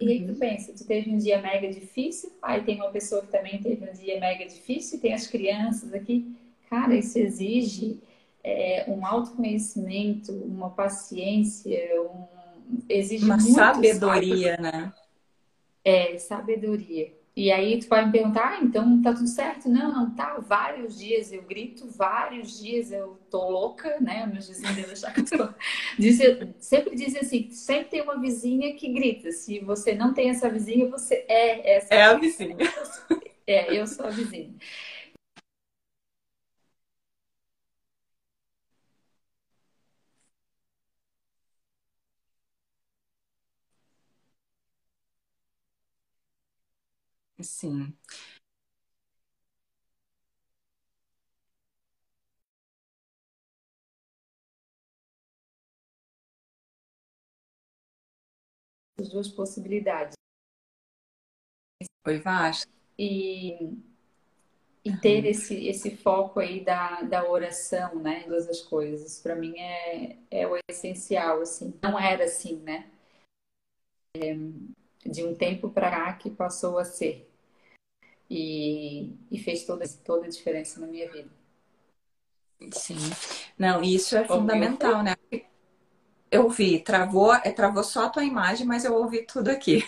E 0.00 0.10
aí 0.10 0.24
tu 0.24 0.32
uhum. 0.32 0.38
pensa, 0.38 0.72
tu 0.72 0.84
teve 0.84 1.10
um 1.10 1.18
dia 1.18 1.40
mega 1.40 1.68
difícil, 1.68 2.32
aí 2.42 2.62
tem 2.62 2.76
uma 2.76 2.90
pessoa 2.90 3.22
que 3.22 3.28
também 3.28 3.60
teve 3.62 3.88
um 3.88 3.92
dia 3.92 4.18
mega 4.18 4.44
difícil, 4.46 4.98
e 4.98 5.00
tem 5.00 5.14
as 5.14 5.26
crianças 5.26 5.94
aqui. 5.94 6.36
Cara, 6.68 6.94
isso 6.96 7.18
exige 7.18 8.00
é, 8.42 8.84
um 8.88 9.04
autoconhecimento, 9.04 10.32
uma 10.32 10.70
paciência, 10.70 11.78
um, 12.02 12.26
exige 12.88 13.24
uma 13.24 13.36
muito, 13.36 13.54
sabedoria, 13.54 14.56
sabe? 14.56 14.62
né? 14.62 14.92
É, 15.84 16.18
sabedoria. 16.18 17.18
E 17.38 17.52
aí 17.52 17.78
tu 17.78 17.86
vai 17.86 18.04
me 18.04 18.10
perguntar, 18.10 18.54
ah, 18.54 18.60
então 18.60 19.00
tá 19.00 19.12
tudo 19.12 19.28
certo? 19.28 19.68
Não, 19.68 19.92
não 19.92 20.10
tá. 20.10 20.38
Vários 20.40 20.98
dias 20.98 21.32
eu 21.32 21.40
grito, 21.42 21.86
vários 21.88 22.58
dias 22.58 22.90
eu 22.90 23.16
tô 23.30 23.48
louca, 23.48 24.00
né? 24.00 24.26
Meus 24.26 24.48
vizinhos 24.48 24.90
achar 24.90 25.14
que 25.14 25.20
eu 25.20 25.38
tô... 25.38 25.54
Diz, 25.96 26.18
sempre 26.58 26.96
dizem 26.96 27.20
assim, 27.20 27.48
sempre 27.52 27.90
tem 27.90 28.02
uma 28.02 28.18
vizinha 28.18 28.74
que 28.74 28.92
grita. 28.92 29.30
Se 29.30 29.60
você 29.60 29.94
não 29.94 30.12
tem 30.12 30.30
essa 30.30 30.50
vizinha, 30.50 30.88
você 30.88 31.24
é 31.28 31.76
essa. 31.76 31.94
É 31.94 32.02
a 32.02 32.14
vizinha. 32.14 32.56
É, 33.50 33.74
eu 33.74 33.86
sou 33.86 34.04
a 34.04 34.10
vizinha. 34.10 34.52
Sim. 47.40 47.96
As 59.00 59.08
duas 59.08 59.26
possibilidades. 59.28 60.14
Oi, 62.06 62.18
Vasco. 62.18 62.72
E, 62.98 63.56
e 64.84 64.96
ter 64.96 65.24
esse, 65.26 65.66
esse 65.66 65.96
foco 65.96 66.40
aí 66.40 66.64
da, 66.64 67.02
da 67.02 67.28
oração, 67.28 67.96
né? 67.96 68.20
Todas 68.24 68.48
as 68.48 68.60
coisas. 68.62 69.20
Para 69.20 69.34
mim 69.36 69.54
é, 69.58 70.16
é 70.30 70.46
o 70.46 70.56
essencial, 70.70 71.40
assim. 71.42 71.74
Não 71.82 71.98
era 71.98 72.24
assim, 72.24 72.56
né? 72.60 72.86
É, 74.16 74.34
de 75.10 75.24
um 75.24 75.34
tempo 75.34 75.70
para 75.70 75.90
cá 75.90 76.12
que 76.14 76.30
passou 76.30 76.78
a 76.78 76.84
ser. 76.84 77.27
E, 78.30 79.16
e 79.30 79.38
fez 79.38 79.64
toda, 79.64 79.86
toda 80.04 80.26
a 80.26 80.28
diferença 80.28 80.80
na 80.80 80.86
minha 80.86 81.10
vida. 81.10 81.30
Sim. 82.72 82.96
Não, 83.58 83.82
isso 83.82 84.16
é 84.16 84.26
fundamental, 84.26 85.02
né? 85.02 85.14
Eu 86.30 86.48
vi, 86.48 86.80
travou, 86.80 87.32
é, 87.32 87.50
travou 87.52 87.82
só 87.82 88.06
a 88.06 88.10
tua 88.10 88.24
imagem, 88.24 88.66
mas 88.66 88.84
eu 88.84 88.94
ouvi 88.94 89.22
tudo 89.24 89.48
aqui. 89.48 89.82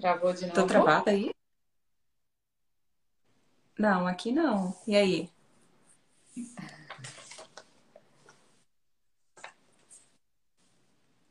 Travou 0.00 0.32
de 0.32 0.46
novo? 0.46 0.54
Tô 0.54 0.66
travada 0.66 1.10
aí? 1.10 1.30
Não, 3.78 4.06
aqui 4.06 4.32
não. 4.32 4.76
E 4.86 4.96
aí? 4.96 5.30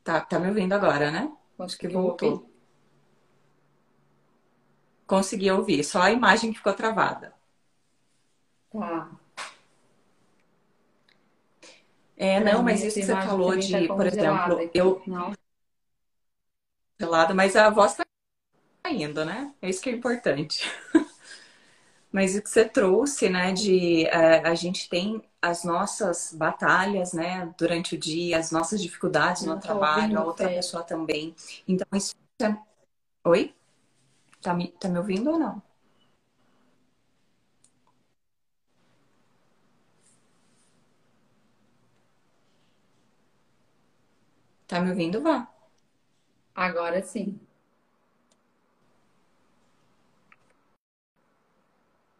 Tá, 0.02 0.20
tá 0.20 0.38
me 0.38 0.48
ouvindo 0.48 0.72
agora, 0.72 1.10
né? 1.10 1.30
Acho 1.58 1.78
que 1.78 1.88
voltou. 1.88 2.49
Ouvir. 5.10 5.22
Consegui 5.22 5.50
ouvir, 5.50 5.84
só 5.84 6.02
a 6.02 6.10
imagem 6.10 6.52
que 6.52 6.58
ficou 6.58 6.72
travada. 6.72 7.32
Tá. 8.70 9.10
É, 12.16 12.38
não, 12.38 12.62
mas 12.62 12.84
isso 12.84 13.00
que 13.00 13.06
você 13.06 13.12
falou 13.12 13.56
de, 13.56 13.88
tá 13.88 13.94
por 13.94 14.06
exemplo, 14.06 14.58
aqui. 14.58 14.70
eu. 14.74 15.02
Não. 15.06 15.32
Gelada, 17.00 17.32
mas 17.32 17.56
a 17.56 17.70
voz 17.70 17.94
tá 17.94 18.04
indo, 18.90 19.24
né? 19.24 19.54
É 19.62 19.70
isso 19.70 19.80
que 19.80 19.88
é 19.88 19.92
importante. 19.94 20.70
mas 22.12 22.36
o 22.36 22.42
que 22.42 22.50
você 22.50 22.64
trouxe, 22.64 23.30
né, 23.30 23.52
de 23.52 24.04
uh, 24.06 24.48
a 24.48 24.54
gente 24.54 24.88
tem 24.88 25.22
as 25.40 25.64
nossas 25.64 26.34
batalhas, 26.34 27.14
né, 27.14 27.52
durante 27.58 27.94
o 27.94 27.98
dia, 27.98 28.38
as 28.38 28.50
nossas 28.50 28.82
dificuldades 28.82 29.42
no 29.44 29.58
trabalho, 29.58 30.18
a 30.18 30.24
outra 30.24 30.48
pessoa 30.48 30.82
também. 30.82 31.34
Então, 31.66 31.86
isso 31.94 32.14
é... 32.42 32.54
Oi? 33.24 33.54
Tá 34.42 34.52
me, 34.58 34.66
tá 34.80 34.88
me 34.90 34.98
ouvindo 34.98 35.30
ou 35.30 35.38
não? 35.38 35.62
Tá 44.66 44.80
me 44.80 44.90
ouvindo, 44.90 45.20
Vá? 45.22 45.36
Agora 46.54 47.02
sim. 47.02 47.40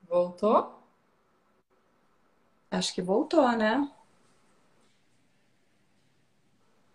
Voltou? 0.06 0.58
Acho 2.70 2.92
que 2.94 3.00
voltou, 3.02 3.48
né? 3.56 3.88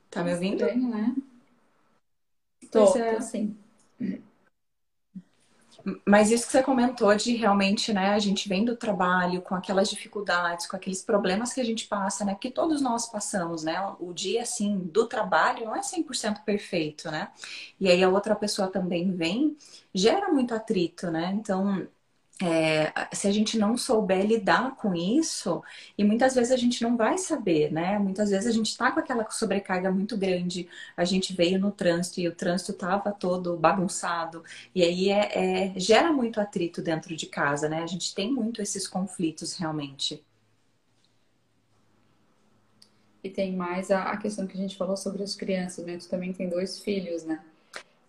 Tá 0.10 0.24
me 0.24 0.34
ouvindo? 0.34 0.64
Estranho, 0.64 0.90
né? 0.90 1.16
Tô, 2.72 2.96
é. 2.98 3.16
tô 3.16 3.22
sim. 3.22 3.58
Mas 6.06 6.32
isso 6.32 6.48
que 6.48 6.52
você 6.52 6.64
comentou 6.64 7.16
de 7.16 7.36
realmente, 7.36 7.94
né, 7.94 8.10
a 8.10 8.20
gente 8.20 8.50
vem 8.50 8.66
do 8.66 8.76
trabalho 8.76 9.42
com 9.42 9.54
aquelas 9.54 9.88
dificuldades, 9.88 10.66
com 10.66 10.76
aqueles 10.76 11.04
problemas 11.04 11.54
que 11.54 11.62
a 11.62 11.64
gente 11.64 11.88
passa, 11.88 12.26
né, 12.26 12.36
que 12.40 12.50
todos 12.50 12.82
nós 12.82 13.06
passamos, 13.08 13.64
né, 13.64 13.80
o 14.00 14.12
dia, 14.12 14.42
assim, 14.42 14.80
do 14.80 15.06
trabalho 15.08 15.66
não 15.66 15.76
é 15.76 15.84
100% 15.84 16.44
perfeito, 16.44 17.12
né, 17.12 17.32
e 17.80 17.88
aí 17.88 18.04
a 18.04 18.10
outra 18.10 18.36
pessoa 18.36 18.68
também 18.68 19.12
vem, 19.16 19.56
gera 19.94 20.32
muito 20.32 20.56
atrito, 20.56 21.12
né, 21.12 21.32
então 21.36 21.88
é, 22.42 22.92
se 23.16 23.28
a 23.28 23.32
gente 23.32 23.58
não 23.58 23.78
souber 23.78 24.26
lidar 24.26 24.76
com 24.76 24.94
isso, 24.94 25.64
e 25.98 26.04
muitas 26.04 26.36
vezes 26.36 26.52
a 26.52 26.58
gente 26.58 26.84
não 26.84 26.98
vai 26.98 27.18
saber, 27.18 27.72
né? 27.72 27.98
Muitas 27.98 28.30
vezes 28.30 28.48
a 28.48 28.52
gente 28.52 28.68
está 28.68 28.92
com 28.92 29.00
aquela 29.00 29.30
sobrecarga 29.30 29.90
muito 29.90 30.18
grande, 30.18 30.68
a 30.98 31.06
gente 31.06 31.34
veio 31.34 31.58
no 31.58 31.72
trânsito 31.72 32.20
e 32.20 32.28
o 32.28 32.36
trânsito 32.36 32.74
estava 32.74 33.12
todo 33.12 33.56
bagunçado, 33.56 34.44
e 34.74 34.84
aí 34.84 35.10
é, 35.10 35.72
é, 35.76 35.80
gera 35.80 36.12
muito 36.12 36.42
atrito 36.42 36.82
dentro 36.82 37.16
de 37.16 37.26
casa, 37.26 37.70
né? 37.70 37.82
A 37.82 37.88
gente 37.88 38.14
tem 38.14 38.32
muito 38.32 38.62
esses 38.62 38.86
conflitos 38.86 39.54
realmente. 39.54 40.22
E 43.24 43.30
tem 43.30 43.56
mais 43.56 43.90
a, 43.90 44.04
a 44.12 44.18
questão 44.18 44.46
que 44.46 44.58
a 44.58 44.62
gente 44.62 44.76
falou 44.76 44.98
sobre 44.98 45.24
as 45.24 45.36
crianças, 45.36 45.86
né? 45.86 45.98
Tu 45.98 46.10
também 46.10 46.34
tem 46.34 46.50
dois 46.50 46.80
filhos, 46.80 47.24
né? 47.24 47.42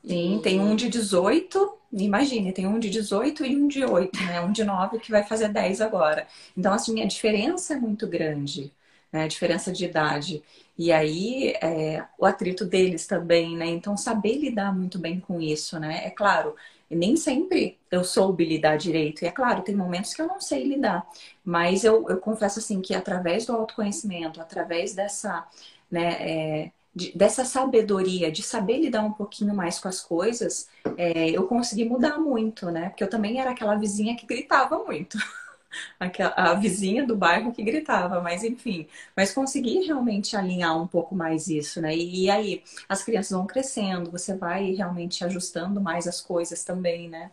Sim, 0.06 0.40
tem 0.42 0.60
um 0.60 0.76
de 0.76 0.88
18, 0.88 1.74
imagine, 2.04 2.52
tem 2.52 2.66
um 2.66 2.78
de 2.78 2.90
18 2.90 3.44
e 3.44 3.56
um 3.56 3.68
de 3.68 3.84
8, 3.84 4.22
né? 4.24 4.40
Um 4.40 4.52
de 4.52 4.64
9 4.64 4.98
que 4.98 5.10
vai 5.10 5.24
fazer 5.24 5.48
10 5.48 5.80
agora. 5.80 6.26
Então, 6.56 6.72
assim, 6.72 7.02
a 7.02 7.06
diferença 7.06 7.74
é 7.74 7.76
muito 7.80 8.06
grande, 8.06 8.72
né? 9.12 9.24
A 9.24 9.28
diferença 9.28 9.72
de 9.72 9.84
idade. 9.84 10.42
E 10.78 10.92
aí, 10.92 11.54
é, 11.62 12.04
o 12.18 12.26
atrito 12.26 12.64
deles 12.64 13.06
também, 13.06 13.56
né? 13.56 13.66
Então, 13.66 13.96
saber 13.96 14.36
lidar 14.38 14.74
muito 14.74 14.98
bem 14.98 15.20
com 15.20 15.40
isso, 15.40 15.78
né? 15.80 16.04
É 16.06 16.10
claro, 16.10 16.54
nem 16.90 17.16
sempre 17.16 17.78
eu 17.90 18.04
soube 18.04 18.44
lidar 18.44 18.76
direito. 18.76 19.22
E 19.24 19.26
é 19.28 19.30
claro, 19.32 19.62
tem 19.62 19.74
momentos 19.74 20.12
que 20.14 20.20
eu 20.22 20.26
não 20.26 20.40
sei 20.40 20.64
lidar. 20.64 21.06
Mas 21.44 21.84
eu, 21.84 22.08
eu 22.08 22.18
confesso 22.20 22.58
assim 22.58 22.80
que 22.82 22.94
através 22.94 23.46
do 23.46 23.52
autoconhecimento, 23.54 24.40
através 24.40 24.94
dessa, 24.94 25.46
né, 25.90 26.64
é, 26.64 26.72
de, 26.96 27.12
dessa 27.14 27.44
sabedoria, 27.44 28.32
de 28.32 28.42
saber 28.42 28.78
lidar 28.78 29.02
um 29.02 29.12
pouquinho 29.12 29.54
mais 29.54 29.78
com 29.78 29.86
as 29.86 30.00
coisas, 30.00 30.66
é, 30.96 31.28
eu 31.28 31.46
consegui 31.46 31.84
mudar 31.84 32.18
muito, 32.18 32.70
né? 32.70 32.88
Porque 32.88 33.04
eu 33.04 33.10
também 33.10 33.38
era 33.38 33.50
aquela 33.50 33.74
vizinha 33.76 34.16
que 34.16 34.24
gritava 34.24 34.78
muito. 34.82 35.18
a 36.34 36.54
vizinha 36.54 37.06
do 37.06 37.14
bairro 37.14 37.52
que 37.52 37.62
gritava, 37.62 38.22
mas 38.22 38.42
enfim, 38.42 38.88
mas 39.14 39.30
consegui 39.30 39.84
realmente 39.84 40.34
alinhar 40.34 40.80
um 40.80 40.86
pouco 40.86 41.14
mais 41.14 41.48
isso, 41.48 41.82
né? 41.82 41.94
E, 41.94 42.24
e, 42.24 42.30
aí 42.30 42.62
as 42.88 43.04
crianças 43.04 43.32
vão 43.32 43.46
crescendo, 43.46 44.10
você 44.10 44.34
vai 44.34 44.72
realmente 44.72 45.22
ajustando 45.22 45.78
mais 45.78 46.06
as 46.06 46.22
coisas 46.22 46.64
também, 46.64 47.10
né? 47.10 47.30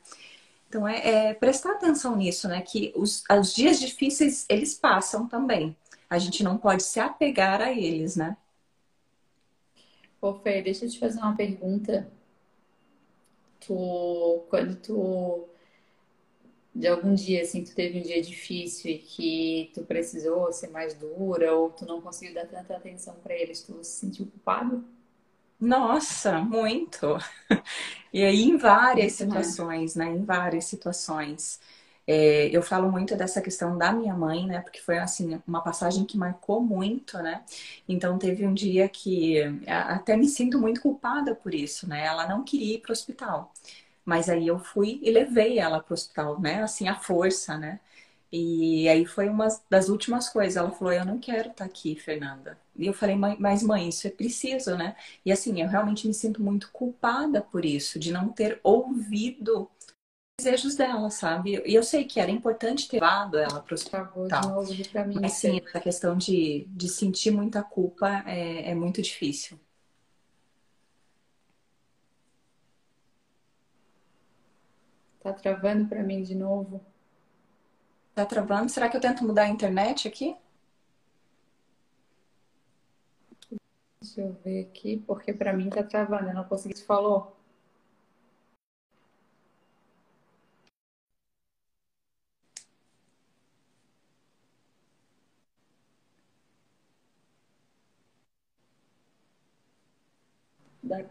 Então 0.68 0.86
é, 0.86 1.30
é 1.30 1.34
prestar 1.34 1.72
atenção 1.74 2.18
nisso, 2.18 2.49
né? 2.49 2.61
Que 2.61 2.91
os, 2.97 3.24
os 3.39 3.55
dias 3.55 3.80
difíceis 3.80 4.45
eles 4.49 4.74
passam 4.74 5.26
também. 5.26 5.74
A 6.09 6.20
gente 6.20 6.43
não 6.43 6.57
pode 6.57 6.84
se 6.84 6.99
apegar 6.99 7.61
a 7.61 7.72
eles, 7.72 8.18
né? 8.18 8.36
Ô, 10.24 10.34
Fê, 10.34 10.59
deixa 10.63 10.86
eu 10.86 10.89
te 10.89 10.97
fazer 10.97 11.19
uma 11.19 11.36
pergunta. 11.36 12.11
Tu, 13.59 14.45
quando 14.49 14.76
tu 14.76 15.47
de 16.76 16.88
algum 16.88 17.13
dia, 17.13 17.41
assim, 17.43 17.63
tu 17.63 17.74
teve 17.76 17.99
um 17.99 18.01
dia 18.01 18.21
difícil 18.21 18.91
e 18.91 18.97
que 18.99 19.71
tu 19.74 19.84
precisou 19.86 20.51
ser 20.51 20.69
mais 20.69 20.93
dura 20.95 21.55
ou 21.55 21.69
tu 21.71 21.86
não 21.86 22.01
conseguiu 22.01 22.34
dar 22.34 22.47
tanta 22.47 22.76
atenção 22.76 23.15
para 23.21 23.34
eles, 23.36 23.61
tu 23.63 23.84
se 23.84 23.99
sentiu 23.99 24.26
culpado? 24.28 24.84
Nossa, 25.59 26.39
muito. 26.41 27.17
E 28.13 28.24
aí, 28.24 28.43
em 28.43 28.57
várias 28.57 29.13
muito 29.19 29.63
situações, 29.63 29.95
né? 29.95 30.05
Em 30.07 30.24
várias 30.24 30.65
situações. 30.65 31.59
É, 32.06 32.49
eu 32.56 32.62
falo 32.62 32.91
muito 32.91 33.16
dessa 33.16 33.41
questão 33.41 33.78
da 33.78 33.91
minha 33.93 34.14
mãe, 34.14 34.45
né? 34.45 34.60
Porque 34.62 34.80
foi 34.82 34.97
assim 34.97 35.41
uma 35.47 35.62
passagem 35.62 36.06
que 36.06 36.18
marcou 36.18 36.62
muito, 36.62 37.18
né? 37.20 37.43
Então 37.88 38.18
teve 38.18 38.45
um 38.45 38.54
dia 38.54 38.89
que 38.89 39.39
até 39.68 40.18
me 40.18 40.28
sinto 40.28 40.60
muito 40.60 40.82
culpada 40.82 41.34
por 41.36 41.54
isso, 41.54 41.88
né? 41.88 42.06
Ela 42.06 42.28
não 42.28 42.43
queria 42.43 42.76
ir 42.76 42.82
para 42.82 42.91
o 42.91 42.93
hospital. 42.93 43.54
Mas 44.06 44.30
aí 44.30 44.47
eu 44.47 44.60
fui 44.60 44.99
e 45.01 45.12
levei 45.12 45.60
ela 45.60 45.82
para 45.82 45.93
o 45.93 45.95
hospital, 45.95 46.39
né? 46.39 46.62
Assim, 46.64 46.88
a 46.88 46.95
força, 46.95 47.58
né? 47.58 47.80
E 48.32 48.89
aí 48.89 49.06
foi 49.06 49.30
uma 49.30 49.47
das 49.70 49.89
últimas 49.89 50.28
coisas. 50.30 50.58
Ela 50.58 50.72
falou: 50.72 50.91
Eu 50.91 51.06
não 51.06 51.20
quero 51.20 51.49
estar 51.51 51.54
tá 51.54 51.66
aqui, 51.66 51.95
Fernanda. 51.95 52.58
E 52.76 52.88
eu 52.88 52.93
falei: 52.93 53.16
Mas, 53.16 53.62
mãe, 53.64 53.88
isso 53.89 54.08
é 54.08 54.10
preciso, 54.10 54.76
né? 54.76 54.95
E 55.26 55.32
assim, 55.32 55.62
eu 55.62 55.68
realmente 55.70 56.08
me 56.08 56.14
sinto 56.14 56.41
muito 56.41 56.70
culpada 56.72 57.41
por 57.41 57.64
isso, 57.64 57.99
de 57.99 58.12
não 58.12 58.30
ter 58.30 58.60
ouvido 58.64 59.70
desejos 60.38 60.75
dela, 60.75 61.09
sabe? 61.09 61.61
E 61.65 61.75
eu 61.75 61.84
sei 61.84 62.05
que 62.05 62.19
era 62.19 62.31
importante 62.31 62.88
ter 62.88 62.97
levado 62.97 63.38
ela 63.38 63.61
para 63.61 63.71
o 63.71 63.75
hospital. 63.75 64.27
De 64.27 64.47
novo, 64.47 64.89
pra 64.89 65.05
mim, 65.05 65.19
Mas 65.21 65.34
sim, 65.34 65.61
essa 65.63 65.79
questão 65.79 66.17
de, 66.17 66.65
de 66.69 66.89
sentir 66.89 67.31
muita 67.31 67.61
culpa 67.61 68.23
é, 68.25 68.71
é 68.71 68.75
muito 68.75 69.01
difícil. 69.01 69.59
Tá 75.21 75.31
travando 75.31 75.88
para 75.88 76.03
mim 76.03 76.21
de 76.23 76.36
novo. 76.36 76.84
Tá 78.13 78.25
travando? 78.25 78.69
Será 78.69 78.89
que 78.89 78.97
eu 78.97 79.01
tento 79.01 79.23
mudar 79.23 79.43
a 79.43 79.49
internet 79.49 80.07
aqui? 80.07 80.36
Deixa 84.01 84.21
eu 84.21 84.34
ver 84.43 84.65
aqui, 84.65 85.01
porque 85.07 85.31
para 85.31 85.53
mim 85.53 85.69
tá 85.69 85.81
travando. 85.81 86.27
Eu 86.27 86.34
não 86.34 86.43
consegui. 86.43 86.75
Você 86.75 86.84
falou? 86.84 87.38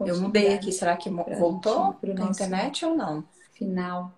Eu 0.00 0.20
mudei 0.20 0.54
aqui. 0.54 0.72
Será 0.72 0.96
que 0.96 1.10
voltou 1.10 1.98
a 2.02 2.24
internet 2.24 2.84
ou 2.84 2.96
não? 2.96 3.24
final. 3.62 4.12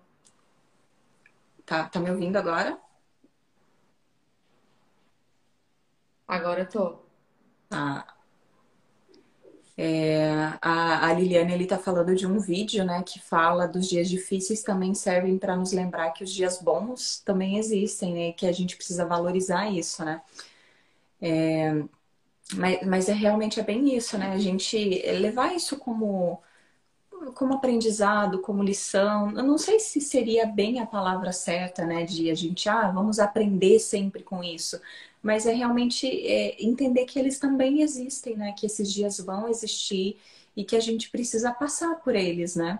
Tá, 1.65 1.87
tá 1.87 1.99
me 1.99 2.09
ouvindo 2.09 2.37
agora? 2.37 2.77
Agora 6.27 6.61
eu 6.61 6.69
tô. 6.69 6.99
Tá. 7.69 8.07
É, 9.77 10.29
a, 10.61 11.07
a 11.07 11.13
Liliane 11.13 11.53
ele 11.53 11.67
tá 11.67 11.77
falando 11.77 12.15
de 12.15 12.25
um 12.25 12.39
vídeo, 12.39 12.85
né, 12.85 13.03
que 13.03 13.19
fala 13.19 13.67
dos 13.67 13.89
dias 13.89 14.07
difíceis 14.07 14.63
também 14.63 14.93
servem 14.95 15.37
para 15.37 15.55
nos 15.57 15.73
lembrar 15.73 16.11
que 16.11 16.23
os 16.23 16.31
dias 16.31 16.61
bons 16.61 17.19
também 17.19 17.57
existem, 17.57 18.13
né, 18.13 18.31
que 18.31 18.47
a 18.47 18.53
gente 18.53 18.77
precisa 18.77 19.05
valorizar 19.05 19.69
isso, 19.69 20.03
né. 20.05 20.21
É, 21.21 21.83
mas, 22.53 22.85
mas 22.85 23.09
é 23.09 23.13
realmente 23.13 23.59
é 23.59 23.63
bem 23.63 23.95
isso, 23.95 24.17
né, 24.17 24.31
a 24.33 24.39
gente 24.39 24.77
levar 25.19 25.55
isso 25.55 25.77
como 25.79 26.41
como 27.33 27.53
aprendizado, 27.55 28.41
como 28.41 28.63
lição. 28.63 29.31
Eu 29.31 29.43
não 29.43 29.57
sei 29.57 29.79
se 29.79 29.99
seria 30.01 30.45
bem 30.45 30.79
a 30.79 30.85
palavra 30.85 31.31
certa, 31.31 31.85
né? 31.85 32.05
De 32.05 32.29
a 32.29 32.35
gente, 32.35 32.69
ah, 32.69 32.91
vamos 32.91 33.19
aprender 33.19 33.79
sempre 33.79 34.23
com 34.23 34.43
isso. 34.43 34.79
Mas 35.21 35.45
é 35.45 35.53
realmente 35.53 36.07
é, 36.07 36.61
entender 36.63 37.05
que 37.05 37.17
eles 37.19 37.39
também 37.39 37.81
existem, 37.81 38.35
né? 38.37 38.53
Que 38.53 38.65
esses 38.67 38.91
dias 38.93 39.19
vão 39.19 39.47
existir 39.49 40.19
e 40.55 40.63
que 40.63 40.75
a 40.75 40.79
gente 40.79 41.09
precisa 41.09 41.51
passar 41.53 41.95
por 42.01 42.15
eles, 42.15 42.55
né? 42.55 42.79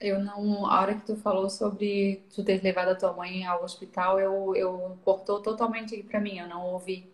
Eu 0.00 0.18
não. 0.22 0.66
A 0.66 0.80
hora 0.80 0.94
que 0.98 1.06
tu 1.06 1.16
falou 1.16 1.48
sobre 1.48 2.24
tu 2.34 2.44
ter 2.44 2.62
levado 2.62 2.88
a 2.90 2.94
tua 2.96 3.12
mãe 3.12 3.44
ao 3.46 3.62
hospital, 3.64 4.18
eu, 4.20 4.54
eu 4.56 4.98
cortou 5.04 5.40
totalmente 5.40 6.02
pra 6.02 6.20
mim, 6.20 6.38
eu 6.38 6.48
não 6.48 6.66
ouvi. 6.66 7.10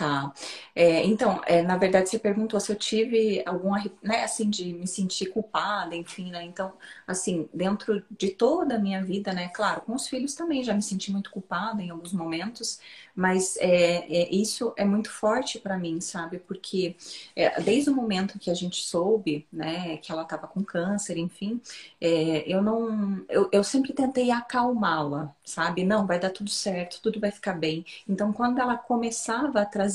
Tá. 0.00 0.32
É, 0.74 1.04
então, 1.04 1.42
é, 1.46 1.60
na 1.60 1.76
verdade, 1.76 2.08
você 2.08 2.18
perguntou 2.18 2.58
se 2.58 2.72
eu 2.72 2.76
tive 2.76 3.42
alguma, 3.44 3.84
né, 4.02 4.24
assim, 4.24 4.48
de 4.48 4.72
me 4.72 4.86
sentir 4.86 5.26
culpada, 5.26 5.94
enfim, 5.94 6.30
né? 6.30 6.42
Então, 6.42 6.72
assim, 7.06 7.50
dentro 7.52 8.02
de 8.10 8.30
toda 8.30 8.76
a 8.76 8.78
minha 8.78 9.04
vida, 9.04 9.30
né? 9.34 9.48
Claro, 9.50 9.82
com 9.82 9.94
os 9.94 10.08
filhos 10.08 10.34
também 10.34 10.64
já 10.64 10.72
me 10.72 10.80
senti 10.80 11.12
muito 11.12 11.30
culpada 11.30 11.82
em 11.82 11.90
alguns 11.90 12.14
momentos, 12.14 12.80
mas 13.14 13.58
é, 13.58 13.96
é 14.10 14.34
isso 14.34 14.72
é 14.74 14.86
muito 14.86 15.10
forte 15.10 15.58
para 15.58 15.76
mim, 15.76 16.00
sabe? 16.00 16.38
Porque 16.38 16.96
é, 17.36 17.60
desde 17.60 17.90
o 17.90 17.94
momento 17.94 18.38
que 18.38 18.50
a 18.50 18.54
gente 18.54 18.82
soube, 18.82 19.46
né, 19.52 19.98
que 19.98 20.10
ela 20.10 20.22
estava 20.22 20.46
com 20.46 20.64
câncer, 20.64 21.18
enfim, 21.18 21.60
é, 22.00 22.42
eu 22.50 22.62
não, 22.62 23.22
eu, 23.28 23.48
eu 23.52 23.62
sempre 23.64 23.92
tentei 23.92 24.30
acalmá-la, 24.30 25.34
sabe? 25.44 25.84
Não, 25.84 26.06
vai 26.06 26.18
dar 26.18 26.30
tudo 26.30 26.48
certo, 26.50 27.00
tudo 27.02 27.20
vai 27.20 27.30
ficar 27.30 27.52
bem. 27.54 27.84
Então, 28.08 28.32
quando 28.32 28.58
ela 28.60 28.76
começava 28.78 29.60
a 29.60 29.66
trazer 29.66 29.89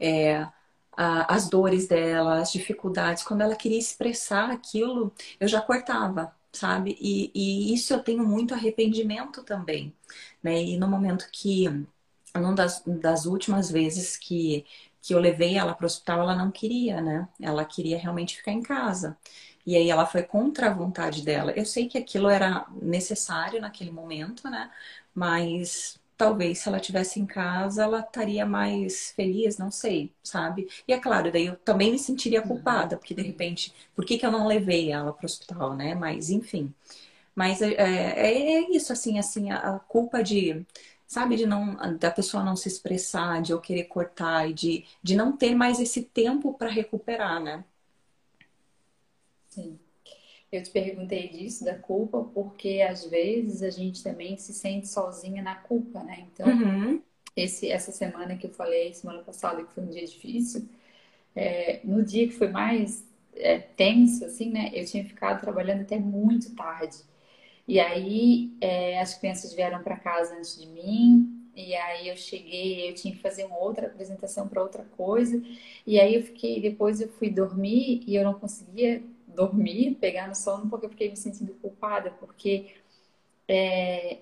é, 0.00 0.46
a, 0.96 1.34
as 1.34 1.48
dores 1.48 1.86
dela, 1.88 2.40
as 2.40 2.52
dificuldades, 2.52 3.22
quando 3.22 3.42
ela 3.42 3.56
queria 3.56 3.78
expressar 3.78 4.50
aquilo, 4.50 5.12
eu 5.38 5.48
já 5.48 5.60
cortava, 5.60 6.34
sabe? 6.52 6.96
E, 7.00 7.30
e 7.34 7.74
isso 7.74 7.92
eu 7.92 8.02
tenho 8.02 8.26
muito 8.26 8.54
arrependimento 8.54 9.42
também, 9.44 9.94
né? 10.42 10.62
E 10.62 10.76
no 10.78 10.88
momento 10.88 11.28
que, 11.32 11.68
numa 12.34 12.54
das, 12.54 12.82
das 12.86 13.26
últimas 13.26 13.70
vezes 13.70 14.16
que, 14.16 14.64
que 15.02 15.14
eu 15.14 15.20
levei 15.20 15.56
ela 15.56 15.74
para 15.74 15.84
o 15.84 15.86
hospital, 15.86 16.22
ela 16.22 16.34
não 16.36 16.50
queria, 16.50 17.00
né? 17.00 17.28
Ela 17.40 17.64
queria 17.64 17.98
realmente 17.98 18.36
ficar 18.36 18.52
em 18.52 18.62
casa. 18.62 19.16
E 19.66 19.76
aí 19.76 19.90
ela 19.90 20.06
foi 20.06 20.22
contra 20.22 20.68
a 20.70 20.74
vontade 20.74 21.22
dela. 21.22 21.52
Eu 21.52 21.64
sei 21.66 21.88
que 21.88 21.98
aquilo 21.98 22.28
era 22.28 22.66
necessário 22.80 23.60
naquele 23.60 23.90
momento, 23.90 24.48
né? 24.48 24.70
Mas 25.14 25.98
talvez 26.16 26.58
se 26.58 26.68
ela 26.68 26.80
tivesse 26.80 27.20
em 27.20 27.26
casa, 27.26 27.82
ela 27.84 28.00
estaria 28.00 28.46
mais 28.46 29.12
feliz, 29.12 29.58
não 29.58 29.70
sei, 29.70 30.12
sabe? 30.22 30.68
E 30.88 30.92
é 30.92 30.98
claro, 30.98 31.30
daí 31.30 31.46
eu 31.46 31.56
também 31.56 31.90
me 31.92 31.98
sentiria 31.98 32.40
uhum. 32.42 32.48
culpada, 32.48 32.96
porque 32.96 33.14
de 33.14 33.22
repente, 33.22 33.72
por 33.94 34.04
que, 34.04 34.18
que 34.18 34.26
eu 34.26 34.30
não 34.32 34.46
levei 34.46 34.90
ela 34.92 35.12
para 35.12 35.24
o 35.24 35.26
hospital, 35.26 35.74
né? 35.76 35.94
Mas 35.94 36.30
enfim. 36.30 36.72
Mas 37.34 37.62
é, 37.62 37.74
é, 37.74 38.58
é, 38.58 38.70
isso, 38.76 38.92
assim, 38.92 39.18
assim, 39.18 39.50
a 39.50 39.78
culpa 39.80 40.22
de, 40.22 40.64
sabe, 41.06 41.36
de 41.36 41.46
não 41.46 41.76
da 41.98 42.10
pessoa 42.10 42.42
não 42.44 42.56
se 42.56 42.68
expressar, 42.68 43.42
de 43.42 43.52
eu 43.52 43.60
querer 43.60 43.84
cortar 43.84 44.48
e 44.50 44.54
de, 44.54 44.84
de 45.02 45.16
não 45.16 45.36
ter 45.36 45.54
mais 45.54 45.80
esse 45.80 46.02
tempo 46.02 46.54
para 46.54 46.70
recuperar, 46.70 47.40
né? 47.42 47.64
Sim. 49.48 49.85
Eu 50.52 50.62
te 50.62 50.70
perguntei 50.70 51.28
disso, 51.28 51.64
da 51.64 51.74
culpa, 51.74 52.22
porque 52.32 52.80
às 52.88 53.04
vezes 53.04 53.62
a 53.62 53.70
gente 53.70 54.02
também 54.02 54.36
se 54.36 54.52
sente 54.52 54.88
sozinha 54.88 55.42
na 55.42 55.56
culpa, 55.56 56.02
né? 56.02 56.26
Então, 56.32 56.46
uhum. 56.46 57.02
esse, 57.34 57.70
essa 57.70 57.90
semana 57.92 58.36
que 58.36 58.46
eu 58.46 58.50
falei, 58.50 58.94
semana 58.94 59.22
passada, 59.22 59.64
que 59.64 59.72
foi 59.72 59.84
um 59.84 59.90
dia 59.90 60.06
difícil, 60.06 60.68
é, 61.34 61.80
no 61.84 62.04
dia 62.04 62.26
que 62.28 62.34
foi 62.34 62.48
mais 62.48 63.04
é, 63.34 63.58
tenso, 63.58 64.24
assim, 64.24 64.50
né? 64.50 64.70
Eu 64.72 64.84
tinha 64.86 65.04
ficado 65.04 65.40
trabalhando 65.40 65.82
até 65.82 65.98
muito 65.98 66.54
tarde. 66.54 66.96
E 67.68 67.80
aí, 67.80 68.52
é, 68.60 69.00
as 69.00 69.14
crianças 69.18 69.52
vieram 69.52 69.82
para 69.82 69.96
casa 69.96 70.36
antes 70.36 70.58
de 70.58 70.66
mim, 70.68 71.36
e 71.56 71.74
aí 71.74 72.08
eu 72.08 72.16
cheguei, 72.16 72.88
eu 72.90 72.94
tinha 72.94 73.14
que 73.14 73.20
fazer 73.20 73.44
uma 73.44 73.58
outra 73.58 73.86
apresentação 73.86 74.46
para 74.46 74.62
outra 74.62 74.84
coisa. 74.96 75.42
E 75.86 75.98
aí 75.98 76.14
eu 76.14 76.22
fiquei, 76.22 76.60
depois 76.60 77.00
eu 77.00 77.08
fui 77.08 77.30
dormir 77.30 78.02
e 78.06 78.14
eu 78.14 78.24
não 78.24 78.34
conseguia 78.34 79.02
dormir, 79.36 79.96
pegar 80.00 80.26
no 80.28 80.34
sono, 80.34 80.68
porque 80.68 80.86
eu 80.86 80.90
fiquei 80.90 81.10
me 81.10 81.16
sentindo 81.16 81.54
culpada, 81.54 82.10
porque 82.10 82.74
é, 83.48 84.18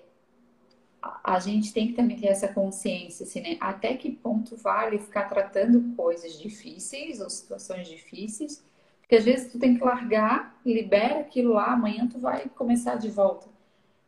a 1.23 1.39
gente 1.39 1.73
tem 1.73 1.87
que 1.87 1.93
também 1.93 2.17
ter 2.17 2.27
essa 2.27 2.47
consciência, 2.47 3.25
assim, 3.25 3.41
né? 3.41 3.57
Até 3.59 3.95
que 3.95 4.11
ponto 4.11 4.55
vale 4.57 4.99
ficar 4.99 5.23
tratando 5.23 5.95
coisas 5.95 6.39
difíceis 6.39 7.19
ou 7.21 7.29
situações 7.29 7.87
difíceis, 7.87 8.63
porque 8.99 9.15
às 9.15 9.23
vezes 9.25 9.51
tu 9.51 9.59
tem 9.59 9.77
que 9.77 9.83
largar, 9.83 10.59
libera 10.65 11.19
aquilo 11.19 11.53
lá, 11.53 11.73
amanhã 11.73 12.07
tu 12.07 12.19
vai 12.19 12.49
começar 12.49 12.95
de 12.95 13.09
volta. 13.09 13.47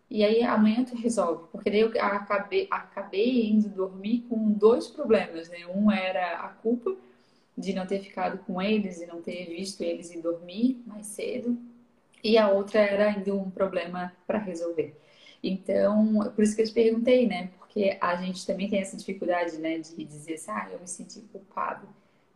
E 0.09 0.23
aí 0.23 0.41
amanhã 0.41 0.83
tu 0.85 0.95
resolve, 0.95 1.47
porque 1.51 1.69
daí 1.69 1.81
eu 1.81 1.91
acabei, 2.01 2.67
acabei 2.71 3.49
indo 3.49 3.69
dormir 3.69 4.25
com 4.29 4.51
dois 4.51 4.87
problemas, 4.87 5.49
né? 5.49 5.67
Um 5.67 5.91
era 5.91 6.39
a 6.39 6.49
culpa 6.49 6.95
de 7.57 7.73
não 7.73 7.87
ter 7.87 7.99
ficado 7.99 8.37
com 8.39 8.61
eles 8.61 9.01
e 9.01 9.07
não 9.07 9.21
ter 9.21 9.45
visto 9.45 9.81
eles 9.81 10.11
e 10.11 10.21
dormir 10.21 10.81
mais 10.85 11.07
cedo, 11.07 11.57
e 12.23 12.37
a 12.37 12.49
outra 12.49 12.79
era 12.79 13.09
ainda 13.09 13.33
um 13.33 13.49
problema 13.49 14.13
para 14.25 14.37
resolver. 14.37 14.95
Então, 15.41 16.31
por 16.35 16.43
isso 16.43 16.55
que 16.55 16.61
eu 16.61 16.67
te 16.67 16.73
perguntei, 16.73 17.27
né? 17.27 17.49
Porque 17.57 17.97
a 18.01 18.15
gente 18.15 18.45
também 18.45 18.69
tem 18.69 18.79
essa 18.79 18.97
dificuldade, 18.97 19.57
né, 19.57 19.77
de 19.77 20.03
dizer 20.03 20.33
assim, 20.33 20.51
ah, 20.51 20.67
eu 20.71 20.79
me 20.79 20.87
senti 20.87 21.21
culpado 21.31 21.87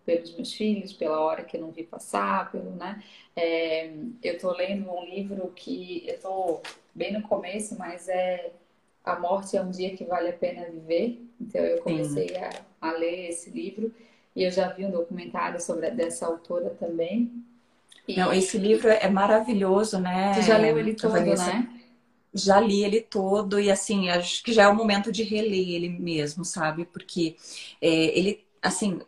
pelos 0.06 0.34
meus 0.36 0.54
filhos, 0.54 0.94
pela 0.94 1.20
hora 1.20 1.44
que 1.44 1.58
eu 1.58 1.62
não 1.62 1.72
vi 1.72 1.84
passar, 1.84 2.52
pelo, 2.52 2.72
né? 2.72 3.04
É, 3.36 3.92
eu 4.24 4.38
tô 4.40 4.52
lendo 4.52 4.92
um 4.92 5.06
livro 5.06 5.52
que 5.56 6.04
eu 6.08 6.20
tô 6.20 6.62
bem 6.94 7.14
no 7.14 7.22
começo, 7.24 7.78
mas 7.78 8.08
é 8.10 8.52
A 9.04 9.20
Morte 9.20 9.58
é 9.58 9.62
um 9.62 9.72
Dia 9.72 9.96
que 9.96 10.04
Vale 10.04 10.30
a 10.30 10.34
Pena 10.34 10.70
Viver. 10.70 11.22
Então, 11.40 11.62
eu 11.62 11.82
comecei 11.82 12.36
a, 12.38 12.50
a, 12.80 12.92
ler 12.94 13.30
esse 13.30 13.50
livro 13.50 13.94
e 14.36 14.44
eu 14.44 14.52
já 14.52 14.70
vi 14.70 14.86
um 14.86 14.92
documentário 14.92 15.60
sobre 15.62 15.92
dessa 15.92 16.26
autora 16.26 16.70
também. 16.72 17.32
E... 18.08 18.18
Não, 18.18 18.34
esse 18.34 18.58
livro 18.58 18.90
é 18.90 19.10
maravilhoso, 19.10 20.00
né? 20.00 20.34
Tu 20.34 20.42
já 20.42 20.58
leu 20.58 20.78
ele 20.78 20.96
todo, 20.96 21.12
Vanessa? 21.12 21.54
né? 21.54 21.82
já 22.34 22.60
li 22.60 22.84
ele 22.84 23.02
todo 23.02 23.60
e 23.60 23.70
assim 23.70 24.10
acho 24.10 24.44
que 24.44 24.54
já 24.54 24.64
é 24.64 24.68
o 24.68 24.76
momento 24.76 25.12
de 25.12 25.24
reler 25.24 25.70
ele 25.70 25.90
mesmo 25.90 26.46
sabe 26.46 26.86
porque 26.86 27.36
é, 27.82 27.88
ele 28.18 28.46
assim 28.62 29.02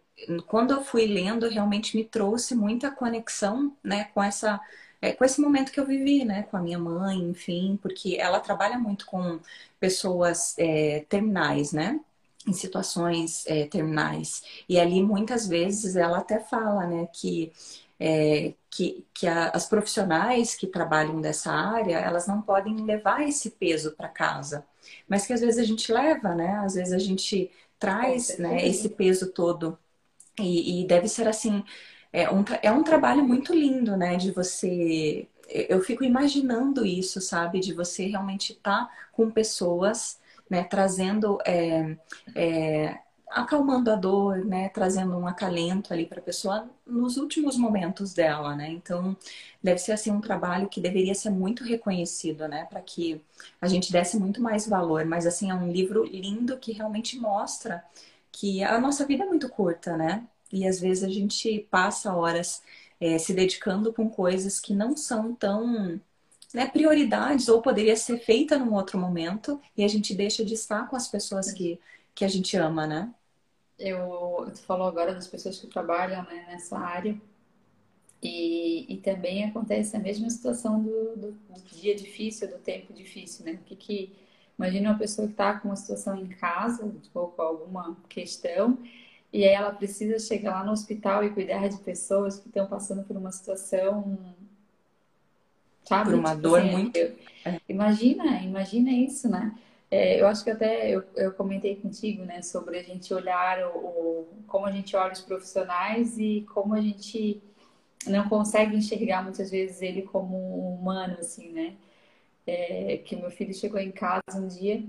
quando 0.48 0.72
eu 0.72 0.84
fui 0.84 1.06
lendo 1.06 1.48
realmente 1.48 1.96
me 1.96 2.04
trouxe 2.04 2.56
muita 2.56 2.92
conexão 2.92 3.76
né 3.84 4.06
com 4.14 4.22
essa 4.22 4.60
é, 5.02 5.14
com 5.14 5.24
esse 5.24 5.40
momento 5.42 5.72
que 5.72 5.80
eu 5.80 5.86
vivi 5.86 6.26
né 6.26 6.44
com 6.44 6.58
a 6.58 6.62
minha 6.62 6.80
mãe 6.80 7.18
enfim 7.18 7.80
porque 7.82 8.18
ela 8.20 8.40
trabalha 8.40 8.78
muito 8.78 9.06
com 9.06 9.40
pessoas 9.80 10.56
é, 10.58 11.06
terminais 11.08 11.72
né 11.72 12.00
em 12.48 12.54
situações 12.54 13.46
é, 13.48 13.66
terminais 13.66 14.44
e 14.68 14.80
ali 14.80 15.02
muitas 15.02 15.48
vezes 15.48 15.96
ela 15.96 16.20
até 16.20 16.40
fala 16.40 16.86
né 16.86 17.08
que 17.14 17.52
é, 18.00 18.54
que, 18.70 19.06
que 19.14 19.28
a, 19.28 19.50
as 19.50 19.68
profissionais 19.68 20.56
que 20.56 20.68
trabalham 20.68 21.22
dessa 21.22 21.52
área, 21.52 21.98
elas 22.00 22.28
não 22.28 22.42
podem 22.42 22.76
levar 22.84 23.22
esse 23.22 23.52
peso 23.52 23.92
para 23.96 24.10
casa, 24.10 24.66
mas 25.08 25.26
que 25.26 25.32
às 25.32 25.42
vezes 25.42 25.58
a 25.58 25.64
gente 25.64 25.92
leva, 25.92 26.36
né? 26.36 26.56
Às 26.66 26.74
vezes 26.74 26.94
a 26.94 27.00
gente 27.00 27.50
traz 27.80 28.38
né, 28.38 28.68
esse 28.68 28.90
peso 28.90 29.32
todo. 29.32 29.78
E, 30.40 30.82
e 30.82 30.88
deve 30.88 31.08
ser 31.08 31.28
assim, 31.28 31.64
é 32.12 32.30
um, 32.30 32.44
é 32.62 32.72
um 32.72 32.84
trabalho 32.84 33.24
muito 33.24 33.54
lindo, 33.54 33.96
né? 33.96 34.18
De 34.18 34.32
você. 34.32 35.28
Eu 35.48 35.82
fico 35.82 36.04
imaginando 36.04 36.86
isso, 36.86 37.22
sabe? 37.22 37.60
De 37.60 37.74
você 37.74 38.08
realmente 38.08 38.54
estar 38.54 38.86
tá 38.88 38.92
com 39.12 39.30
pessoas, 39.32 40.20
né? 40.50 40.64
Trazendo 40.64 41.38
é, 41.46 41.98
é, 42.36 43.00
acalmando 43.34 43.92
a 43.92 43.96
dor, 43.96 44.46
né, 44.46 44.70
trazendo 44.70 45.18
um 45.18 45.28
acalento 45.28 45.92
ali 45.92 46.06
para 46.06 46.20
a 46.20 46.24
pessoa 46.24 46.70
nos 46.86 47.18
últimos 47.18 47.58
momentos 47.58 48.14
dela, 48.14 48.56
né? 48.56 48.70
Então, 48.70 49.18
deve 49.62 49.80
ser 49.80 49.94
assim 49.94 50.12
um 50.12 50.22
trabalho 50.22 50.70
que 50.70 50.80
deveria 50.80 51.16
ser 51.16 51.32
muito 51.32 51.64
reconhecido, 51.64 52.48
né, 52.48 52.66
para 52.70 52.82
que 52.82 53.22
a 53.60 53.68
gente 53.68 53.92
desse 53.92 54.18
muito 54.20 54.42
mais 54.42 54.68
valor, 54.68 55.06
mas 55.06 55.26
assim 55.26 55.50
é 55.50 55.56
um 55.56 55.72
livro 55.72 56.04
lindo 56.06 56.58
que 56.58 56.72
realmente 56.74 57.18
mostra 57.20 57.84
que 58.32 58.64
a 58.64 58.80
nossa 58.80 59.06
vida 59.06 59.24
é 59.24 59.28
muito 59.28 59.50
curta, 59.50 59.98
né? 59.98 60.26
E 60.52 60.68
às 60.68 60.80
vezes 60.80 61.04
a 61.04 61.10
gente 61.10 61.68
passa 61.72 62.14
horas 62.16 62.62
é, 63.00 63.18
se 63.18 63.34
dedicando 63.34 63.92
com 63.94 64.10
coisas 64.10 64.60
que 64.60 64.74
não 64.74 64.96
são 64.96 65.34
tão 65.36 66.00
né, 66.54 66.68
prioridades 66.68 67.48
ou 67.50 67.62
poderia 67.62 67.96
ser 67.96 68.20
feita 68.20 68.58
num 68.58 68.74
outro 68.74 69.00
momento 69.00 69.60
e 69.76 69.84
a 69.84 69.88
gente 69.88 70.14
deixa 70.14 70.46
de 70.46 70.54
estar 70.54 70.88
com 70.88 70.96
as 70.96 71.08
pessoas 71.08 71.52
que, 71.52 71.80
que 72.14 72.24
a 72.24 72.28
gente 72.28 72.56
ama, 72.58 72.86
né? 72.86 73.14
eu, 73.84 74.50
tu 74.54 74.62
falou 74.64 74.88
agora 74.88 75.14
das 75.14 75.28
pessoas 75.28 75.60
que 75.60 75.68
trabalham 75.68 76.24
né, 76.24 76.46
nessa 76.48 76.78
área 76.78 77.20
e, 78.22 78.94
e 78.94 78.98
também 78.98 79.44
acontece 79.44 79.96
a 79.96 80.00
mesma 80.00 80.30
situação 80.30 80.82
do, 80.82 81.16
do, 81.16 81.32
do, 81.32 81.62
dia 81.72 81.96
difícil, 81.96 82.50
do 82.50 82.58
tempo 82.58 82.94
difícil, 82.94 83.46
né? 83.46 83.60
Que, 83.66 83.76
que 83.76 84.16
imagina 84.58 84.92
uma 84.92 84.98
pessoa 85.00 85.28
que 85.28 85.34
está 85.34 85.60
com 85.60 85.70
uma 85.70 85.76
situação 85.76 86.16
em 86.16 86.28
casa, 86.28 86.90
ou 87.14 87.28
com 87.30 87.42
alguma 87.42 87.98
questão, 88.08 88.78
e 89.32 89.44
aí 89.44 89.54
ela 89.54 89.74
precisa 89.74 90.20
chegar 90.20 90.60
lá 90.60 90.64
no 90.64 90.72
hospital 90.72 91.24
e 91.26 91.32
cuidar 91.32 91.68
de 91.68 91.78
pessoas 91.80 92.40
que 92.40 92.48
estão 92.48 92.68
passando 92.68 93.04
por 93.04 93.18
uma 93.18 93.32
situação, 93.32 94.18
sabe? 95.86 96.12
Por 96.12 96.20
uma 96.20 96.36
dor 96.36 96.60
assim, 96.60 96.72
muito. 96.72 96.98
Eu, 96.98 97.16
imagina, 97.68 98.42
imagina 98.42 98.92
isso, 98.92 99.30
né? 99.30 99.54
É, 99.90 100.20
eu 100.20 100.28
acho 100.28 100.44
que 100.44 100.50
até 100.50 100.90
eu, 100.90 101.04
eu, 101.16 101.32
comentei 101.34 101.76
contigo, 101.76 102.24
né, 102.24 102.42
sobre 102.42 102.80
a 102.80 102.84
gente 102.84 103.14
olhar 103.14 103.60
o, 103.76 103.78
o, 103.78 104.28
como 104.48 104.66
a 104.66 104.72
gente 104.72 104.96
olha 104.96 105.14
os 105.14 105.22
profissionais 105.22 106.18
e 106.18 106.46
como 106.52 106.74
a 106.74 106.82
gente 106.82 107.40
não 108.08 108.28
consegue 108.28 108.76
enxergar 108.76 109.24
muitas 109.24 109.52
vezes 109.52 109.82
ele 109.82 110.02
como 110.02 110.36
um 110.36 110.76
humano, 110.76 111.18
assim, 111.20 111.50
né? 111.52 111.76
É, 112.46 112.98
que 113.06 113.16
meu 113.16 113.32
filho 113.32 113.54
chegou 113.54 113.80
em 113.80 113.92
casa 113.92 114.22
um 114.36 114.48
dia 114.48 114.84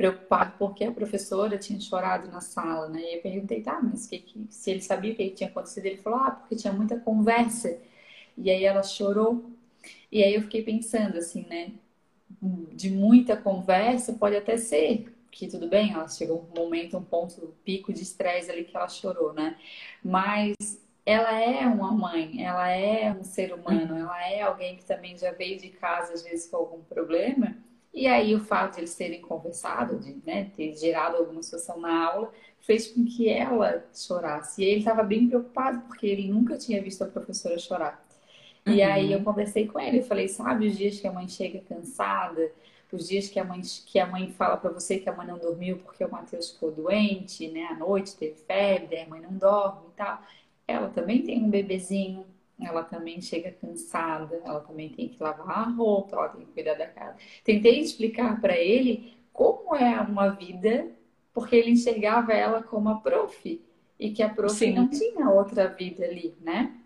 preocupado 0.00 0.54
porque 0.58 0.84
a 0.84 0.92
professora 0.92 1.58
tinha 1.58 1.78
chorado 1.78 2.30
na 2.30 2.40
sala, 2.40 2.88
né? 2.88 3.02
E 3.02 3.16
eu 3.16 3.20
perguntei, 3.20 3.60
tá, 3.62 3.80
mas 3.82 4.06
que, 4.06 4.18
que, 4.18 4.46
se 4.48 4.70
ele 4.70 4.80
sabia 4.80 5.12
o 5.12 5.16
que 5.16 5.28
tinha 5.30 5.50
acontecido, 5.50 5.84
ele 5.84 5.98
falou, 5.98 6.20
ah, 6.20 6.30
porque 6.30 6.56
tinha 6.56 6.72
muita 6.72 6.98
conversa. 6.98 7.78
E 8.36 8.50
aí 8.50 8.64
ela 8.64 8.82
chorou. 8.82 9.44
E 10.10 10.22
aí 10.22 10.34
eu 10.34 10.42
fiquei 10.42 10.62
pensando, 10.62 11.16
assim, 11.18 11.46
né? 11.48 11.72
de 12.72 12.90
muita 12.90 13.36
conversa, 13.36 14.14
pode 14.14 14.36
até 14.36 14.56
ser 14.56 15.12
que 15.30 15.46
tudo 15.46 15.68
bem, 15.68 15.92
ela 15.92 16.08
chegou 16.08 16.48
um 16.50 16.60
momento, 16.60 16.96
um 16.96 17.04
ponto, 17.04 17.44
um 17.44 17.52
pico 17.64 17.92
de 17.92 18.02
estresse 18.02 18.50
ali 18.50 18.64
que 18.64 18.76
ela 18.76 18.88
chorou, 18.88 19.32
né? 19.32 19.56
Mas 20.02 20.56
ela 21.06 21.32
é 21.40 21.66
uma 21.66 21.92
mãe, 21.92 22.44
ela 22.44 22.68
é 22.68 23.12
um 23.12 23.22
ser 23.22 23.52
humano, 23.54 23.96
ela 23.96 24.28
é 24.28 24.42
alguém 24.42 24.76
que 24.76 24.84
também 24.84 25.16
já 25.16 25.30
veio 25.32 25.58
de 25.58 25.68
casa 25.70 26.14
às 26.14 26.22
vezes 26.22 26.48
com 26.50 26.56
algum 26.56 26.82
problema. 26.82 27.56
E 27.92 28.06
aí 28.06 28.34
o 28.34 28.40
fato 28.40 28.74
de 28.74 28.80
eles 28.80 28.94
terem 28.94 29.20
conversado, 29.20 29.98
de 29.98 30.16
né, 30.26 30.50
ter 30.56 30.76
gerado 30.76 31.16
alguma 31.16 31.42
situação 31.42 31.80
na 31.80 32.06
aula, 32.06 32.32
fez 32.60 32.88
com 32.88 33.04
que 33.04 33.28
ela 33.28 33.84
chorasse. 33.94 34.62
E 34.62 34.64
ele 34.64 34.80
estava 34.80 35.02
bem 35.02 35.28
preocupado 35.28 35.80
porque 35.82 36.06
ele 36.06 36.28
nunca 36.28 36.56
tinha 36.56 36.82
visto 36.82 37.02
a 37.02 37.06
professora 37.06 37.58
chorar. 37.58 38.04
Uhum. 38.66 38.74
E 38.74 38.82
aí 38.82 39.12
eu 39.12 39.22
conversei 39.22 39.66
com 39.66 39.80
ele, 39.80 39.98
eu 39.98 40.04
falei, 40.04 40.28
sabe 40.28 40.66
os 40.66 40.76
dias 40.76 41.00
que 41.00 41.06
a 41.06 41.12
mãe 41.12 41.26
chega 41.28 41.60
cansada, 41.60 42.52
os 42.92 43.08
dias 43.08 43.28
que 43.28 43.38
a 43.38 43.44
mãe, 43.44 43.60
que 43.86 43.98
a 43.98 44.06
mãe 44.06 44.30
fala 44.32 44.56
para 44.56 44.70
você 44.70 44.98
que 44.98 45.08
a 45.08 45.14
mãe 45.14 45.26
não 45.26 45.38
dormiu 45.38 45.78
porque 45.78 46.04
o 46.04 46.10
Matheus 46.10 46.50
ficou 46.50 46.72
doente, 46.72 47.48
né? 47.48 47.64
À 47.64 47.74
noite 47.74 48.16
teve 48.16 48.34
febre, 48.34 49.00
a 49.00 49.08
mãe 49.08 49.20
não 49.20 49.32
dorme 49.32 49.88
e 49.88 49.96
tal. 49.96 50.22
Ela 50.66 50.88
também 50.88 51.22
tem 51.22 51.42
um 51.42 51.50
bebezinho, 51.50 52.26
ela 52.60 52.82
também 52.82 53.20
chega 53.20 53.50
cansada, 53.52 54.40
ela 54.44 54.60
também 54.60 54.88
tem 54.90 55.08
que 55.08 55.22
lavar 55.22 55.68
a 55.68 55.70
roupa, 55.70 56.16
ela 56.16 56.28
tem 56.28 56.44
que 56.44 56.52
cuidar 56.52 56.74
da 56.74 56.86
casa. 56.86 57.16
Tentei 57.44 57.80
explicar 57.80 58.40
para 58.40 58.56
ele 58.56 59.14
como 59.32 59.74
é 59.74 60.00
uma 60.00 60.28
vida, 60.30 60.90
porque 61.32 61.56
ele 61.56 61.70
enxergava 61.70 62.32
ela 62.32 62.62
como 62.62 62.88
a 62.88 62.96
prof 62.96 63.60
e 63.98 64.10
que 64.10 64.22
a 64.22 64.28
prof 64.28 64.54
Sim. 64.54 64.72
não 64.72 64.88
tinha 64.88 65.28
outra 65.30 65.68
vida 65.68 66.04
ali, 66.04 66.34
né? 66.40 66.79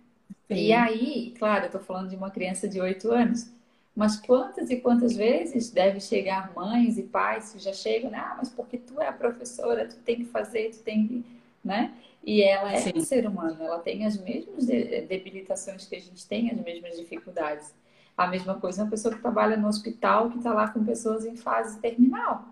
Sim. 0.48 0.56
E 0.56 0.72
aí, 0.72 1.34
claro, 1.38 1.66
eu 1.66 1.70
tô 1.70 1.78
falando 1.80 2.10
de 2.10 2.16
uma 2.16 2.30
criança 2.30 2.68
de 2.68 2.80
8 2.80 3.10
anos, 3.10 3.50
mas 3.96 4.16
quantas 4.20 4.70
e 4.70 4.76
quantas 4.80 5.16
vezes 5.16 5.70
deve 5.70 6.00
chegar 6.00 6.52
mães 6.54 6.98
e 6.98 7.02
pais 7.04 7.52
que 7.52 7.58
já 7.58 7.72
chegam, 7.72 8.10
né? 8.10 8.18
ah, 8.18 8.34
mas 8.36 8.48
porque 8.50 8.76
tu 8.78 9.00
é 9.00 9.08
a 9.08 9.12
professora, 9.12 9.86
tu 9.88 9.96
tem 9.98 10.16
que 10.16 10.24
fazer, 10.24 10.70
tu 10.70 10.82
tem 10.82 11.06
que, 11.06 11.24
né? 11.64 11.94
E 12.22 12.42
ela 12.42 12.72
é 12.72 12.80
Sim. 12.80 12.92
um 12.96 13.00
ser 13.00 13.26
humano, 13.26 13.62
ela 13.62 13.78
tem 13.78 14.06
as 14.06 14.18
mesmas 14.18 14.66
debilitações 14.66 15.86
que 15.86 15.94
a 15.96 16.00
gente 16.00 16.26
tem, 16.26 16.50
as 16.50 16.58
mesmas 16.60 16.96
dificuldades. 16.96 17.72
A 18.16 18.26
mesma 18.26 18.54
coisa 18.58 18.82
uma 18.84 18.90
pessoa 18.90 19.14
que 19.14 19.20
trabalha 19.20 19.56
no 19.56 19.68
hospital, 19.68 20.30
que 20.30 20.38
está 20.38 20.52
lá 20.54 20.68
com 20.68 20.84
pessoas 20.84 21.26
em 21.26 21.36
fase 21.36 21.78
terminal. 21.80 22.48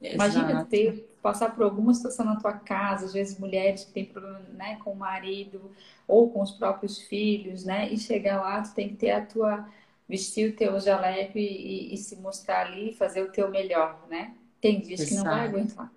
Exato. 0.00 0.14
Imagina 0.14 0.64
ter, 0.66 1.07
passar 1.22 1.54
por 1.54 1.64
alguma 1.64 1.92
situação 1.94 2.24
na 2.24 2.36
tua 2.36 2.52
casa, 2.52 3.06
às 3.06 3.12
vezes 3.12 3.38
mulheres 3.38 3.84
que 3.84 3.92
têm 3.92 4.04
problema 4.04 4.40
né, 4.54 4.76
com 4.84 4.92
o 4.92 4.96
marido 4.96 5.70
ou 6.06 6.30
com 6.30 6.42
os 6.42 6.50
próprios 6.52 6.98
filhos, 6.98 7.64
né? 7.64 7.88
E 7.92 7.98
chegar 7.98 8.40
lá, 8.40 8.62
tu 8.62 8.74
tem 8.74 8.88
que 8.88 8.96
ter 8.96 9.10
a 9.12 9.24
tua 9.24 9.68
vestir 10.08 10.50
o 10.50 10.56
teu 10.56 10.80
jaleco 10.80 11.36
e, 11.38 11.90
e, 11.90 11.94
e 11.94 11.96
se 11.98 12.16
mostrar 12.16 12.66
ali, 12.66 12.94
fazer 12.94 13.22
o 13.22 13.30
teu 13.30 13.50
melhor, 13.50 13.98
né? 14.08 14.34
Tem 14.60 14.80
dias 14.80 15.00
Exato. 15.00 15.08
que 15.08 15.14
não 15.16 15.24
vai 15.36 15.46
aguentar. 15.46 15.92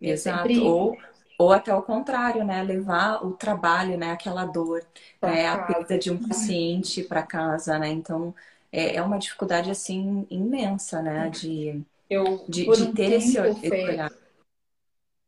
Exato. 0.00 0.64
Ou, 0.64 0.96
Ou 1.38 1.52
até 1.52 1.74
o 1.74 1.82
contrário, 1.82 2.44
né? 2.44 2.62
Levar 2.62 3.24
o 3.24 3.32
trabalho, 3.32 3.96
né? 3.98 4.12
Aquela 4.12 4.44
dor, 4.44 4.86
né? 5.22 5.46
a 5.48 5.58
perda 5.58 5.98
de 5.98 6.10
um 6.10 6.18
paciente 6.28 7.02
para 7.02 7.22
casa, 7.22 7.78
né? 7.78 7.88
Então, 7.88 8.34
é, 8.70 8.96
é 8.96 9.02
uma 9.02 9.18
dificuldade, 9.18 9.70
assim, 9.70 10.26
imensa, 10.30 11.02
né? 11.02 11.30
De, 11.30 11.82
eu, 12.08 12.44
de, 12.48 12.70
de 12.70 12.82
um 12.82 12.92
ter 12.94 13.12
esse, 13.12 13.38
esse 13.62 13.84
olhar. 13.86 14.10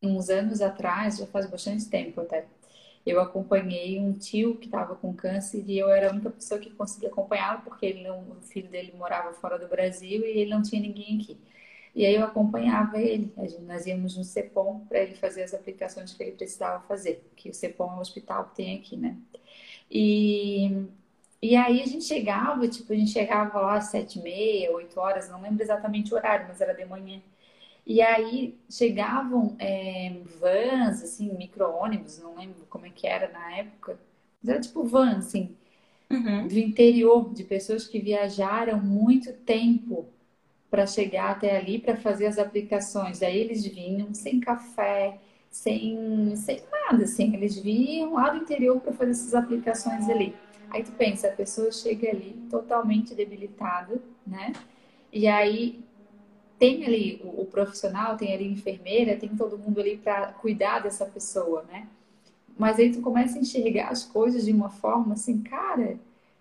Uns 0.02 0.28
anos 0.30 0.60
atrás, 0.60 1.18
já 1.18 1.26
faz 1.26 1.46
bastante 1.48 1.88
tempo 1.88 2.20
até, 2.20 2.44
eu 3.06 3.20
acompanhei 3.20 4.00
um 4.00 4.12
tio 4.12 4.56
que 4.56 4.66
estava 4.66 4.96
com 4.96 5.14
câncer 5.14 5.64
e 5.68 5.78
eu 5.78 5.90
era 5.90 6.08
a 6.08 6.12
única 6.12 6.30
pessoa 6.30 6.60
que 6.60 6.70
conseguia 6.70 7.08
acompanhá-lo 7.08 7.62
porque 7.62 7.86
ele 7.86 8.02
não, 8.04 8.20
o 8.20 8.42
filho 8.42 8.68
dele 8.68 8.92
morava 8.96 9.32
fora 9.34 9.58
do 9.58 9.68
Brasil 9.68 10.22
e 10.24 10.38
ele 10.40 10.50
não 10.50 10.62
tinha 10.62 10.80
ninguém 10.82 11.18
aqui. 11.20 11.38
E 11.94 12.06
aí 12.06 12.14
eu 12.14 12.24
acompanhava 12.24 12.98
ele. 13.00 13.32
Nós 13.66 13.86
íamos 13.86 14.16
no 14.16 14.24
CEPOM 14.24 14.80
para 14.86 15.00
ele 15.00 15.14
fazer 15.14 15.42
as 15.42 15.54
aplicações 15.54 16.12
que 16.14 16.22
ele 16.22 16.32
precisava 16.32 16.82
fazer, 16.86 17.24
que 17.36 17.50
o 17.50 17.54
CEPOM 17.54 17.92
é 17.92 17.96
o 17.96 18.00
hospital 18.00 18.46
que 18.46 18.56
tem 18.56 18.78
aqui, 18.78 18.96
né? 18.96 19.16
E, 19.90 20.86
e 21.42 21.56
aí 21.56 21.82
a 21.82 21.86
gente 21.86 22.04
chegava, 22.04 22.66
tipo, 22.68 22.92
a 22.92 22.96
gente 22.96 23.10
chegava 23.12 23.60
lá 23.60 23.76
às 23.76 23.86
sete 23.86 24.18
e 24.18 24.22
meia, 24.22 24.72
oito 24.72 24.98
horas, 25.00 25.28
não 25.28 25.42
lembro 25.42 25.62
exatamente 25.62 26.12
o 26.12 26.16
horário, 26.16 26.46
mas 26.48 26.60
era 26.60 26.74
de 26.74 26.84
manhã. 26.84 27.20
E 27.84 28.00
aí 28.00 28.56
chegavam 28.70 29.56
é, 29.58 30.14
vans, 30.38 31.02
assim, 31.02 31.32
micro-ônibus, 31.34 32.20
não 32.20 32.36
lembro 32.36 32.64
como 32.70 32.86
é 32.86 32.90
que 32.90 33.06
era 33.06 33.28
na 33.28 33.56
época, 33.56 33.98
mas 34.40 34.50
era 34.50 34.60
tipo 34.60 34.84
van, 34.84 35.16
assim, 35.16 35.56
uhum. 36.10 36.46
do 36.46 36.58
interior, 36.58 37.32
de 37.34 37.42
pessoas 37.42 37.86
que 37.86 37.98
viajaram 37.98 38.80
muito 38.80 39.32
tempo 39.32 40.06
para 40.70 40.86
chegar 40.86 41.32
até 41.32 41.56
ali 41.56 41.78
para 41.78 41.96
fazer 41.96 42.26
as 42.26 42.38
aplicações. 42.38 43.18
Daí 43.18 43.38
eles 43.38 43.66
vinham 43.66 44.14
sem 44.14 44.40
café, 44.40 45.18
sem, 45.50 46.34
sem 46.36 46.62
nada, 46.70 47.04
assim, 47.04 47.34
eles 47.34 47.58
vinham 47.58 48.14
lá 48.14 48.30
do 48.30 48.38
interior 48.38 48.80
para 48.80 48.92
fazer 48.92 49.10
essas 49.10 49.34
aplicações 49.34 50.08
ali. 50.08 50.34
Aí 50.70 50.82
tu 50.82 50.92
pensa, 50.92 51.28
a 51.28 51.32
pessoa 51.32 51.70
chega 51.70 52.08
ali 52.08 52.34
totalmente 52.48 53.14
debilitada, 53.14 54.00
né? 54.26 54.52
E 55.12 55.26
aí 55.26 55.84
tem 56.58 56.86
ali 56.86 57.20
o, 57.22 57.41
profissional, 57.52 58.16
tem 58.16 58.34
ali 58.34 58.46
a 58.46 58.50
enfermeira, 58.50 59.16
tem 59.16 59.28
todo 59.28 59.58
mundo 59.58 59.80
ali 59.80 59.96
para 59.96 60.28
cuidar 60.32 60.80
dessa 60.80 61.06
pessoa, 61.06 61.64
né? 61.70 61.86
Mas 62.58 62.78
aí 62.78 62.90
tu 62.90 63.00
começa 63.00 63.38
a 63.38 63.40
enxergar 63.40 63.88
as 63.88 64.04
coisas 64.04 64.44
de 64.44 64.52
uma 64.52 64.70
forma 64.70 65.14
assim, 65.14 65.40
cara, 65.42 65.98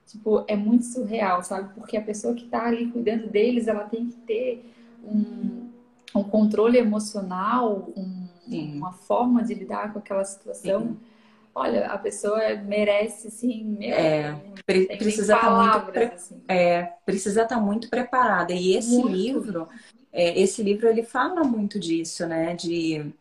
tipo, 0.07 0.43
é 0.47 0.55
muito 0.55 0.85
surreal, 0.85 1.43
sabe? 1.43 1.73
Porque 1.75 1.95
a 1.95 2.01
pessoa 2.01 2.33
que 2.33 2.45
está 2.45 2.65
ali 2.65 2.87
cuidando 2.87 3.27
deles, 3.27 3.67
ela 3.67 3.83
tem 3.83 4.07
que 4.07 4.17
ter 4.17 4.65
um, 5.03 5.69
um 6.15 6.23
controle 6.23 6.77
emocional, 6.77 7.89
um, 7.95 8.27
uma 8.47 8.91
forma 8.91 9.43
de 9.43 9.53
lidar 9.53 9.93
com 9.93 9.99
aquela 9.99 10.25
situação. 10.25 10.81
Sim. 10.81 10.97
Olha, 11.53 11.87
a 11.87 11.97
pessoa 11.97 12.39
merece, 12.65 13.27
assim, 13.27 13.63
meu, 13.63 13.93
é, 13.93 14.39
precisa 14.65 15.35
estar 15.35 15.41
tá 15.41 15.79
muito, 15.83 16.13
assim. 16.13 16.41
é, 16.47 16.83
precisa 17.05 17.43
estar 17.43 17.55
tá 17.55 17.61
muito 17.61 17.89
preparada. 17.89 18.53
E 18.53 18.75
esse 18.75 18.93
muito. 18.93 19.09
livro, 19.09 19.67
é, 20.13 20.39
esse 20.39 20.61
livro 20.63 20.87
ele 20.87 21.03
fala 21.03 21.43
muito 21.43 21.79
disso, 21.79 22.25
né? 22.27 22.55
De 22.55 23.13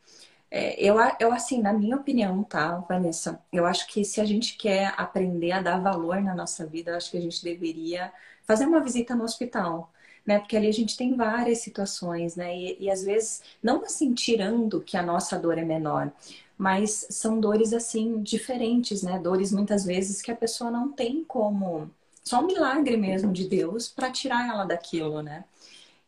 é, 0.50 0.82
eu, 0.82 0.96
eu, 1.20 1.32
assim, 1.32 1.62
na 1.62 1.72
minha 1.72 1.96
opinião, 1.96 2.42
tá, 2.42 2.78
Vanessa? 2.88 3.40
Eu 3.52 3.64
acho 3.66 3.86
que 3.86 4.04
se 4.04 4.20
a 4.20 4.24
gente 4.24 4.56
quer 4.56 4.92
aprender 4.96 5.52
a 5.52 5.62
dar 5.62 5.78
valor 5.80 6.20
na 6.20 6.34
nossa 6.34 6.66
vida, 6.66 6.90
eu 6.90 6.96
acho 6.96 7.10
que 7.10 7.18
a 7.18 7.20
gente 7.20 7.42
deveria 7.44 8.12
fazer 8.44 8.66
uma 8.66 8.80
visita 8.80 9.14
no 9.14 9.24
hospital. 9.24 9.92
Né? 10.26 10.38
Porque 10.38 10.56
ali 10.56 10.68
a 10.68 10.72
gente 10.72 10.96
tem 10.96 11.16
várias 11.16 11.58
situações, 11.58 12.36
né? 12.36 12.56
E, 12.56 12.76
e 12.80 12.90
às 12.90 13.02
vezes, 13.04 13.42
não 13.62 13.82
assim 13.84 14.12
tirando 14.12 14.80
que 14.80 14.96
a 14.96 15.02
nossa 15.02 15.38
dor 15.38 15.56
é 15.58 15.64
menor, 15.64 16.12
mas 16.58 17.06
são 17.10 17.40
dores 17.40 17.72
assim 17.72 18.22
diferentes, 18.22 19.02
né? 19.02 19.18
Dores 19.18 19.52
muitas 19.52 19.84
vezes 19.84 20.20
que 20.20 20.30
a 20.30 20.36
pessoa 20.36 20.70
não 20.70 20.92
tem 20.92 21.24
como, 21.24 21.90
só 22.24 22.40
um 22.40 22.46
milagre 22.46 22.96
mesmo 22.96 23.32
de 23.32 23.48
Deus 23.48 23.88
para 23.88 24.10
tirar 24.10 24.46
ela 24.48 24.64
daquilo, 24.64 25.22
né? 25.22 25.44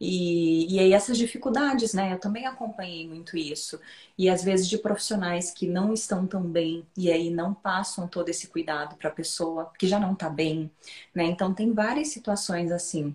E, 0.05 0.74
e 0.74 0.80
aí 0.80 0.92
essas 0.92 1.16
dificuldades, 1.16 1.94
né? 1.94 2.12
Eu 2.14 2.18
também 2.20 2.46
acompanhei 2.46 3.07
muito 3.09 3.36
isso. 3.36 3.80
E 4.18 4.28
às 4.28 4.42
vezes 4.42 4.68
de 4.68 4.78
profissionais 4.78 5.50
que 5.53 5.66
não 5.66 5.92
estão 5.94 6.26
tão 6.26 6.42
bem 6.42 6.84
e 6.96 7.11
aí 7.12 7.30
não 7.30 7.55
passam 7.55 8.09
todo 8.09 8.28
esse 8.28 8.48
cuidado 8.48 8.96
para 8.96 9.09
a 9.11 9.12
pessoa 9.12 9.70
que 9.78 9.86
já 9.86 10.00
não 10.00 10.12
está 10.14 10.28
bem, 10.28 10.70
né? 11.14 11.24
Então 11.24 11.55
tem 11.55 11.72
várias 11.72 12.09
situações 12.09 12.72
assim. 12.72 13.14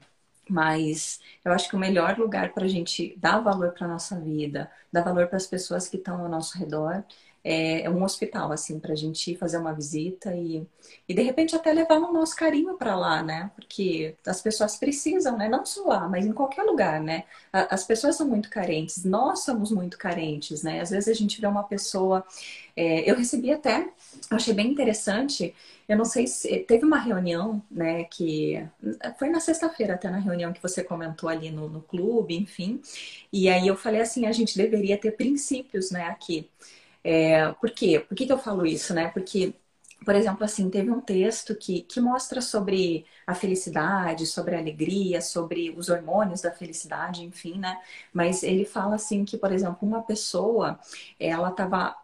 Mas 0.50 1.20
eu 1.44 1.52
acho 1.52 1.68
que 1.70 1.76
o 1.76 1.80
melhor 1.80 2.18
lugar 2.18 2.54
para 2.54 2.64
a 2.66 2.68
gente 2.70 3.14
dar 3.18 3.40
valor 3.42 3.72
para 3.74 3.86
nossa 3.88 4.18
vida, 4.20 4.72
dar 4.92 5.04
valor 5.04 5.28
para 5.28 5.36
as 5.38 5.46
pessoas 5.48 5.90
que 5.90 5.98
estão 5.98 6.22
ao 6.22 6.30
nosso 6.30 6.58
redor, 6.58 7.04
é, 7.48 7.84
é 7.84 7.90
um 7.90 8.04
hospital, 8.04 8.52
assim, 8.52 8.78
para 8.78 8.92
a 8.92 8.96
gente 8.96 9.34
fazer 9.38 9.58
uma 9.58 9.72
visita 9.74 10.36
e, 10.36 10.68
e 11.08 11.14
de 11.14 11.22
repente 11.22 11.56
até 11.56 11.72
levar 11.72 11.98
o 11.98 12.12
nosso 12.12 12.36
carinho 12.36 12.74
para 12.74 12.94
lá, 12.94 13.24
né? 13.24 13.50
Porque 13.56 14.16
as 14.28 14.42
pessoas 14.42 14.76
precisam, 14.76 15.38
né? 15.38 15.48
Não 15.48 15.66
só 15.66 15.88
lá, 15.88 16.10
mas 16.10 16.26
em 16.26 16.34
qualquer 16.34 16.64
lugar, 16.64 17.00
né? 17.00 17.24
As 17.54 17.86
pessoas 17.86 18.18
são 18.18 18.28
muito 18.28 18.50
carentes, 18.50 19.06
nós 19.06 19.46
somos 19.46 19.72
muito 19.72 19.98
carentes, 19.98 20.62
né? 20.62 20.82
Às 20.82 20.90
vezes 20.90 21.08
a 21.08 21.14
gente 21.14 21.40
vê 21.40 21.48
uma 21.48 21.64
pessoa. 21.64 22.26
É, 22.76 23.10
eu 23.10 23.16
recebi 23.16 23.50
até, 23.50 23.88
achei 24.30 24.54
bem 24.54 24.68
interessante. 24.70 25.56
Eu 25.88 25.98
não 25.98 26.04
sei 26.04 26.28
se 26.28 26.60
teve 26.68 26.84
uma 26.84 27.00
reunião, 27.00 27.62
né? 27.72 28.04
Que 28.04 28.62
foi 29.18 29.30
na 29.30 29.40
sexta-feira, 29.40 29.94
até 29.94 30.10
na 30.10 30.20
reunião 30.20 30.52
que 30.52 30.62
você 30.62 30.84
comentou 30.84 31.30
ali 31.30 31.50
no, 31.50 31.70
no 31.70 31.82
clube, 31.82 32.36
enfim. 32.36 32.82
E 33.32 33.48
aí 33.48 33.66
eu 33.68 33.78
falei 33.78 34.02
assim: 34.02 34.26
a 34.26 34.34
gente 34.34 34.58
deveria 34.58 34.98
ter 34.98 35.12
princípios, 35.12 35.92
né? 35.92 36.04
Aqui. 36.08 36.50
É, 37.16 37.54
por 37.54 37.72
quê? 37.72 38.00
Por 38.02 38.16
que, 38.16 38.26
que 38.26 38.34
eu 38.34 38.38
falo 38.38 38.66
isso, 38.66 38.94
né? 38.94 39.08
Porque 39.10 39.54
por 40.06 40.14
exemplo, 40.16 40.44
assim, 40.46 40.70
teve 40.70 40.92
um 40.92 41.02
texto 41.02 41.56
que, 41.56 41.82
que 41.82 42.00
mostra 42.00 42.40
sobre 42.40 43.06
a 43.26 43.34
felicidade, 43.36 44.28
sobre 44.28 44.56
a 44.56 44.60
alegria, 44.60 45.20
sobre 45.22 45.72
os 45.78 45.90
hormônios 45.90 46.42
da 46.42 46.52
felicidade, 46.52 47.24
enfim, 47.24 47.58
né? 47.60 47.82
Mas 48.14 48.44
ele 48.44 48.64
fala 48.64 48.96
assim 48.96 49.26
que, 49.26 49.38
por 49.38 49.52
exemplo, 49.52 49.80
uma 49.88 50.02
pessoa, 50.04 50.80
ela 51.20 51.50
estava 51.50 51.96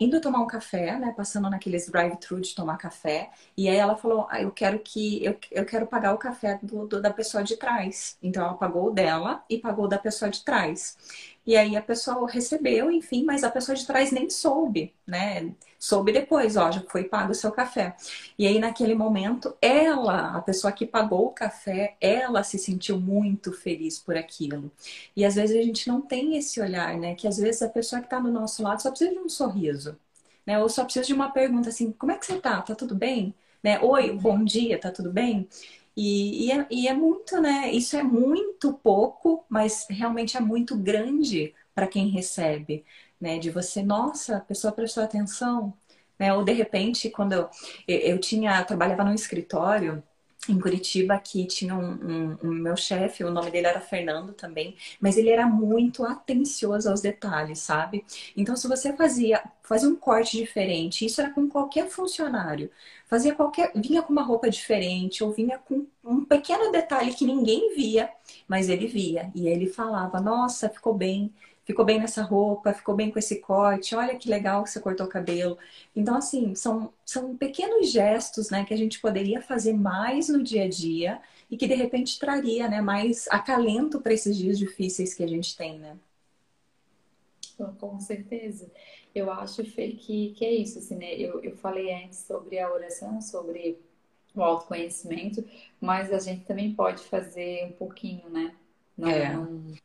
indo 0.00 0.20
tomar 0.20 0.40
um 0.40 0.46
café, 0.46 0.98
né? 0.98 1.12
Passando 1.16 1.50
naqueles 1.50 1.88
drive-thru 1.88 2.40
de 2.40 2.54
tomar 2.54 2.78
café, 2.78 3.30
e 3.56 3.68
aí 3.68 3.76
ela 3.76 3.96
falou, 3.96 4.26
ah, 4.30 4.40
eu 4.42 4.50
quero 4.50 4.78
que 4.80 5.22
eu, 5.24 5.38
eu 5.50 5.64
quero 5.66 5.86
pagar 5.86 6.14
o 6.14 6.18
café 6.18 6.58
do, 6.62 6.86
do, 6.86 7.00
da 7.02 7.12
pessoa 7.12 7.44
de 7.44 7.56
trás. 7.56 8.16
Então 8.22 8.42
ela 8.44 8.54
pagou 8.54 8.88
o 8.88 8.90
dela 8.90 9.44
e 9.48 9.58
pagou 9.58 9.86
da 9.86 9.98
pessoa 9.98 10.30
de 10.30 10.42
trás. 10.44 10.96
E 11.44 11.56
aí 11.56 11.76
a 11.76 11.82
pessoa 11.82 12.30
recebeu, 12.30 12.90
enfim, 12.90 13.24
mas 13.24 13.42
a 13.42 13.50
pessoa 13.50 13.74
de 13.74 13.84
trás 13.84 14.12
nem 14.12 14.30
soube, 14.30 14.94
né? 15.04 15.52
Soube 15.78 16.12
depois, 16.12 16.56
ó, 16.56 16.70
já 16.70 16.80
foi 16.88 17.04
pago 17.04 17.32
o 17.32 17.34
seu 17.34 17.50
café. 17.50 17.96
E 18.38 18.46
aí 18.46 18.60
naquele 18.60 18.94
momento, 18.94 19.56
ela, 19.60 20.36
a 20.36 20.40
pessoa 20.42 20.72
que 20.72 20.86
pagou 20.86 21.26
o 21.26 21.30
café, 21.30 21.96
ela 22.00 22.44
se 22.44 22.58
sentiu 22.58 23.00
muito 23.00 23.52
feliz 23.52 23.98
por 23.98 24.16
aquilo. 24.16 24.70
E 25.16 25.24
às 25.24 25.34
vezes 25.34 25.56
a 25.58 25.62
gente 25.62 25.88
não 25.88 26.00
tem 26.00 26.36
esse 26.36 26.60
olhar, 26.60 26.96
né? 26.96 27.14
Que 27.16 27.26
às 27.26 27.38
vezes 27.38 27.62
a 27.62 27.68
pessoa 27.68 28.00
que 28.00 28.06
está 28.06 28.20
do 28.20 28.30
nosso 28.30 28.62
lado 28.62 28.80
só 28.80 28.90
precisa 28.90 29.10
de 29.10 29.18
um 29.18 29.28
sorriso, 29.28 29.98
né? 30.46 30.58
Ou 30.60 30.68
só 30.68 30.84
precisa 30.84 31.06
de 31.06 31.12
uma 31.14 31.30
pergunta 31.32 31.68
assim: 31.70 31.90
como 31.92 32.12
é 32.12 32.18
que 32.18 32.26
você 32.26 32.38
tá? 32.40 32.62
Tá 32.62 32.74
tudo 32.74 32.94
bem? 32.94 33.34
Né? 33.62 33.80
Oi, 33.80 34.12
bom 34.12 34.44
dia, 34.44 34.78
tá 34.80 34.90
tudo 34.90 35.10
bem? 35.12 35.48
E, 35.96 36.46
e, 36.48 36.52
é, 36.52 36.66
e 36.70 36.88
é 36.88 36.94
muito, 36.94 37.40
né? 37.40 37.70
Isso 37.72 37.96
é 37.96 38.02
muito 38.02 38.72
pouco, 38.74 39.44
mas 39.48 39.86
realmente 39.90 40.36
é 40.36 40.40
muito 40.40 40.76
grande 40.76 41.54
para 41.74 41.86
quem 41.86 42.08
recebe, 42.08 42.84
né? 43.20 43.38
De 43.38 43.50
você, 43.50 43.82
nossa, 43.82 44.38
a 44.38 44.40
pessoa 44.40 44.72
prestou 44.72 45.02
atenção, 45.04 45.74
né? 46.18 46.32
Ou 46.34 46.44
de 46.44 46.52
repente, 46.52 47.10
quando 47.10 47.32
eu, 47.34 47.50
eu 47.86 48.18
tinha, 48.18 48.58
eu 48.60 48.66
trabalhava 48.66 49.04
num 49.04 49.14
escritório 49.14 50.02
em 50.48 50.58
Curitiba 50.58 51.18
que 51.18 51.46
tinha 51.46 51.74
um, 51.74 51.92
um, 51.92 52.38
um 52.42 52.52
meu 52.52 52.76
chefe, 52.76 53.22
o 53.22 53.30
nome 53.30 53.50
dele 53.50 53.68
era 53.68 53.80
Fernando 53.80 54.32
também, 54.32 54.76
mas 55.00 55.16
ele 55.16 55.30
era 55.30 55.46
muito 55.46 56.04
atencioso 56.04 56.90
aos 56.90 57.00
detalhes, 57.00 57.60
sabe? 57.60 58.04
Então, 58.36 58.56
se 58.56 58.66
você 58.66 58.92
fazia, 58.92 59.42
fazia 59.62 59.88
um 59.88 59.94
corte 59.94 60.36
diferente, 60.36 61.06
isso 61.06 61.20
era 61.20 61.30
com 61.30 61.48
qualquer 61.48 61.88
funcionário, 61.88 62.70
fazia 63.06 63.34
qualquer, 63.34 63.70
vinha 63.76 64.02
com 64.02 64.12
uma 64.12 64.22
roupa 64.22 64.50
diferente 64.50 65.22
ou 65.22 65.30
vinha 65.32 65.58
com 65.58 65.86
um 66.04 66.24
pequeno 66.24 66.72
detalhe 66.72 67.14
que 67.14 67.24
ninguém 67.24 67.74
via, 67.76 68.10
mas 68.48 68.68
ele 68.68 68.88
via 68.88 69.30
e 69.34 69.46
ele 69.46 69.68
falava: 69.68 70.20
"Nossa, 70.20 70.68
ficou 70.68 70.92
bem" 70.94 71.32
ficou 71.64 71.84
bem 71.84 71.98
nessa 72.00 72.22
roupa, 72.22 72.72
ficou 72.72 72.94
bem 72.94 73.10
com 73.10 73.18
esse 73.18 73.40
corte, 73.40 73.94
olha 73.94 74.16
que 74.16 74.28
legal 74.28 74.64
que 74.64 74.70
você 74.70 74.80
cortou 74.80 75.06
o 75.06 75.08
cabelo. 75.08 75.58
Então, 75.94 76.16
assim, 76.16 76.54
são, 76.54 76.92
são 77.04 77.36
pequenos 77.36 77.90
gestos, 77.90 78.50
né, 78.50 78.64
que 78.64 78.74
a 78.74 78.76
gente 78.76 79.00
poderia 79.00 79.40
fazer 79.40 79.72
mais 79.72 80.28
no 80.28 80.42
dia 80.42 80.64
a 80.64 80.68
dia 80.68 81.20
e 81.50 81.56
que 81.56 81.68
de 81.68 81.74
repente 81.74 82.18
traria, 82.18 82.68
né, 82.68 82.80
mais 82.80 83.28
acalento 83.28 84.00
para 84.00 84.12
esses 84.14 84.36
dias 84.36 84.58
difíceis 84.58 85.14
que 85.14 85.22
a 85.22 85.28
gente 85.28 85.56
tem, 85.56 85.78
né? 85.78 85.96
Com 87.78 88.00
certeza. 88.00 88.70
Eu 89.14 89.30
acho, 89.30 89.64
Fê, 89.64 89.92
que, 89.92 90.32
que 90.32 90.44
é 90.44 90.52
isso, 90.52 90.78
assim, 90.78 90.96
né? 90.96 91.14
Eu, 91.14 91.40
eu 91.44 91.56
falei 91.56 91.92
antes 91.92 92.20
sobre 92.20 92.58
a 92.58 92.72
oração, 92.72 93.20
sobre 93.20 93.78
o 94.34 94.42
autoconhecimento, 94.42 95.44
mas 95.80 96.12
a 96.12 96.18
gente 96.18 96.44
também 96.44 96.74
pode 96.74 97.02
fazer 97.04 97.66
um 97.66 97.72
pouquinho, 97.72 98.28
né? 98.30 98.54
Não, 98.96 99.08
é. 99.08 99.32
não 99.32 99.44
né? 99.44 99.76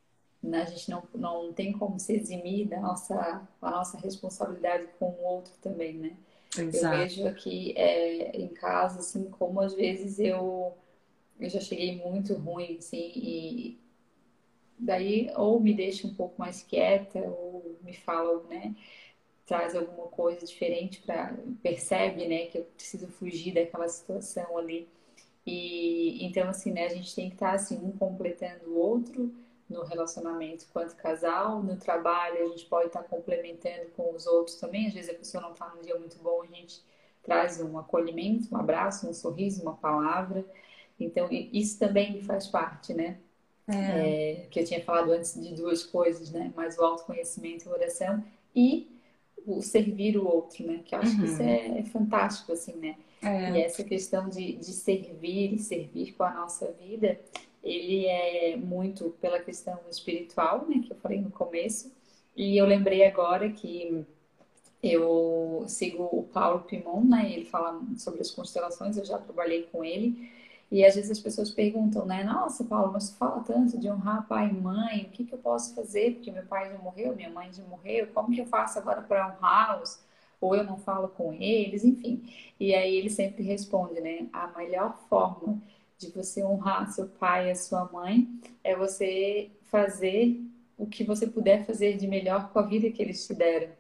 A 0.44 0.66
gente 0.66 0.90
não, 0.90 1.04
não 1.14 1.54
tem 1.54 1.74
como 1.74 2.00
se 2.00 2.14
eximir 2.14 2.68
da 2.68 2.80
nossa, 2.80 3.48
da 3.62 3.72
nossa 3.72 3.98
responsabilidade 3.98 4.88
com 5.00 5.10
o 5.10 5.24
outro 5.24 5.54
também, 5.62 5.94
né? 5.94 6.18
Exato. 6.58 6.96
Eu 6.96 7.00
vejo 7.00 7.28
aqui 7.28 7.74
é, 7.76 8.38
em 8.38 8.48
casa, 8.48 9.00
assim, 9.00 9.26
como 9.32 9.60
às 9.60 9.74
vezes 9.74 10.20
eu, 10.20 10.74
eu 11.40 11.50
já 11.50 11.60
cheguei 11.60 11.98
muito 11.98 12.34
ruim, 12.36 12.78
assim, 12.78 13.12
e 13.16 13.80
daí 14.78 15.30
ou 15.36 15.60
me 15.60 15.74
deixa 15.74 16.08
um 16.08 16.14
pouco 16.14 16.36
mais 16.40 16.64
quieta, 16.64 17.20
ou 17.20 17.78
me 17.84 17.94
fala, 17.94 18.44
né? 18.44 18.76
Traz 19.46 19.76
alguma 19.76 20.08
coisa 20.08 20.46
diferente 20.46 21.02
para 21.02 21.36
percebe, 21.64 22.28
né, 22.28 22.48
que 22.48 22.58
eu 22.58 22.64
preciso 22.76 23.08
fugir 23.08 23.54
daquela 23.54 23.88
situação 23.88 24.58
ali. 24.58 24.88
E 25.46 26.26
então 26.26 26.50
assim, 26.50 26.72
né, 26.72 26.86
a 26.86 26.90
gente 26.90 27.16
tem 27.16 27.30
que 27.30 27.36
estar 27.36 27.54
assim, 27.54 27.78
um 27.78 27.92
completando 27.92 28.70
o 28.70 28.78
outro 28.78 29.34
no 29.70 29.84
relacionamento 29.84 30.66
quanto 30.72 30.96
casal, 30.96 31.62
no 31.62 31.76
trabalho 31.76 32.46
a 32.46 32.48
gente 32.50 32.66
pode 32.66 32.88
estar 32.88 33.04
complementando 33.04 33.88
com 33.96 34.14
os 34.14 34.26
outros 34.26 34.56
também. 34.56 34.88
Às 34.88 34.94
vezes 34.94 35.10
a 35.10 35.14
pessoa 35.14 35.42
não 35.42 35.52
está 35.52 35.68
num 35.76 35.82
dia 35.82 35.98
muito 35.98 36.18
bom, 36.20 36.42
a 36.42 36.48
gente 36.48 36.82
traz 37.24 37.62
um 37.62 37.78
acolhimento, 37.78 38.54
um 38.54 38.58
abraço, 38.58 39.10
um 39.10 39.14
sorriso, 39.14 39.62
uma 39.62 39.76
palavra. 39.76 40.46
Então 41.00 41.28
isso 41.32 41.78
também 41.78 42.22
faz 42.22 42.48
parte, 42.48 42.94
né? 42.94 43.18
É. 43.68 43.74
É, 43.74 44.48
que 44.50 44.62
eu 44.62 44.64
tinha 44.64 44.82
falado 44.82 45.12
antes 45.12 45.40
de 45.40 45.54
duas 45.54 45.84
coisas, 45.84 46.32
né? 46.32 46.54
Mais 46.56 46.78
o 46.78 46.84
autoconhecimento 46.84 47.66
e 47.66 47.70
a 47.70 47.74
oração 47.74 48.24
e 48.56 48.90
o 49.46 49.62
servir 49.62 50.18
o 50.18 50.26
outro, 50.26 50.66
né? 50.66 50.82
Que 50.86 50.96
eu 50.96 51.00
acho 51.00 51.12
uhum. 51.12 51.20
que 51.20 51.26
isso 51.26 51.42
uhum. 51.42 51.50
é, 51.50 51.80
é, 51.80 51.84
fantástico, 51.84 52.54
assim, 52.54 52.76
né? 52.76 52.96
É. 53.22 53.52
E 53.52 53.62
essa 53.62 53.84
questão 53.84 54.30
de, 54.30 54.54
de 54.54 54.72
servir 54.72 55.54
e 55.54 55.60
servir 55.60 56.14
com 56.14 56.24
a 56.24 56.34
nossa 56.34 56.72
vida, 56.72 57.20
ele 57.64 58.06
é 58.06 58.56
muito 58.58 59.12
pela 59.22 59.40
questão 59.40 59.80
espiritual, 59.90 60.66
né? 60.68 60.82
Que 60.86 60.94
eu 60.94 60.98
falei 60.98 61.22
no 61.22 61.32
começo. 61.32 61.92
E 62.36 62.58
eu 62.58 62.66
lembrei 62.66 63.06
agora 63.06 63.50
que 63.52 64.06
eu 64.82 65.66
sigo 65.68 66.04
o 66.12 66.24
Paulo 66.24 66.62
Pimon, 66.62 67.04
né? 67.04 67.32
Ele 67.32 67.46
fala 67.46 67.82
sobre 67.98 68.22
as 68.22 68.32
constelações, 68.32 68.98
eu 68.98 69.06
já 69.06 69.18
trabalhei 69.18 69.64
com 69.64 69.84
ele. 69.84 70.30
E 70.70 70.86
às 70.86 70.96
vezes 70.96 71.12
as 71.12 71.20
pessoas 71.20 71.50
perguntam, 71.50 72.06
né? 72.06 72.24
Nossa, 72.24 72.64
Paulo, 72.64 72.92
mas 72.92 73.10
tu 73.10 73.18
fala 73.18 73.42
tanto 73.42 73.78
de 73.78 73.90
honrar 73.90 74.28
pai 74.28 74.50
e 74.50 74.54
mãe, 74.54 75.04
o 75.04 75.10
que, 75.10 75.24
que 75.24 75.34
eu 75.34 75.40
posso 75.40 75.74
fazer? 75.74 76.16
Porque 76.16 76.32
meu 76.32 76.46
pai 76.46 76.72
já 76.72 76.78
morreu, 76.78 77.16
minha 77.16 77.30
mãe 77.30 77.52
já 77.54 77.64
morreu, 77.64 78.08
como 78.14 78.34
que 78.34 78.42
eu 78.42 78.46
faço 78.46 78.78
agora 78.78 79.02
para 79.02 79.28
honrá-los? 79.30 80.00
Ou 80.40 80.56
eu 80.56 80.64
não 80.64 80.78
falo 80.78 81.08
com 81.08 81.34
eles, 81.34 81.84
enfim. 81.84 82.22
E 82.60 82.76
aí 82.76 82.96
ele 82.96 83.10
sempre 83.10 83.44
responde, 83.44 84.00
né? 84.02 84.28
A 84.34 84.48
melhor 84.58 84.98
forma 85.10 85.60
de 85.98 86.12
você 86.12 86.44
honrar 86.44 86.92
seu 86.92 87.08
pai 87.08 87.48
e 87.48 87.52
a 87.52 87.56
sua 87.56 87.86
mãe 87.92 88.28
é 88.64 88.76
você 88.76 89.52
fazer 89.64 90.40
o 90.78 90.86
que 90.86 91.04
você 91.04 91.26
puder 91.28 91.66
fazer 91.66 91.98
de 91.98 92.08
melhor 92.08 92.52
com 92.52 92.60
a 92.60 92.62
vida 92.62 92.90
que 92.92 93.02
eles 93.02 93.26
te 93.26 93.34
deram. 93.34 93.72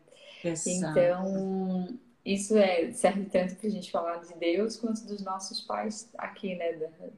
Exato. 0.43 0.99
Então, 0.99 1.99
isso 2.25 2.57
é, 2.57 2.91
serve 2.91 3.25
tanto 3.25 3.55
para 3.55 3.67
a 3.67 3.71
gente 3.71 3.91
falar 3.91 4.17
de 4.17 4.33
Deus 4.35 4.77
quanto 4.77 5.05
dos 5.05 5.23
nossos 5.23 5.61
pais 5.61 6.09
aqui, 6.17 6.55
né, 6.55 6.73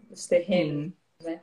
dos 0.09 0.27
terrenos, 0.27 0.91
né, 1.23 1.41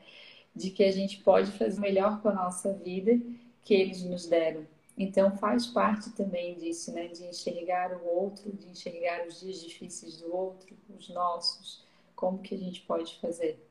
de 0.54 0.70
que 0.70 0.84
a 0.84 0.92
gente 0.92 1.18
pode 1.22 1.50
fazer 1.52 1.80
melhor 1.80 2.20
com 2.20 2.28
a 2.28 2.34
nossa 2.34 2.72
vida 2.74 3.18
que 3.64 3.74
eles 3.74 4.02
nos 4.02 4.26
deram. 4.26 4.66
Então 4.96 5.36
faz 5.36 5.66
parte 5.66 6.10
também 6.10 6.54
disso, 6.56 6.92
né, 6.92 7.08
de 7.08 7.24
enxergar 7.24 7.92
o 7.96 8.06
outro, 8.06 8.52
de 8.52 8.68
enxergar 8.68 9.26
os 9.26 9.40
dias 9.40 9.60
difíceis 9.60 10.20
do 10.20 10.34
outro, 10.34 10.76
os 10.96 11.08
nossos, 11.08 11.85
como 12.16 12.38
que 12.38 12.54
a 12.54 12.58
gente 12.58 12.80
pode 12.80 13.20
fazer. 13.20 13.64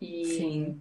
E 0.00 0.24
Sim. 0.24 0.80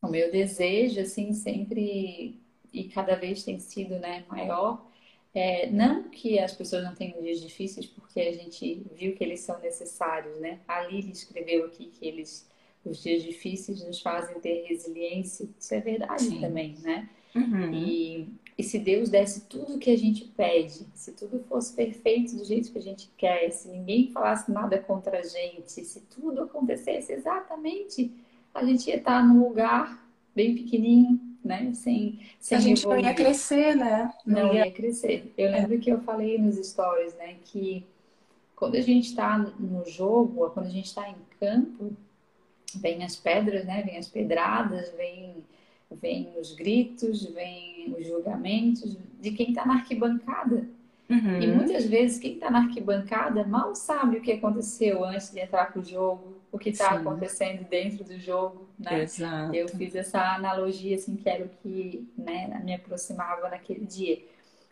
o 0.00 0.06
meu 0.06 0.30
desejo, 0.30 1.00
assim, 1.00 1.32
sempre 1.32 2.40
e 2.72 2.84
cada 2.84 3.14
vez 3.16 3.42
tem 3.42 3.58
sido, 3.58 3.98
né, 3.98 4.24
maior, 4.28 4.86
é, 5.34 5.68
não 5.70 6.04
que 6.04 6.38
as 6.38 6.52
pessoas 6.54 6.84
não 6.84 6.94
tenham 6.94 7.20
dias 7.22 7.40
difíceis, 7.40 7.86
porque 7.86 8.20
a 8.20 8.32
gente 8.32 8.82
viu 8.94 9.14
que 9.14 9.24
eles 9.24 9.40
são 9.40 9.58
necessários, 9.60 10.38
né? 10.38 10.60
A 10.68 10.82
Lili 10.82 11.10
escreveu 11.10 11.64
aqui 11.64 11.86
que 11.86 12.06
eles, 12.06 12.48
os 12.84 13.02
dias 13.02 13.22
difíceis 13.22 13.82
nos 13.82 14.00
fazem 14.00 14.38
ter 14.40 14.66
resiliência. 14.66 15.48
Isso 15.58 15.74
é 15.74 15.80
verdade 15.80 16.24
Sim. 16.24 16.40
também, 16.40 16.76
né? 16.80 17.08
Uhum. 17.34 17.72
E, 17.72 18.28
e 18.56 18.62
se 18.62 18.78
Deus 18.78 19.08
desse 19.08 19.42
tudo 19.42 19.74
o 19.74 19.78
que 19.78 19.90
a 19.90 19.96
gente 19.96 20.24
pede, 20.24 20.86
se 20.94 21.12
tudo 21.12 21.42
fosse 21.48 21.74
perfeito 21.74 22.36
do 22.36 22.44
jeito 22.44 22.70
que 22.70 22.78
a 22.78 22.82
gente 22.82 23.10
quer, 23.16 23.50
se 23.50 23.68
ninguém 23.68 24.10
falasse 24.10 24.50
nada 24.50 24.78
contra 24.78 25.18
a 25.18 25.22
gente, 25.22 25.84
se 25.84 26.00
tudo 26.02 26.42
acontecesse 26.42 27.12
exatamente, 27.12 28.12
a 28.54 28.64
gente 28.64 28.88
ia 28.88 28.96
estar 28.96 29.26
num 29.26 29.48
lugar 29.48 30.06
bem 30.34 30.54
pequenininho, 30.54 31.18
né? 31.42 31.72
Sem, 31.74 32.20
sem 32.38 32.58
a 32.58 32.60
gente 32.60 32.86
não 32.86 32.98
ia 32.98 33.14
crescer, 33.14 33.74
né? 33.74 34.12
Não, 34.24 34.48
não 34.48 34.54
ia... 34.54 34.66
ia... 34.66 34.72
crescer. 34.72 35.32
Eu 35.36 35.50
lembro 35.50 35.74
é. 35.74 35.78
que 35.78 35.90
eu 35.90 36.00
falei 36.02 36.38
nos 36.38 36.56
stories, 36.56 37.14
né? 37.14 37.36
Que 37.44 37.84
quando 38.54 38.76
a 38.76 38.80
gente 38.80 39.08
está 39.08 39.38
no 39.38 39.84
jogo, 39.88 40.50
quando 40.50 40.66
a 40.66 40.70
gente 40.70 40.86
está 40.86 41.08
em 41.08 41.16
campo, 41.40 41.96
vem 42.76 43.02
as 43.02 43.16
pedras, 43.16 43.64
né? 43.64 43.82
Vem 43.82 43.96
as 43.96 44.08
pedradas, 44.08 44.92
vem, 44.92 45.44
vem 46.00 46.32
os 46.38 46.52
gritos, 46.54 47.24
vem 47.24 47.94
os 47.98 48.06
julgamentos 48.06 48.96
de 49.20 49.30
quem 49.32 49.50
está 49.50 49.66
na 49.66 49.74
arquibancada. 49.74 50.66
Uhum. 51.08 51.42
E 51.42 51.46
muitas 51.46 51.84
vezes 51.86 52.18
quem 52.18 52.34
está 52.34 52.50
na 52.50 52.60
arquibancada 52.60 53.44
mal 53.44 53.74
sabe 53.74 54.16
o 54.16 54.20
que 54.22 54.32
aconteceu 54.32 55.04
antes 55.04 55.30
de 55.30 55.40
entrar 55.40 55.70
para 55.70 55.80
o 55.80 55.84
jogo, 55.84 56.36
o 56.50 56.58
que 56.58 56.70
está 56.70 56.90
acontecendo 56.92 57.68
dentro 57.68 58.04
do 58.04 58.18
jogo, 58.18 58.66
né? 58.78 59.02
Exato. 59.02 59.54
Eu 59.54 59.68
fiz 59.68 59.94
essa 59.94 60.34
analogia, 60.34 60.96
assim, 60.96 61.16
que 61.16 61.28
era 61.28 61.44
o 61.44 61.48
que 61.48 62.08
né, 62.16 62.60
me 62.64 62.74
aproximava 62.74 63.48
naquele 63.50 63.84
dia. 63.84 64.22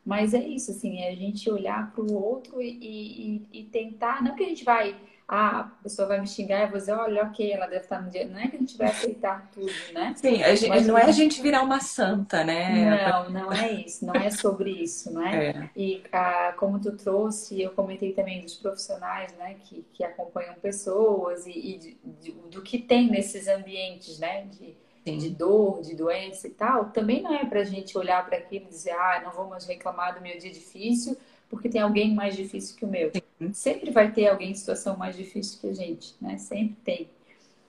Mas 0.05 0.33
é 0.33 0.43
isso, 0.43 0.71
assim, 0.71 1.01
é 1.01 1.11
a 1.11 1.15
gente 1.15 1.51
olhar 1.51 1.93
para 1.93 2.03
o 2.03 2.15
outro 2.15 2.61
e, 2.63 3.47
e, 3.53 3.61
e, 3.61 3.65
tentar, 3.65 4.23
não 4.23 4.35
que 4.35 4.45
a 4.45 4.49
gente 4.49 4.65
vai 4.65 4.97
ah, 5.33 5.61
a 5.61 5.83
pessoa 5.85 6.09
vai 6.09 6.21
me 6.21 6.27
xingar 6.27 6.59
e 6.59 6.63
eu 6.63 6.71
vou 6.71 6.79
dizer, 6.79 6.93
olha, 6.93 7.23
ok, 7.23 7.53
ela 7.53 7.67
deve 7.69 7.85
estar 7.85 8.03
no 8.03 8.11
dia. 8.11 8.27
Não 8.27 8.37
é 8.37 8.49
que 8.49 8.57
a 8.57 8.59
gente 8.59 8.77
vai 8.77 8.89
aceitar 8.89 9.49
tudo, 9.55 9.73
né? 9.95 10.13
Sim, 10.17 10.39
gente, 10.57 10.85
não 10.89 10.99
é 10.99 11.05
a 11.05 11.13
gente 11.13 11.41
virar 11.41 11.63
uma 11.63 11.79
santa, 11.79 12.43
né? 12.43 13.09
Não, 13.09 13.31
não 13.31 13.53
é 13.53 13.71
isso, 13.75 14.05
não 14.05 14.15
é 14.15 14.29
sobre 14.29 14.71
isso, 14.71 15.13
né? 15.13 15.47
É. 15.47 15.71
E 15.77 16.03
ah, 16.13 16.53
como 16.57 16.81
tu 16.81 16.97
trouxe, 16.97 17.63
eu 17.63 17.71
comentei 17.71 18.13
também 18.13 18.43
dos 18.43 18.57
profissionais, 18.57 19.33
né, 19.37 19.55
que, 19.61 19.87
que 19.95 20.03
acompanham 20.03 20.55
pessoas 20.55 21.47
e, 21.47 21.53
e 21.53 21.79
de, 21.79 21.99
de, 22.21 22.33
do 22.33 22.61
que 22.61 22.79
tem 22.79 23.09
nesses 23.09 23.47
ambientes, 23.47 24.19
né? 24.19 24.47
De, 24.47 24.77
de 25.05 25.31
dor, 25.31 25.81
de 25.81 25.95
doença 25.97 26.47
e 26.47 26.51
tal, 26.51 26.91
também 26.91 27.23
não 27.23 27.35
é 27.35 27.45
para 27.45 27.61
a 27.61 27.65
gente 27.65 27.97
olhar 27.97 28.25
para 28.27 28.37
aquilo 28.37 28.67
e 28.67 28.69
dizer, 28.69 28.93
ah, 28.93 29.23
não 29.25 29.33
vou 29.33 29.49
mais 29.49 29.65
reclamar 29.65 30.15
do 30.15 30.21
meu 30.21 30.39
dia 30.39 30.53
difícil, 30.53 31.17
porque 31.51 31.69
tem 31.69 31.81
alguém 31.81 32.15
mais 32.15 32.37
difícil 32.37 32.77
que 32.77 32.85
o 32.85 32.89
meu. 32.89 33.11
Sim. 33.13 33.53
Sempre 33.53 33.91
vai 33.91 34.13
ter 34.13 34.29
alguém 34.29 34.53
em 34.53 34.55
situação 34.55 34.97
mais 34.97 35.17
difícil 35.17 35.61
que 35.61 35.69
a 35.69 35.75
gente, 35.75 36.15
né? 36.21 36.39
Sempre 36.39 36.77
tem. 36.85 37.11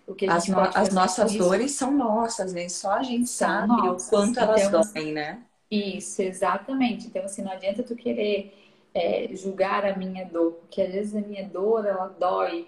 O 0.06 0.14
que 0.14 0.30
as, 0.30 0.48
no, 0.48 0.60
as 0.60 0.94
nossas 0.94 1.34
dores 1.34 1.72
são 1.72 1.92
nossas, 1.92 2.54
né? 2.54 2.70
Só 2.70 2.92
a 2.92 3.04
gente 3.04 3.28
são 3.28 3.48
sabe 3.48 3.68
nossas. 3.68 4.08
o 4.08 4.10
quanto 4.12 4.40
elas 4.40 4.62
então, 4.62 4.82
doem, 4.94 5.12
né? 5.12 5.42
Isso, 5.70 6.22
exatamente. 6.22 7.08
Então, 7.08 7.24
assim, 7.24 7.42
não 7.42 7.52
adianta 7.52 7.82
tu 7.82 7.96
querer 7.96 8.54
é, 8.94 9.30
julgar 9.34 9.86
a 9.86 9.96
minha 9.98 10.26
dor, 10.26 10.52
porque 10.54 10.82
às 10.82 10.92
vezes 10.92 11.16
a 11.16 11.22
minha 11.22 11.48
dor, 11.48 11.86
ela 11.86 12.08
dói, 12.20 12.68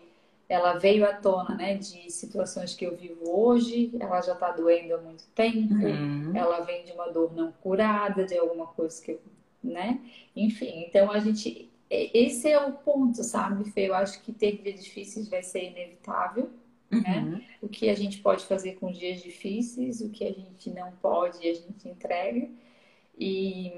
ela 0.50 0.80
veio 0.80 1.06
à 1.06 1.14
tona, 1.14 1.56
né, 1.56 1.76
de 1.76 2.10
situações 2.12 2.76
que 2.76 2.86
eu 2.86 2.96
vivo 2.96 3.30
hoje, 3.30 3.92
ela 4.00 4.22
já 4.22 4.36
tá 4.36 4.52
doendo 4.52 4.96
há 4.96 4.98
muito 5.00 5.26
tempo, 5.36 5.74
uhum. 5.74 6.32
ela 6.36 6.62
vem 6.62 6.86
de 6.86 6.92
uma 6.92 7.10
dor 7.10 7.34
não 7.34 7.52
curada, 7.52 8.26
de 8.26 8.38
alguma 8.38 8.68
coisa 8.68 9.02
que 9.02 9.12
eu 9.12 9.20
né? 9.64 10.00
Enfim, 10.36 10.86
então 10.88 11.12
a 11.12 11.20
gente. 11.20 11.70
Esse 11.90 12.50
é 12.50 12.60
o 12.60 12.74
ponto, 12.74 13.24
sabe, 13.24 13.70
Fê? 13.70 13.88
Eu 13.88 13.94
acho 13.94 14.22
que 14.24 14.32
ter 14.32 14.58
dias 14.64 14.84
difíceis 14.84 15.28
vai 15.28 15.44
ser 15.44 15.70
inevitável. 15.70 16.50
Né? 16.90 17.20
Uhum. 17.20 17.42
O 17.62 17.70
que 17.70 17.90
a 17.90 17.96
gente 17.96 18.20
pode 18.20 18.46
fazer 18.46 18.74
com 18.74 18.92
dias 18.92 19.22
difíceis, 19.22 20.02
o 20.02 20.10
que 20.10 20.24
a 20.24 20.32
gente 20.32 20.70
não 20.72 20.92
pode, 20.94 21.48
a 21.48 21.54
gente 21.54 21.88
entrega. 21.88 22.50
E, 23.18 23.72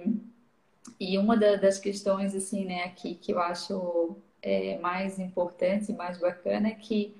e 0.99 1.17
uma 1.17 1.35
da, 1.35 1.57
das 1.57 1.77
questões, 1.77 2.33
assim, 2.33 2.65
né, 2.65 2.83
aqui 2.83 3.15
que 3.15 3.33
eu 3.33 3.39
acho 3.39 4.15
é, 4.41 4.77
mais 4.79 5.19
importante 5.19 5.91
e 5.91 5.95
mais 5.95 6.17
bacana 6.17 6.69
é 6.69 6.75
que 6.75 7.15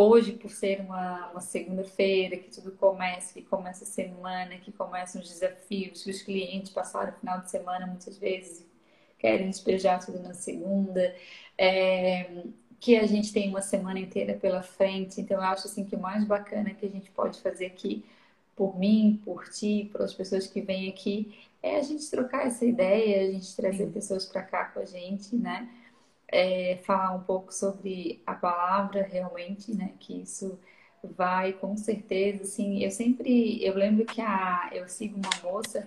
hoje, 0.00 0.32
por 0.32 0.50
ser 0.50 0.80
uma, 0.80 1.30
uma 1.30 1.40
segunda-feira, 1.40 2.36
que 2.36 2.50
tudo 2.50 2.72
começa, 2.72 3.34
que 3.34 3.42
começa 3.42 3.84
a 3.84 3.86
semana, 3.86 4.56
que 4.58 4.72
começam 4.72 5.20
os 5.20 5.28
desafios, 5.28 6.02
que 6.04 6.10
os 6.10 6.22
clientes 6.22 6.72
passaram 6.72 7.12
o 7.12 7.16
final 7.16 7.40
de 7.40 7.50
semana 7.50 7.86
muitas 7.86 8.16
vezes 8.18 8.68
querem 9.18 9.50
despejar 9.50 10.04
tudo 10.04 10.20
na 10.20 10.32
segunda, 10.32 11.14
é, 11.56 12.44
que 12.80 12.96
a 12.96 13.06
gente 13.06 13.32
tem 13.32 13.48
uma 13.48 13.60
semana 13.60 13.98
inteira 13.98 14.34
pela 14.34 14.62
frente. 14.62 15.20
Então, 15.20 15.38
eu 15.38 15.42
acho 15.42 15.66
assim 15.66 15.84
que 15.84 15.96
o 15.96 16.00
mais 16.00 16.24
bacana 16.24 16.70
que 16.70 16.86
a 16.86 16.88
gente 16.88 17.10
pode 17.10 17.40
fazer 17.40 17.66
aqui, 17.66 18.04
por 18.56 18.78
mim, 18.78 19.20
por 19.24 19.48
ti, 19.48 19.88
pelas 19.92 20.14
pessoas 20.14 20.46
que 20.46 20.60
vêm 20.60 20.88
aqui, 20.88 21.36
é 21.62 21.76
a 21.76 21.82
gente 21.82 22.08
trocar 22.10 22.46
essa 22.46 22.64
ideia, 22.64 23.28
a 23.28 23.32
gente 23.32 23.54
trazer 23.56 23.86
pessoas 23.88 24.24
para 24.24 24.42
cá 24.42 24.66
com 24.66 24.80
a 24.80 24.84
gente, 24.84 25.34
né? 25.36 25.68
É, 26.28 26.78
falar 26.84 27.14
um 27.14 27.22
pouco 27.22 27.52
sobre 27.52 28.22
a 28.26 28.34
palavra 28.34 29.02
realmente, 29.02 29.74
né? 29.74 29.94
Que 29.98 30.22
isso 30.22 30.58
vai 31.02 31.52
com 31.54 31.76
certeza, 31.76 32.42
assim, 32.42 32.82
eu 32.84 32.90
sempre, 32.90 33.64
eu 33.64 33.74
lembro 33.74 34.04
que 34.04 34.20
a, 34.20 34.68
eu 34.72 34.88
sigo 34.88 35.16
uma 35.18 35.50
moça 35.52 35.86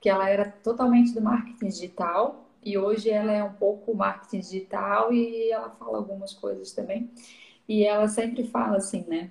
que 0.00 0.08
ela 0.08 0.28
era 0.28 0.50
totalmente 0.62 1.12
do 1.14 1.20
marketing 1.22 1.68
digital 1.68 2.44
e 2.62 2.78
hoje 2.78 3.10
ela 3.10 3.32
é 3.32 3.42
um 3.44 3.52
pouco 3.54 3.94
marketing 3.94 4.40
digital 4.40 5.12
e 5.12 5.50
ela 5.50 5.70
fala 5.70 5.98
algumas 5.98 6.32
coisas 6.34 6.72
também. 6.72 7.10
E 7.68 7.84
ela 7.84 8.08
sempre 8.08 8.44
fala 8.46 8.76
assim, 8.78 9.04
né? 9.08 9.30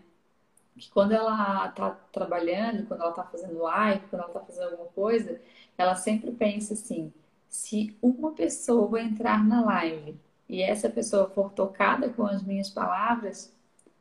Que 0.77 0.89
quando 0.91 1.13
ela 1.13 1.67
tá 1.69 1.91
trabalhando, 2.11 2.87
quando 2.87 3.01
ela 3.01 3.11
tá 3.13 3.23
fazendo 3.23 3.59
live, 3.59 4.07
quando 4.09 4.23
ela 4.23 4.33
tá 4.33 4.39
fazendo 4.41 4.71
alguma 4.71 4.89
coisa, 4.89 5.39
ela 5.77 5.95
sempre 5.95 6.31
pensa 6.31 6.73
assim: 6.73 7.13
se 7.49 7.95
uma 8.01 8.31
pessoa 8.33 9.01
entrar 9.01 9.43
na 9.45 9.63
live 9.65 10.19
e 10.47 10.61
essa 10.61 10.89
pessoa 10.89 11.29
for 11.29 11.51
tocada 11.51 12.09
com 12.09 12.25
as 12.25 12.43
minhas 12.43 12.69
palavras, 12.69 13.51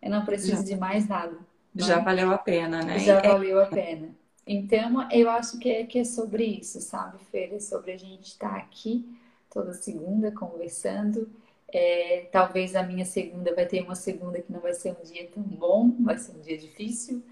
eu 0.01 0.11
não 0.11 0.25
preciso 0.25 0.57
já, 0.57 0.63
de 0.63 0.77
mais 0.77 1.09
nada. 1.09 1.37
Já 1.75 1.99
é? 1.99 2.03
valeu 2.03 2.31
a 2.33 2.39
pena, 2.39 2.83
né? 2.83 2.99
Já 2.99 3.19
é... 3.19 3.29
valeu 3.29 3.61
a 3.63 3.67
pena. 3.67 4.11
Então, 4.47 5.09
eu 5.11 5.31
acho 5.31 5.59
que 5.59 5.71
é, 5.71 5.85
que 5.85 6.01
é 6.01 6.05
sobre 6.05 6.45
isso, 6.45 6.81
sabe, 6.81 7.19
Fer? 7.31 7.55
É 7.55 7.61
sobre 7.61 7.93
a 7.93 7.97
gente 7.97 8.29
estar 8.29 8.57
aqui 8.57 9.07
toda 9.49 9.73
segunda 9.73 10.33
conversando. 10.33 11.31
É, 11.69 12.29
talvez 12.31 12.75
a 12.75 12.83
minha 12.83 13.05
segunda 13.05 13.55
vai 13.55 13.67
ter 13.67 13.83
uma 13.83 13.95
segunda 13.95 14.43
que 14.43 14.53
não 14.53 14.61
vai 14.61 14.75
ser 14.75 14.97
um 15.01 15.05
dia 15.05 15.29
tão 15.33 15.43
bom, 15.43 15.91
vai 16.01 16.19
ser 16.19 16.33
um 16.33 16.41
dia 16.41 16.59
difícil. 16.59 17.23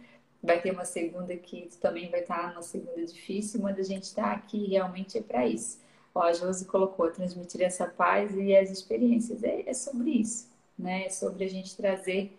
Vai 0.43 0.61
ter 0.61 0.71
uma 0.71 0.87
segunda 0.87 1.37
que 1.37 1.69
também 1.81 2.11
vai 2.11 2.21
estar 2.21 2.53
uma 2.53 2.63
segunda 2.63 3.05
difícil, 3.05 3.61
mas 3.61 3.79
a 3.79 3.83
gente 3.83 4.05
está 4.05 4.33
aqui 4.33 4.69
realmente 4.69 5.19
é 5.19 5.21
para 5.21 5.47
isso. 5.47 5.79
Ó, 6.15 6.23
a 6.23 6.33
Josi 6.33 6.65
colocou 6.65 7.11
transmitir 7.11 7.63
essa 7.63 7.87
paz 7.87 8.35
e 8.35 8.55
as 8.57 8.71
experiências. 8.71 9.43
É, 9.43 9.69
é 9.69 9.75
sobre 9.75 10.11
isso, 10.11 10.49
né? 10.79 11.07
É 11.07 11.11
sobre 11.11 11.45
a 11.45 11.49
gente 11.49 11.77
trazer 11.77 12.37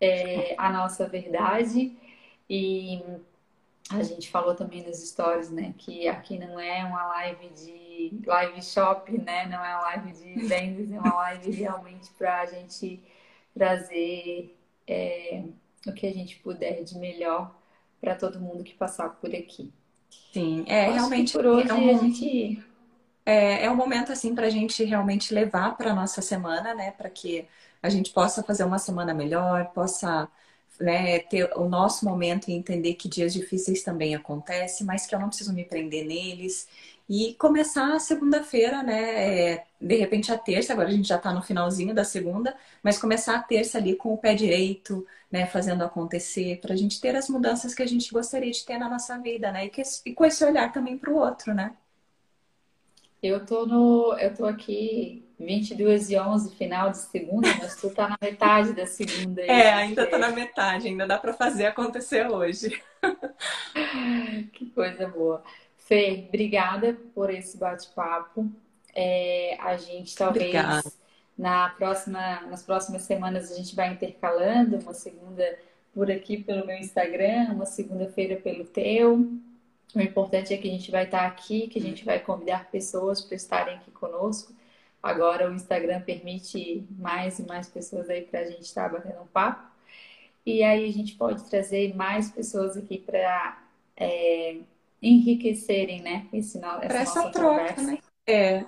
é, 0.00 0.54
a 0.58 0.70
nossa 0.70 1.06
verdade. 1.06 1.96
E 2.48 3.02
a 3.90 4.02
gente 4.02 4.30
falou 4.30 4.54
também 4.54 4.82
nos 4.82 4.98
stories, 4.98 5.50
né, 5.50 5.74
que 5.78 6.08
aqui 6.08 6.38
não 6.38 6.58
é 6.58 6.84
uma 6.84 7.06
live 7.08 7.48
de 7.50 8.20
live 8.26 8.62
shop, 8.62 9.10
né, 9.18 9.46
não 9.46 9.64
é 9.64 9.74
uma 9.74 9.80
live 9.82 10.12
de 10.12 10.46
vendas, 10.46 10.90
é 10.90 10.98
uma 10.98 11.14
live 11.14 11.50
realmente 11.50 12.10
para 12.16 12.40
a 12.40 12.46
gente 12.46 13.02
trazer 13.54 14.56
é, 14.86 15.44
o 15.86 15.92
que 15.92 16.06
a 16.06 16.12
gente 16.12 16.36
puder 16.36 16.82
de 16.84 16.98
melhor 16.98 17.54
para 18.00 18.14
todo 18.14 18.40
mundo 18.40 18.64
que 18.64 18.74
passar 18.74 19.10
por 19.10 19.34
aqui. 19.34 19.72
Sim, 20.32 20.64
é 20.66 20.86
Acho 20.86 20.94
realmente 20.94 21.32
por 21.32 21.46
hoje 21.46 21.70
é 21.70 21.74
um, 21.74 21.96
a 21.96 21.98
gente 21.98 22.64
é, 23.24 23.64
é 23.64 23.70
um 23.70 23.76
momento 23.76 24.12
assim 24.12 24.34
para 24.34 24.46
a 24.46 24.50
gente 24.50 24.84
realmente 24.84 25.32
levar 25.34 25.76
para 25.76 25.94
nossa 25.94 26.22
semana, 26.22 26.74
né, 26.74 26.90
para 26.92 27.10
que 27.10 27.46
a 27.82 27.88
gente 27.88 28.12
possa 28.12 28.42
fazer 28.42 28.64
uma 28.64 28.78
semana 28.78 29.14
melhor, 29.14 29.72
possa 29.72 30.28
né, 30.80 31.20
ter 31.20 31.50
o 31.56 31.68
nosso 31.68 32.04
momento 32.04 32.48
e 32.50 32.54
entender 32.54 32.94
que 32.94 33.08
dias 33.08 33.32
difíceis 33.32 33.82
também 33.82 34.14
acontecem, 34.14 34.86
mas 34.86 35.06
que 35.06 35.14
eu 35.14 35.20
não 35.20 35.28
preciso 35.28 35.52
me 35.52 35.64
prender 35.64 36.04
neles. 36.06 36.68
E 37.08 37.34
começar 37.34 37.94
a 37.94 37.98
segunda-feira, 38.00 38.82
né? 38.82 39.52
É, 39.54 39.64
de 39.80 39.96
repente 39.96 40.32
a 40.32 40.38
terça, 40.38 40.72
agora 40.72 40.88
a 40.88 40.92
gente 40.92 41.06
já 41.08 41.16
está 41.16 41.32
no 41.32 41.42
finalzinho 41.42 41.94
da 41.94 42.04
segunda, 42.04 42.56
mas 42.82 42.98
começar 42.98 43.36
a 43.36 43.42
terça 43.42 43.78
ali 43.78 43.96
com 43.96 44.14
o 44.14 44.18
pé 44.18 44.34
direito, 44.34 45.06
né? 45.30 45.46
Fazendo 45.46 45.84
acontecer, 45.84 46.60
para 46.60 46.72
a 46.74 46.76
gente 46.76 47.00
ter 47.00 47.14
as 47.16 47.28
mudanças 47.28 47.74
que 47.74 47.82
a 47.82 47.86
gente 47.86 48.10
gostaria 48.12 48.50
de 48.50 48.64
ter 48.64 48.78
na 48.78 48.88
nossa 48.88 49.18
vida, 49.18 49.52
né? 49.52 49.66
E, 49.66 49.70
que, 49.70 49.82
e 50.06 50.14
com 50.14 50.24
esse 50.24 50.44
olhar 50.44 50.72
também 50.72 50.96
para 50.98 51.10
o 51.10 51.16
outro, 51.16 51.52
né? 51.54 51.76
Eu 53.22 53.46
tô 53.46 53.64
no, 53.66 54.16
eu 54.18 54.34
tô 54.34 54.46
aqui 54.46 55.24
22 55.38 56.10
e 56.10 56.18
11, 56.18 56.56
final 56.56 56.90
de 56.90 56.98
segunda, 56.98 57.48
mas 57.58 57.76
tu 57.76 57.90
tá 57.90 58.08
na 58.08 58.18
metade 58.20 58.72
da 58.72 58.86
segunda. 58.86 59.42
Aí, 59.42 59.48
é, 59.48 59.72
ainda 59.72 60.06
tá 60.06 60.18
na 60.18 60.30
metade, 60.30 60.88
ainda 60.88 61.06
dá 61.06 61.18
para 61.18 61.32
fazer 61.32 61.66
acontecer 61.66 62.28
hoje. 62.28 62.82
que 64.52 64.66
coisa 64.70 65.06
boa. 65.06 65.42
Fê, 65.76 66.24
obrigada 66.28 66.96
por 67.14 67.30
esse 67.30 67.56
bate-papo. 67.56 68.50
É, 68.94 69.56
a 69.60 69.76
gente 69.76 70.14
talvez 70.16 70.52
na 71.36 71.70
próxima, 71.70 72.42
nas 72.42 72.62
próximas 72.62 73.02
semanas 73.02 73.50
a 73.50 73.56
gente 73.56 73.74
vai 73.74 73.92
intercalando, 73.92 74.78
uma 74.78 74.94
segunda 74.94 75.58
por 75.94 76.10
aqui 76.10 76.42
pelo 76.42 76.66
meu 76.66 76.76
Instagram, 76.76 77.52
uma 77.52 77.66
segunda-feira 77.66 78.36
pelo 78.36 78.64
teu. 78.64 79.30
O 79.94 80.00
importante 80.00 80.54
é 80.54 80.56
que 80.56 80.68
a 80.68 80.70
gente 80.70 80.90
vai 80.90 81.04
estar 81.04 81.26
aqui, 81.26 81.68
que 81.68 81.78
a 81.78 81.82
gente 81.82 82.04
vai 82.04 82.18
convidar 82.18 82.70
pessoas 82.70 83.20
para 83.20 83.36
estarem 83.36 83.76
aqui 83.76 83.90
conosco. 83.90 84.54
Agora 85.02 85.50
o 85.50 85.54
Instagram 85.54 86.00
permite 86.00 86.86
mais 86.98 87.38
e 87.38 87.42
mais 87.46 87.68
pessoas 87.68 88.08
aí 88.08 88.22
para 88.22 88.40
a 88.40 88.44
gente 88.44 88.62
estar 88.62 88.88
batendo 88.88 89.20
um 89.20 89.26
papo. 89.26 89.70
E 90.46 90.62
aí 90.62 90.88
a 90.88 90.92
gente 90.92 91.14
pode 91.14 91.44
trazer 91.44 91.94
mais 91.94 92.30
pessoas 92.30 92.76
aqui 92.76 92.98
para 92.98 93.62
é, 93.96 94.56
enriquecerem, 95.00 96.00
né? 96.00 96.26
Esse, 96.32 96.58
essa, 96.58 96.96
essa 96.96 97.30
troca, 97.30 97.74
conversa. 97.74 97.82
né? 97.82 97.98
É. 98.26 98.64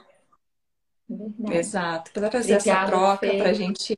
Verdade. 1.09 1.57
Exato. 1.57 2.13
Para 2.13 2.29
trazer 2.29 2.57
Obrigada, 2.57 2.81
essa 2.81 2.91
troca 2.91 3.35
para 3.37 3.51
a 3.51 3.53
gente. 3.53 3.97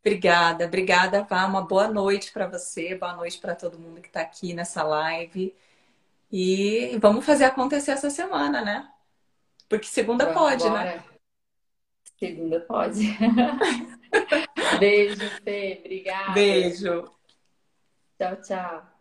Obrigada, 0.00 0.66
obrigada, 0.66 1.22
Vá. 1.24 1.46
Uma 1.46 1.62
boa 1.62 1.88
noite 1.88 2.32
para 2.32 2.46
você, 2.46 2.94
boa 2.94 3.14
noite 3.14 3.38
para 3.38 3.54
todo 3.54 3.78
mundo 3.78 4.00
que 4.00 4.08
está 4.08 4.20
aqui 4.20 4.54
nessa 4.54 4.82
live. 4.82 5.54
E 6.30 6.98
vamos 7.00 7.24
fazer 7.24 7.44
acontecer 7.44 7.92
essa 7.92 8.10
semana, 8.10 8.62
né? 8.62 8.88
Porque 9.68 9.86
segunda 9.86 10.26
Vamos 10.26 10.40
pode, 10.40 10.70
né? 10.70 11.04
Segunda 12.18 12.60
pode. 12.60 13.00
Beijo, 14.78 15.28
Fê. 15.42 15.78
Obrigada. 15.80 16.32
Beijo. 16.32 17.10
Tchau, 18.18 18.36
tchau. 18.42 18.95